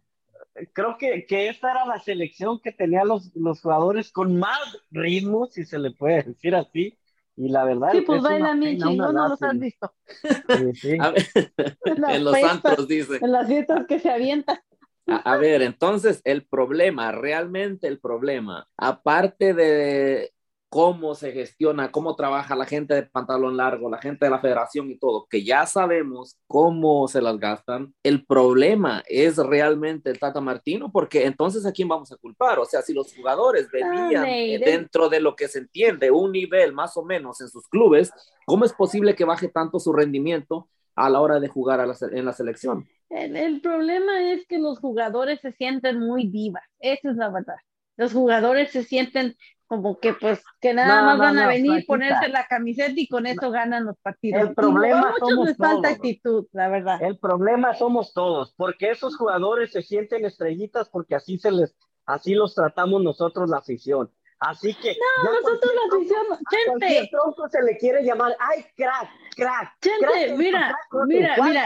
creo 0.73 0.97
que, 0.97 1.25
que, 1.25 1.49
esta 1.49 1.71
era 1.71 1.85
la 1.85 1.99
selección 1.99 2.59
que 2.59 2.71
tenía 2.71 3.03
los, 3.03 3.35
los 3.35 3.61
jugadores 3.61 4.11
con 4.11 4.37
más 4.39 4.77
ritmo, 4.91 5.47
si 5.47 5.65
se 5.65 5.77
le 5.77 5.91
puede 5.91 6.23
decir 6.23 6.55
así, 6.55 6.97
y 7.39 7.47
la 7.47 7.63
verdad 7.63 7.93
sí, 7.93 8.01
pues 8.01 8.21
baila 8.21 8.53
Michi, 8.53 8.97
no, 8.97 9.13
no 9.13 9.29
los 9.29 9.41
has 9.41 9.57
visto. 9.57 9.93
Sí, 10.05 10.75
sí. 10.75 10.89
en 11.85 12.23
los 12.25 12.37
santos, 12.37 12.85
dice. 12.85 13.19
En 13.21 13.31
las 13.31 13.47
fiestas 13.47 13.87
que 13.87 13.97
se 13.97 14.09
avientan. 14.09 14.59
A, 15.07 15.37
ver, 15.37 15.61
entonces 15.61 16.21
el 16.25 16.45
problema, 16.45 17.13
realmente 17.13 17.87
el 17.87 17.99
problema, 17.99 18.67
aparte 18.75 19.53
de 19.53 20.33
cómo 20.69 21.15
se 21.15 21.31
gestiona, 21.31 21.91
cómo 21.91 22.15
trabaja 22.15 22.55
la 22.55 22.65
gente 22.65 22.93
de 22.93 23.03
pantalón 23.03 23.57
largo, 23.57 23.89
la 23.89 23.97
gente 23.97 24.25
de 24.25 24.31
la 24.31 24.39
federación 24.39 24.89
y 24.91 24.97
todo, 24.97 25.25
que 25.27 25.43
ya 25.43 25.65
sabemos 25.65 26.37
cómo 26.47 27.07
se 27.07 27.21
las 27.21 27.39
gastan. 27.39 27.93
El 28.03 28.25
problema 28.25 29.03
es 29.07 29.37
realmente 29.37 30.11
el 30.11 30.19
Tata 30.19 30.39
Martino, 30.39 30.91
porque 30.91 31.25
entonces 31.25 31.65
a 31.65 31.71
quién 31.71 31.87
vamos 31.87 32.11
a 32.11 32.17
culpar? 32.17 32.59
O 32.59 32.65
sea, 32.65 32.81
si 32.83 32.93
los 32.93 33.13
jugadores 33.13 33.69
venían 33.71 34.25
dentro 34.63 35.09
de 35.09 35.19
lo 35.19 35.35
que 35.35 35.47
se 35.47 35.59
entiende, 35.59 36.11
un 36.11 36.31
nivel 36.31 36.71
más 36.71 36.95
o 36.97 37.03
menos 37.03 37.41
en 37.41 37.49
sus 37.49 37.67
clubes, 37.67 38.11
¿cómo 38.45 38.63
es 38.63 38.73
posible 38.73 39.15
que 39.15 39.25
baje 39.25 39.47
tanto 39.47 39.79
su 39.79 39.91
rendimiento 39.91 40.69
a 40.95 41.09
la 41.09 41.19
hora 41.19 41.39
de 41.39 41.47
jugar 41.47 41.79
en 42.11 42.25
la 42.25 42.33
selección? 42.33 42.87
El, 43.09 43.35
el 43.35 43.61
problema 43.61 44.31
es 44.31 44.45
que 44.45 44.59
los 44.59 44.77
jugadores 44.79 45.39
se 45.41 45.51
sienten 45.53 45.99
muy 45.99 46.27
vivas, 46.27 46.63
esa 46.79 47.09
es 47.09 47.15
la 47.15 47.29
verdad 47.29 47.55
los 47.99 48.13
jugadores 48.13 48.71
se 48.71 48.83
sienten 48.83 49.35
como 49.67 49.99
que 49.99 50.13
pues 50.13 50.41
que 50.61 50.73
nada 50.73 51.03
más 51.03 51.19
van 51.19 51.37
a 51.37 51.47
venir, 51.47 51.85
ponerse 51.85 52.29
la 52.29 52.47
camiseta 52.47 52.93
y 52.95 53.09
con 53.09 53.27
eso 53.27 53.51
ganan 53.51 53.85
los 53.85 53.97
partidos. 53.97 54.41
El 54.41 54.55
problema 54.55 55.13
y 55.15 55.19
somos 55.19 55.57
falta 55.57 55.89
actitud, 55.89 56.47
la 56.53 56.69
verdad. 56.69 57.03
El 57.03 57.19
problema 57.19 57.73
somos 57.75 58.13
todos, 58.13 58.53
porque 58.55 58.89
esos 58.89 59.17
jugadores 59.17 59.73
se 59.73 59.81
sienten 59.81 60.23
estrellitas 60.23 60.89
porque 60.89 61.13
así 61.13 61.37
se 61.37 61.51
les 61.51 61.75
así 62.05 62.35
los 62.35 62.55
tratamos 62.55 63.03
nosotros 63.03 63.49
la 63.49 63.57
afición. 63.57 64.09
Así 64.39 64.73
que 64.75 64.95
No, 65.25 65.33
nosotros 65.33 65.71
la 65.75 65.97
afición, 65.97 66.79
gente. 66.79 67.09
tronco 67.11 67.49
se 67.49 67.61
le 67.61 67.77
quiere 67.77 68.01
llamar, 68.05 68.33
ay, 68.39 68.63
crack, 68.77 69.09
crack. 69.35 69.77
Gente, 69.81 70.37
mira, 70.37 70.73
mira, 71.05 71.35
mira, 71.43 71.65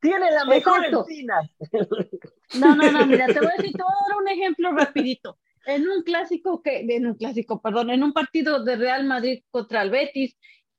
tiene 0.00 0.30
la 0.32 0.44
mejor 0.44 0.84
encina. 0.84 1.40
No, 2.58 2.74
no, 2.74 2.90
no, 2.90 3.06
mira, 3.06 3.26
te 3.26 3.38
voy 3.38 3.48
a 3.48 3.56
decir, 3.56 3.72
te 3.72 3.82
voy 3.82 3.92
a 3.92 4.08
dar 4.08 4.18
un 4.22 4.28
ejemplo 4.28 4.72
rapidito. 4.72 5.38
En 5.66 5.88
un 5.88 6.02
clásico 6.02 6.62
que, 6.62 6.80
en 6.80 7.06
un 7.06 7.14
clásico, 7.14 7.60
perdón, 7.60 7.90
en 7.90 8.02
un 8.02 8.12
partido 8.12 8.64
de 8.64 8.76
Real 8.76 9.04
Madrid 9.04 9.42
contra 9.50 9.82
el 9.82 9.90
Betis, 9.90 10.36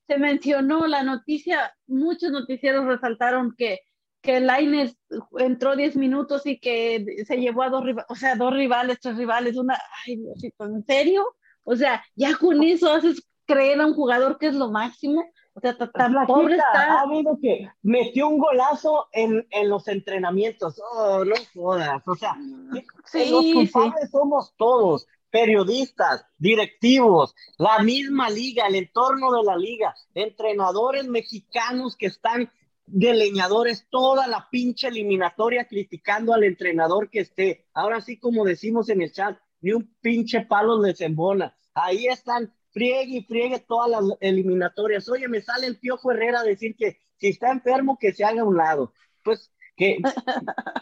se 0.08 0.18
mencionó 0.18 0.88
la 0.88 1.04
noticia, 1.04 1.74
muchos 1.88 2.32
noticieros 2.32 2.86
resaltaron 2.86 3.56
que, 3.58 3.80
que 4.22 4.40
Laines 4.42 4.98
entró 5.38 5.76
10 5.76 5.96
minutos 5.96 6.46
y 6.46 6.60
que 6.60 7.06
se 7.26 7.38
llevó 7.38 7.64
a 7.64 7.70
dos 7.70 7.84
o 8.10 8.16
sea, 8.16 8.36
dos 8.36 8.54
rivales, 8.54 9.00
tres 9.00 9.16
rivales, 9.18 9.56
una, 9.56 9.80
ay, 10.06 10.22
¿en 10.60 10.86
serio? 10.86 11.26
O 11.64 11.76
sea, 11.76 12.04
ya 12.16 12.36
con 12.36 12.62
eso 12.64 12.92
haces 12.92 13.26
creer 13.46 13.80
a 13.80 13.86
un 13.86 13.94
jugador 13.94 14.38
que 14.38 14.48
es 14.48 14.56
lo 14.56 14.72
máximo. 14.72 15.24
O 15.54 15.60
sea, 15.60 15.78
tan 15.78 16.26
pobre 16.28 16.56
está. 16.56 17.00
Ha 17.00 17.02
habido 17.02 17.38
que 17.42 17.70
metió 17.82 18.30
un 18.30 18.38
golazo 18.38 19.08
en, 19.12 19.46
en, 19.52 19.70
los 19.70 19.88
entrenamientos. 19.88 20.82
Oh, 20.94 21.26
no 21.26 21.36
jodas. 21.54 22.02
O 22.06 22.16
sea, 22.16 22.38
sí, 23.06 23.30
los 23.30 23.46
culpables 23.54 24.10
somos 24.12 24.54
todos. 24.58 25.08
Periodistas, 25.30 26.26
directivos, 26.38 27.34
la 27.58 27.80
misma 27.80 28.30
liga, 28.30 28.68
el 28.68 28.76
entorno 28.76 29.32
de 29.32 29.44
la 29.44 29.56
liga, 29.56 29.96
entrenadores 30.14 31.08
mexicanos 31.08 31.96
que 31.96 32.08
están 32.08 32.52
de 32.86 33.14
leñadores 33.14 33.88
toda 33.90 34.28
la 34.28 34.50
pinche 34.52 34.90
eliminatoria 34.90 35.68
criticando 35.68 36.34
al 36.34 36.44
entrenador 36.44 37.10
que 37.10 37.22
esté. 37.22 37.66
Ahora 37.74 38.02
sí, 38.02 38.20
como 38.20 38.44
decimos 38.44 38.90
en 38.90 39.02
el 39.02 39.14
chat, 39.14 39.38
ni 39.62 39.72
un 39.72 39.96
pinche 40.02 40.42
palo 40.42 40.82
les 40.82 41.00
embona. 41.00 41.56
Ahí 41.74 42.08
están 42.08 42.54
friegue 42.72 43.18
y 43.18 43.24
friegue 43.24 43.60
todas 43.60 43.90
las 43.90 44.18
eliminatorias. 44.20 45.08
Oye, 45.10 45.28
me 45.28 45.42
sale 45.42 45.68
el 45.68 45.80
Piojo 45.80 46.12
Herrera 46.12 46.40
a 46.40 46.44
decir 46.44 46.76
que 46.76 47.00
si 47.18 47.30
está 47.30 47.52
enfermo, 47.52 47.98
que 48.00 48.14
se 48.14 48.24
haga 48.24 48.42
a 48.42 48.46
un 48.46 48.58
lado. 48.58 48.94
Pues 49.24 49.52
que, 49.76 49.98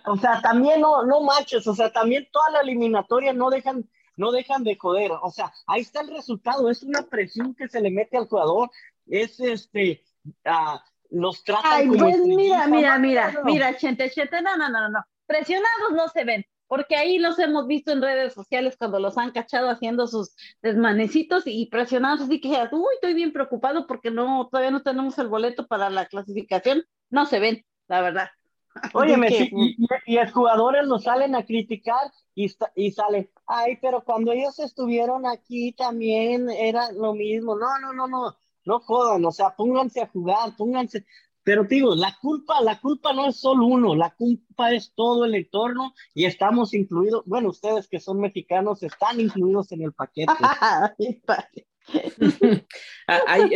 o 0.06 0.18
sea, 0.18 0.42
también 0.42 0.82
no, 0.82 1.06
no 1.06 1.22
manches, 1.22 1.66
o 1.68 1.76
sea, 1.76 1.92
también 1.92 2.28
toda 2.32 2.52
la 2.52 2.62
eliminatoria 2.62 3.34
no 3.34 3.50
dejan, 3.50 3.90
no 4.16 4.32
dejan 4.32 4.64
de 4.64 4.78
joder. 4.78 5.12
O 5.22 5.32
sea, 5.32 5.52
ahí 5.68 5.82
está 5.82 6.02
el 6.02 6.10
resultado, 6.10 6.70
es 6.70 6.84
una 6.84 7.04
presión 7.04 7.56
que 7.56 7.68
se 7.68 7.82
le 7.82 7.92
mete 7.92 8.18
al 8.18 8.28
jugador, 8.28 8.70
es 9.08 9.40
este, 9.40 10.04
uh, 10.46 10.78
los 11.10 11.44
tratan 11.44 11.72
Ay, 11.72 11.88
pues 11.88 12.20
mira, 12.20 12.68
mira, 12.68 12.98
mira, 13.00 13.42
mira, 13.44 13.78
Chente, 13.78 14.10
Chente, 14.12 14.42
no, 14.42 14.58
no, 14.58 14.70
no, 14.70 14.90
no, 14.90 15.06
presionados 15.26 15.92
no 15.94 16.08
se 16.10 16.24
ven 16.24 16.46
porque 16.70 16.96
ahí 16.96 17.18
los 17.18 17.40
hemos 17.40 17.68
visto 17.68 17.92
en 17.92 18.02
redes 18.02 18.34
sociales 18.34 18.78
cuando 18.78 19.00
los 19.00 19.18
han 19.18 19.32
cachado 19.32 19.70
haciendo 19.70 20.08
sus 20.08 20.36
desmanecitos 20.62 21.44
y 21.48 21.66
presionados, 21.66 22.22
así 22.22 22.40
que 22.40 22.50
uy, 22.72 22.94
estoy 22.94 23.16
bien 23.16 23.34
preocupado 23.34 23.88
porque 23.88 24.12
no, 24.12 24.48
todavía 24.50 24.72
no 24.72 24.84
tenemos 24.84 25.18
el 25.18 25.28
boleto 25.28 25.68
para 25.68 25.90
la 25.90 26.06
clasificación, 26.06 26.86
no 27.10 27.26
se 27.26 27.40
ven, 27.40 27.66
la 27.88 28.02
verdad. 28.02 28.30
Oye, 28.94 29.16
y, 29.52 29.78
y, 30.06 30.16
los 30.16 30.32
jugadores 30.32 30.86
lo 30.86 31.00
salen 31.00 31.36
a 31.36 31.44
criticar 31.44 32.12
y, 32.36 32.54
y 32.76 32.92
salen, 32.92 33.32
ay, 33.48 33.80
pero 33.82 34.04
cuando 34.04 34.32
ellos 34.32 34.60
estuvieron 34.60 35.26
aquí 35.26 35.74
también 35.74 36.52
era 36.52 36.92
lo 36.92 37.16
mismo. 37.16 37.56
No, 37.56 37.80
no, 37.80 37.94
no, 37.94 38.08
no, 38.08 38.38
no 38.66 38.80
jodan, 38.82 39.26
o 39.26 39.32
sea, 39.32 39.56
pónganse 39.56 40.02
a 40.02 40.08
jugar, 40.08 40.56
pónganse, 40.56 41.04
pero 41.50 41.64
digo, 41.64 41.96
la 41.96 42.16
culpa, 42.22 42.62
la 42.62 42.80
culpa 42.80 43.12
no 43.12 43.28
es 43.28 43.38
solo 43.38 43.66
uno, 43.66 43.96
la 43.96 44.12
culpa 44.12 44.72
es 44.72 44.94
todo 44.94 45.26
el 45.26 45.34
entorno 45.34 45.96
y 46.14 46.26
estamos 46.26 46.76
incluidos, 46.76 47.24
bueno, 47.26 47.50
ustedes 47.50 47.88
que 47.88 48.00
son 48.00 48.20
mexicanos 48.20 48.84
están 48.84 49.20
incluidos 49.20 49.72
en 49.72 49.82
el 49.82 49.92
paquete. 49.92 50.32
Ahí 53.08 53.50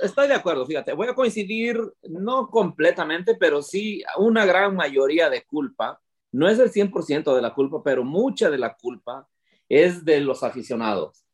estoy 0.00 0.28
de 0.28 0.34
acuerdo, 0.34 0.64
fíjate, 0.64 0.92
voy 0.92 1.08
a 1.08 1.14
coincidir, 1.16 1.76
no 2.08 2.46
completamente, 2.50 3.34
pero 3.34 3.62
sí 3.62 4.04
una 4.16 4.46
gran 4.46 4.76
mayoría 4.76 5.28
de 5.28 5.42
culpa, 5.42 6.00
no 6.30 6.48
es 6.48 6.60
el 6.60 6.70
100% 6.70 7.34
de 7.34 7.42
la 7.42 7.52
culpa, 7.52 7.82
pero 7.82 8.04
mucha 8.04 8.48
de 8.48 8.58
la 8.58 8.76
culpa 8.76 9.26
es 9.68 10.04
de 10.04 10.20
los 10.20 10.44
aficionados. 10.44 11.24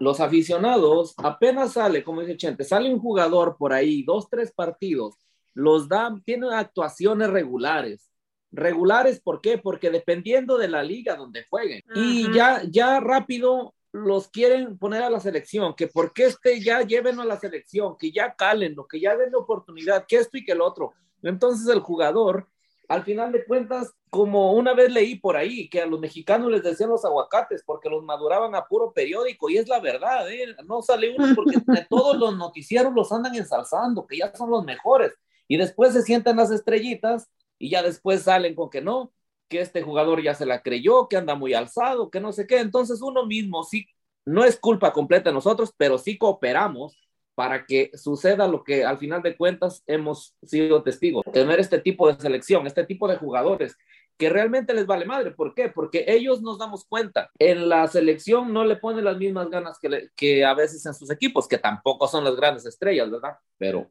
Los 0.00 0.18
aficionados, 0.20 1.14
apenas 1.18 1.74
sale, 1.74 2.02
como 2.02 2.22
dice 2.22 2.38
Chente, 2.38 2.64
sale 2.64 2.90
un 2.90 3.00
jugador 3.00 3.58
por 3.58 3.74
ahí, 3.74 4.02
dos, 4.02 4.30
tres 4.30 4.50
partidos, 4.50 5.18
los 5.54 5.88
dan, 5.88 6.22
tienen 6.22 6.52
actuaciones 6.52 7.30
regulares. 7.30 8.10
Regulares, 8.50 9.20
¿por 9.20 9.40
qué? 9.40 9.58
Porque 9.58 9.90
dependiendo 9.90 10.56
de 10.56 10.68
la 10.68 10.82
liga 10.82 11.16
donde 11.16 11.44
jueguen. 11.50 11.82
Y 11.94 12.32
ya, 12.32 12.62
ya 12.68 13.00
rápido 13.00 13.74
los 13.92 14.28
quieren 14.28 14.78
poner 14.78 15.02
a 15.02 15.10
la 15.10 15.20
selección, 15.20 15.74
que 15.74 15.88
porque 15.88 16.26
este 16.26 16.60
ya 16.60 16.82
lleven 16.82 17.18
a 17.20 17.24
la 17.24 17.38
selección, 17.38 17.96
que 17.98 18.10
ya 18.10 18.34
calen, 18.34 18.76
que 18.88 19.00
ya 19.00 19.16
den 19.16 19.32
la 19.32 19.38
oportunidad, 19.38 20.06
que 20.06 20.16
esto 20.16 20.36
y 20.36 20.44
que 20.44 20.52
el 20.52 20.60
otro. 20.60 20.92
Entonces 21.22 21.66
el 21.68 21.80
jugador, 21.80 22.46
al 22.88 23.02
final 23.02 23.32
de 23.32 23.44
cuentas, 23.44 23.92
como 24.10 24.52
una 24.52 24.74
vez 24.74 24.90
leí 24.92 25.16
por 25.16 25.36
ahí, 25.36 25.68
que 25.68 25.82
a 25.82 25.86
los 25.86 26.00
mexicanos 26.00 26.50
les 26.50 26.62
decían 26.62 26.90
los 26.90 27.04
aguacates 27.04 27.62
porque 27.66 27.90
los 27.90 28.02
maduraban 28.02 28.54
a 28.54 28.66
puro 28.66 28.92
periódico, 28.92 29.50
y 29.50 29.58
es 29.58 29.68
la 29.68 29.80
verdad, 29.80 30.30
¿eh? 30.30 30.54
no 30.66 30.82
sale 30.82 31.14
uno 31.16 31.34
porque 31.34 31.56
todos 31.90 32.16
los 32.16 32.36
noticieros 32.36 32.92
los 32.94 33.10
andan 33.12 33.34
ensalzando, 33.34 34.06
que 34.06 34.18
ya 34.18 34.34
son 34.34 34.50
los 34.50 34.64
mejores 34.64 35.14
y 35.48 35.56
después 35.56 35.92
se 35.94 36.02
sientan 36.02 36.36
las 36.36 36.50
estrellitas 36.50 37.28
y 37.58 37.70
ya 37.70 37.82
después 37.82 38.22
salen 38.22 38.54
con 38.54 38.70
que 38.70 38.82
no, 38.82 39.12
que 39.48 39.60
este 39.60 39.82
jugador 39.82 40.22
ya 40.22 40.34
se 40.34 40.46
la 40.46 40.62
creyó, 40.62 41.08
que 41.08 41.16
anda 41.16 41.34
muy 41.34 41.54
alzado, 41.54 42.10
que 42.10 42.20
no 42.20 42.32
sé 42.32 42.46
qué. 42.46 42.60
Entonces 42.60 43.02
uno 43.02 43.26
mismo 43.26 43.64
sí, 43.64 43.88
no 44.24 44.44
es 44.44 44.58
culpa 44.58 44.92
completa 44.92 45.30
de 45.30 45.34
nosotros, 45.34 45.74
pero 45.76 45.98
sí 45.98 46.18
cooperamos 46.18 46.96
para 47.34 47.66
que 47.66 47.90
suceda 47.94 48.48
lo 48.48 48.64
que 48.64 48.84
al 48.84 48.98
final 48.98 49.22
de 49.22 49.36
cuentas 49.36 49.82
hemos 49.86 50.36
sido 50.42 50.82
testigos. 50.82 51.24
Tener 51.32 51.60
este 51.60 51.78
tipo 51.78 52.12
de 52.12 52.20
selección, 52.20 52.66
este 52.66 52.84
tipo 52.84 53.08
de 53.08 53.16
jugadores 53.16 53.76
que 54.18 54.28
realmente 54.28 54.74
les 54.74 54.86
vale 54.86 55.06
madre. 55.06 55.30
¿Por 55.30 55.54
qué? 55.54 55.68
Porque 55.68 56.04
ellos 56.08 56.42
nos 56.42 56.58
damos 56.58 56.84
cuenta. 56.84 57.30
En 57.38 57.68
la 57.68 57.86
selección 57.86 58.52
no 58.52 58.64
le 58.64 58.76
ponen 58.76 59.04
las 59.04 59.16
mismas 59.16 59.48
ganas 59.48 59.78
que, 59.78 60.10
que 60.16 60.44
a 60.44 60.54
veces 60.54 60.84
en 60.84 60.94
sus 60.94 61.10
equipos, 61.10 61.46
que 61.46 61.58
tampoco 61.58 62.08
son 62.08 62.24
las 62.24 62.34
grandes 62.34 62.66
estrellas, 62.66 63.10
¿verdad? 63.10 63.38
Pero. 63.56 63.88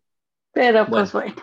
Pero 0.57 0.87
pues 0.87 1.13
bueno. 1.13 1.35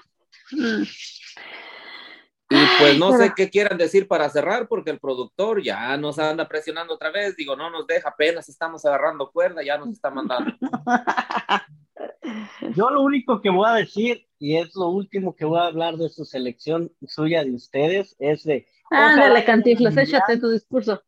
Y 2.50 2.56
pues 2.80 2.98
no 2.98 3.16
sé 3.16 3.32
qué 3.36 3.48
quieran 3.48 3.78
decir 3.78 4.08
para 4.08 4.28
cerrar, 4.28 4.66
porque 4.66 4.90
el 4.90 4.98
productor 4.98 5.62
ya 5.62 5.96
nos 5.96 6.18
anda 6.18 6.48
presionando 6.48 6.94
otra 6.94 7.12
vez. 7.12 7.36
Digo, 7.36 7.54
no 7.54 7.70
nos 7.70 7.86
deja, 7.86 8.08
apenas 8.08 8.48
estamos 8.48 8.84
agarrando 8.84 9.30
cuerda, 9.30 9.62
ya 9.62 9.78
nos 9.78 9.90
está 9.90 10.10
mandando. 10.10 10.52
Yo 12.74 12.90
lo 12.90 13.02
único 13.02 13.40
que 13.40 13.50
voy 13.50 13.68
a 13.68 13.74
decir, 13.74 14.26
y 14.40 14.56
es 14.56 14.74
lo 14.74 14.88
último 14.88 15.36
que 15.36 15.44
voy 15.44 15.60
a 15.60 15.66
hablar 15.66 15.96
de 15.96 16.08
su 16.08 16.24
selección 16.24 16.90
suya 17.06 17.44
de 17.44 17.54
ustedes, 17.54 18.16
es 18.18 18.42
de... 18.42 18.66
Ándale, 18.90 19.44
Cantiflas, 19.44 19.96
échate 19.96 20.38
tu 20.38 20.50
discurso. 20.50 21.00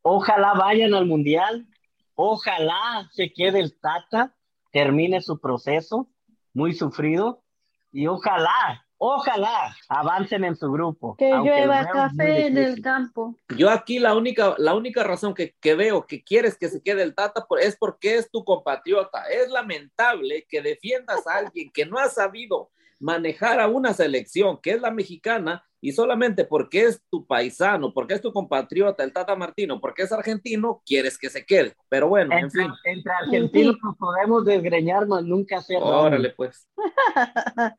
Ojalá 0.00 0.54
vayan 0.54 0.94
al 0.94 1.04
Mundial, 1.04 1.66
ojalá 2.14 3.06
se 3.12 3.34
quede 3.34 3.60
el 3.60 3.78
Tata, 3.78 4.34
termine 4.72 5.20
su 5.20 5.38
proceso, 5.38 6.08
muy 6.54 6.72
sufrido, 6.72 7.42
y 7.92 8.06
ojalá 8.06 8.84
Ojalá 9.02 9.74
avancen 9.88 10.44
en 10.44 10.54
su 10.54 10.70
grupo. 10.70 11.16
Que 11.16 11.30
llueva 11.30 11.88
café 11.90 12.48
en 12.48 12.58
el 12.58 12.82
campo. 12.82 13.34
Yo 13.56 13.70
aquí 13.70 13.98
la 13.98 14.14
única, 14.14 14.54
la 14.58 14.74
única 14.74 15.02
razón 15.02 15.32
que, 15.32 15.54
que, 15.58 15.74
veo 15.74 16.06
que 16.06 16.22
quieres 16.22 16.58
que 16.58 16.68
se 16.68 16.82
quede 16.82 17.02
el 17.02 17.14
Tata 17.14 17.46
es 17.62 17.78
porque 17.78 18.16
es 18.16 18.30
tu 18.30 18.44
compatriota. 18.44 19.24
Es 19.30 19.48
lamentable 19.48 20.46
que 20.46 20.60
defiendas 20.60 21.26
a 21.26 21.38
alguien 21.38 21.70
que 21.72 21.86
no 21.86 21.96
ha 21.96 22.10
sabido 22.10 22.68
manejar 22.98 23.58
a 23.58 23.68
una 23.68 23.94
selección 23.94 24.60
que 24.60 24.72
es 24.72 24.82
la 24.82 24.90
mexicana 24.90 25.64
y 25.80 25.92
solamente 25.92 26.44
porque 26.44 26.82
es 26.82 27.02
tu 27.10 27.26
paisano, 27.26 27.92
porque 27.92 28.14
es 28.14 28.20
tu 28.20 28.32
compatriota, 28.32 29.02
el 29.02 29.12
Tata 29.12 29.34
Martino, 29.34 29.80
porque 29.80 30.02
es 30.02 30.12
argentino, 30.12 30.82
quieres 30.84 31.18
que 31.18 31.30
se 31.30 31.44
quede. 31.44 31.74
Pero 31.88 32.08
bueno, 32.08 32.36
en 32.36 32.50
fin. 32.50 32.70
Entre 32.84 33.12
argentinos 33.12 33.76
nos 33.82 33.96
podemos 33.96 34.44
desgreñar, 34.44 35.06
nunca 35.06 35.58
hacer. 35.58 35.78
Órale, 35.80 36.30
pues. 36.30 36.68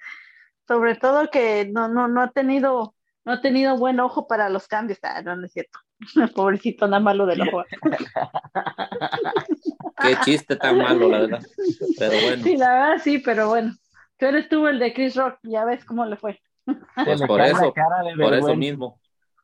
sobre 0.68 0.96
todo 0.96 1.30
que 1.30 1.70
no, 1.72 1.90
no, 1.90 2.08
no 2.08 2.22
ha 2.22 2.32
tenido, 2.32 2.96
no 3.26 3.34
ha 3.34 3.42
tenido 3.42 3.78
buen 3.78 4.00
ojo 4.00 4.28
para 4.28 4.50
los 4.50 4.68
cambios. 4.68 5.00
Ah, 5.04 5.22
no, 5.22 5.36
no 5.36 5.46
es 5.46 5.52
cierto. 5.52 5.80
Pobrecito, 6.36 6.88
nada 6.88 7.02
malo 7.02 7.26
del 7.26 7.42
ojo. 7.42 7.64
Qué 10.02 10.16
chiste 10.24 10.56
tan 10.56 10.78
malo, 10.78 11.10
la 11.10 11.20
verdad. 11.20 11.42
Pero 12.00 12.22
bueno. 12.22 12.44
Sí, 12.44 12.58
la 12.58 12.74
verdad 12.74 13.02
sí, 13.04 13.20
pero 13.20 13.50
bueno. 13.50 13.76
Tú 14.18 14.26
eres 14.28 14.50
tú 14.50 14.68
el 14.68 14.80
de 14.80 14.94
Chris 14.94 15.16
Rock, 15.16 15.40
ya 15.44 15.66
ves 15.66 15.84
cómo 15.84 16.06
le 16.06 16.16
fue. 16.16 16.40
Pues 17.04 17.22
por 17.22 17.42
eso, 17.42 17.74
por 18.18 18.34
eso 18.34 18.56
mismo. 18.56 19.00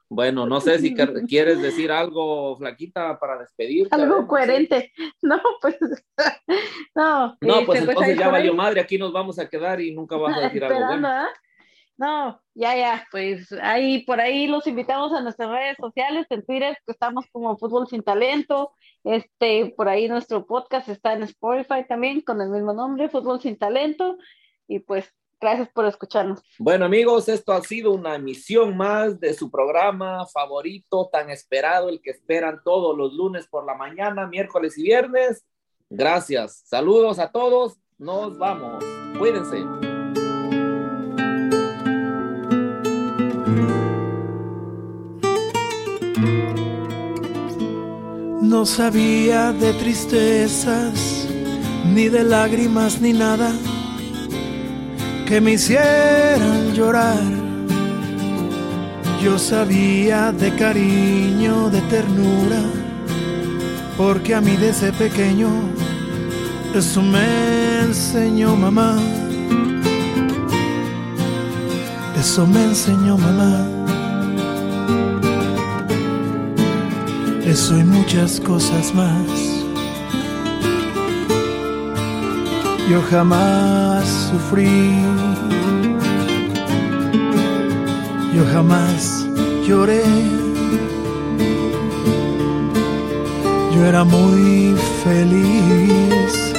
Bueno, 0.09 0.45
no 0.45 0.61
sé 0.61 0.79
si 0.79 0.95
quieres 0.95 1.61
decir 1.61 1.91
algo, 1.91 2.55
Flaquita, 2.55 3.19
para 3.19 3.37
despedirte. 3.37 3.93
Algo 3.93 4.25
coherente. 4.27 4.91
No, 5.21 5.41
pues. 5.61 5.77
No, 6.95 7.37
no 7.41 7.53
pues, 7.65 7.65
pues 7.65 7.79
entonces 7.81 8.17
ya 8.17 8.29
valió 8.29 8.55
madre, 8.55 8.81
aquí 8.81 8.97
nos 8.97 9.13
vamos 9.13 9.37
a 9.37 9.47
quedar 9.47 9.79
y 9.79 9.93
nunca 9.93 10.17
vas 10.17 10.35
a 10.35 10.41
decir 10.41 10.63
algo. 10.63 10.83
Bueno. 10.87 11.07
¿ah? 11.07 11.27
No, 11.97 12.39
ya, 12.53 12.75
ya, 12.75 13.07
pues 13.11 13.51
ahí 13.61 14.03
por 14.03 14.19
ahí 14.19 14.47
los 14.47 14.67
invitamos 14.67 15.13
a 15.13 15.21
nuestras 15.21 15.49
redes 15.49 15.77
sociales, 15.77 16.27
en 16.29 16.45
Twitter, 16.45 16.77
que 16.85 16.91
estamos 16.91 17.25
como 17.31 17.57
Fútbol 17.57 17.87
Sin 17.87 18.03
Talento. 18.03 18.71
Este, 19.03 19.73
por 19.75 19.89
ahí 19.89 20.07
nuestro 20.07 20.45
podcast 20.45 20.89
está 20.89 21.13
en 21.13 21.23
Spotify 21.23 21.85
también 21.87 22.21
con 22.21 22.39
el 22.41 22.49
mismo 22.49 22.73
nombre, 22.73 23.09
Fútbol 23.09 23.41
Sin 23.41 23.57
Talento. 23.57 24.17
Y 24.67 24.79
pues 24.79 25.11
Gracias 25.39 25.69
por 25.69 25.85
escucharnos. 25.85 26.41
Bueno, 26.57 26.85
amigos, 26.85 27.29
esto 27.29 27.53
ha 27.53 27.61
sido 27.61 27.91
una 27.91 28.15
emisión 28.15 28.75
más 28.75 29.19
de 29.19 29.35
su 29.35 29.51
programa 29.51 30.25
favorito, 30.25 31.09
tan 31.11 31.29
esperado, 31.29 31.89
el 31.89 32.01
que 32.01 32.09
esperan 32.09 32.61
todos 32.63 32.97
los 32.97 33.13
lunes 33.13 33.47
por 33.47 33.63
la 33.65 33.75
mañana, 33.75 34.25
miércoles 34.25 34.77
y 34.77 34.83
viernes. 34.83 35.45
Gracias. 35.89 36.63
Saludos 36.65 37.19
a 37.19 37.31
todos. 37.31 37.77
Nos 37.99 38.37
vamos. 38.37 38.83
Cuídense. 39.19 39.63
No 48.41 48.65
sabía 48.65 49.51
de 49.51 49.73
tristezas, 49.73 51.27
ni 51.93 52.07
de 52.09 52.23
lágrimas, 52.23 53.01
ni 53.01 53.13
nada 53.13 53.51
que 55.27 55.41
me 55.41 55.53
hicieran 55.53 56.73
llorar. 56.73 57.21
Yo 59.21 59.37
sabía 59.37 60.31
de 60.31 60.55
cariño, 60.55 61.69
de 61.69 61.81
ternura, 61.81 62.61
porque 63.97 64.33
a 64.35 64.41
mí 64.41 64.55
desde 64.55 64.93
pequeño 64.93 65.49
eso 66.73 67.01
me 67.01 67.81
enseñó 67.81 68.55
mamá. 68.55 68.97
Eso 72.17 72.47
me 72.47 72.63
enseñó 72.63 73.17
mamá. 73.17 73.67
Eso 77.45 77.77
y 77.77 77.83
muchas 77.83 78.39
cosas 78.39 78.93
más. 78.93 79.56
Yo 82.89 83.01
jamás 83.01 84.07
sufrí, 84.31 85.03
yo 88.33 88.45
jamás 88.53 89.27
lloré, 89.67 90.03
yo 93.73 93.85
era 93.85 94.03
muy 94.05 94.75
feliz, 95.03 96.53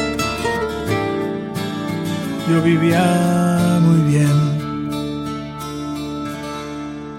yo 2.49 2.62
vivía 2.62 3.81
muy 3.81 4.01
bien, 4.12 4.37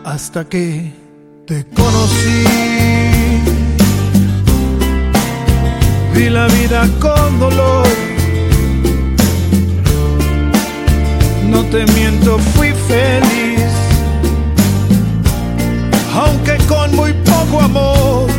hasta 0.03 0.45
que 0.45 0.93
te 1.47 1.65
conocí. 1.73 2.43
Vi 6.13 6.29
la 6.29 6.47
vida 6.47 6.87
con 6.99 7.39
dolor 7.39 8.08
no 11.49 11.63
te 11.65 11.85
miento, 11.93 12.37
fui 12.55 12.73
feliz, 12.87 13.71
aunque 16.13 16.57
con 16.67 16.95
muy 16.95 17.13
poco 17.13 17.61
amor. 17.61 18.29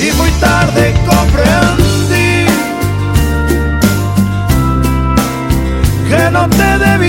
Y 0.00 0.12
muy 0.16 0.30
tarde 0.32 0.94
comprendí 1.06 2.46
que 6.08 6.30
no 6.30 6.48
te 6.48 6.78
debía 6.78 7.03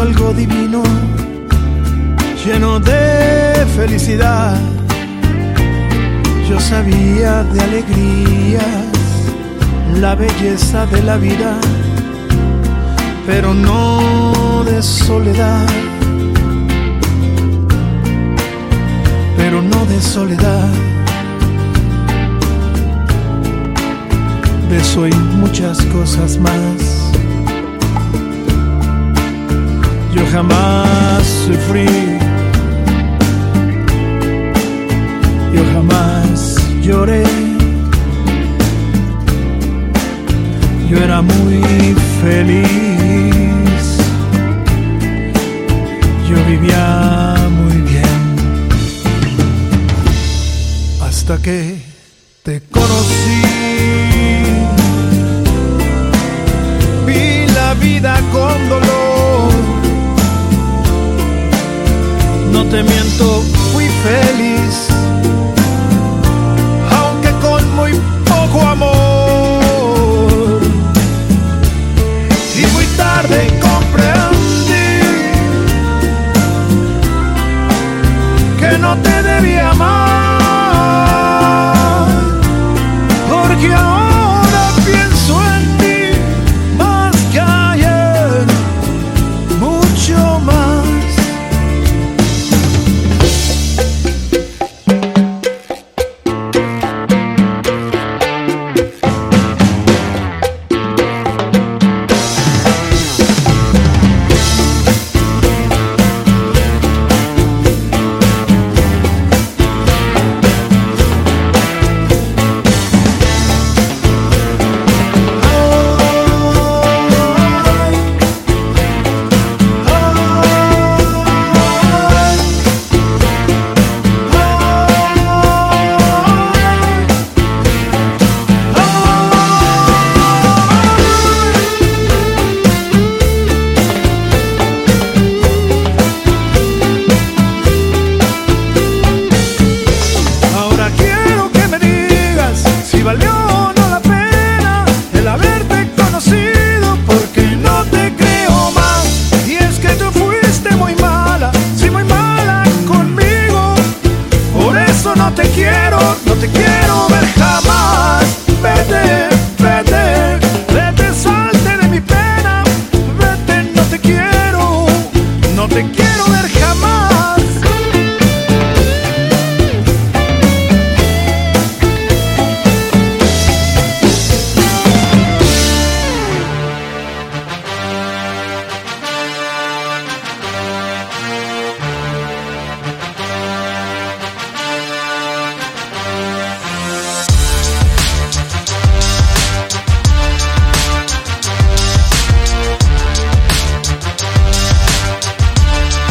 algo 0.00 0.32
divino, 0.32 0.82
lleno 2.44 2.80
de 2.80 3.66
felicidad. 3.76 4.58
Yo 6.48 6.58
sabía 6.58 7.44
de 7.44 7.60
alegrías, 7.60 8.86
la 10.00 10.14
belleza 10.14 10.86
de 10.86 11.02
la 11.02 11.16
vida, 11.16 11.56
pero 13.26 13.54
no 13.54 14.64
de 14.64 14.82
soledad. 14.82 15.68
Pero 19.36 19.62
no 19.62 19.84
de 19.86 20.00
soledad. 20.00 20.70
de 24.70 24.76
eso 24.76 25.04
muchas 25.40 25.82
cosas 25.86 26.38
más. 26.38 26.89
Yo 30.14 30.26
jamás 30.32 31.26
sufrí, 31.46 31.86
yo 35.54 35.62
jamás 35.72 36.56
lloré. 36.82 37.24
Yo 40.88 40.96
era 40.98 41.22
muy 41.22 41.94
feliz, 42.20 43.98
yo 46.28 46.36
vivía 46.46 47.36
muy 47.50 47.76
bien. 47.82 48.20
hasta 51.00 51.38
que 51.38 51.79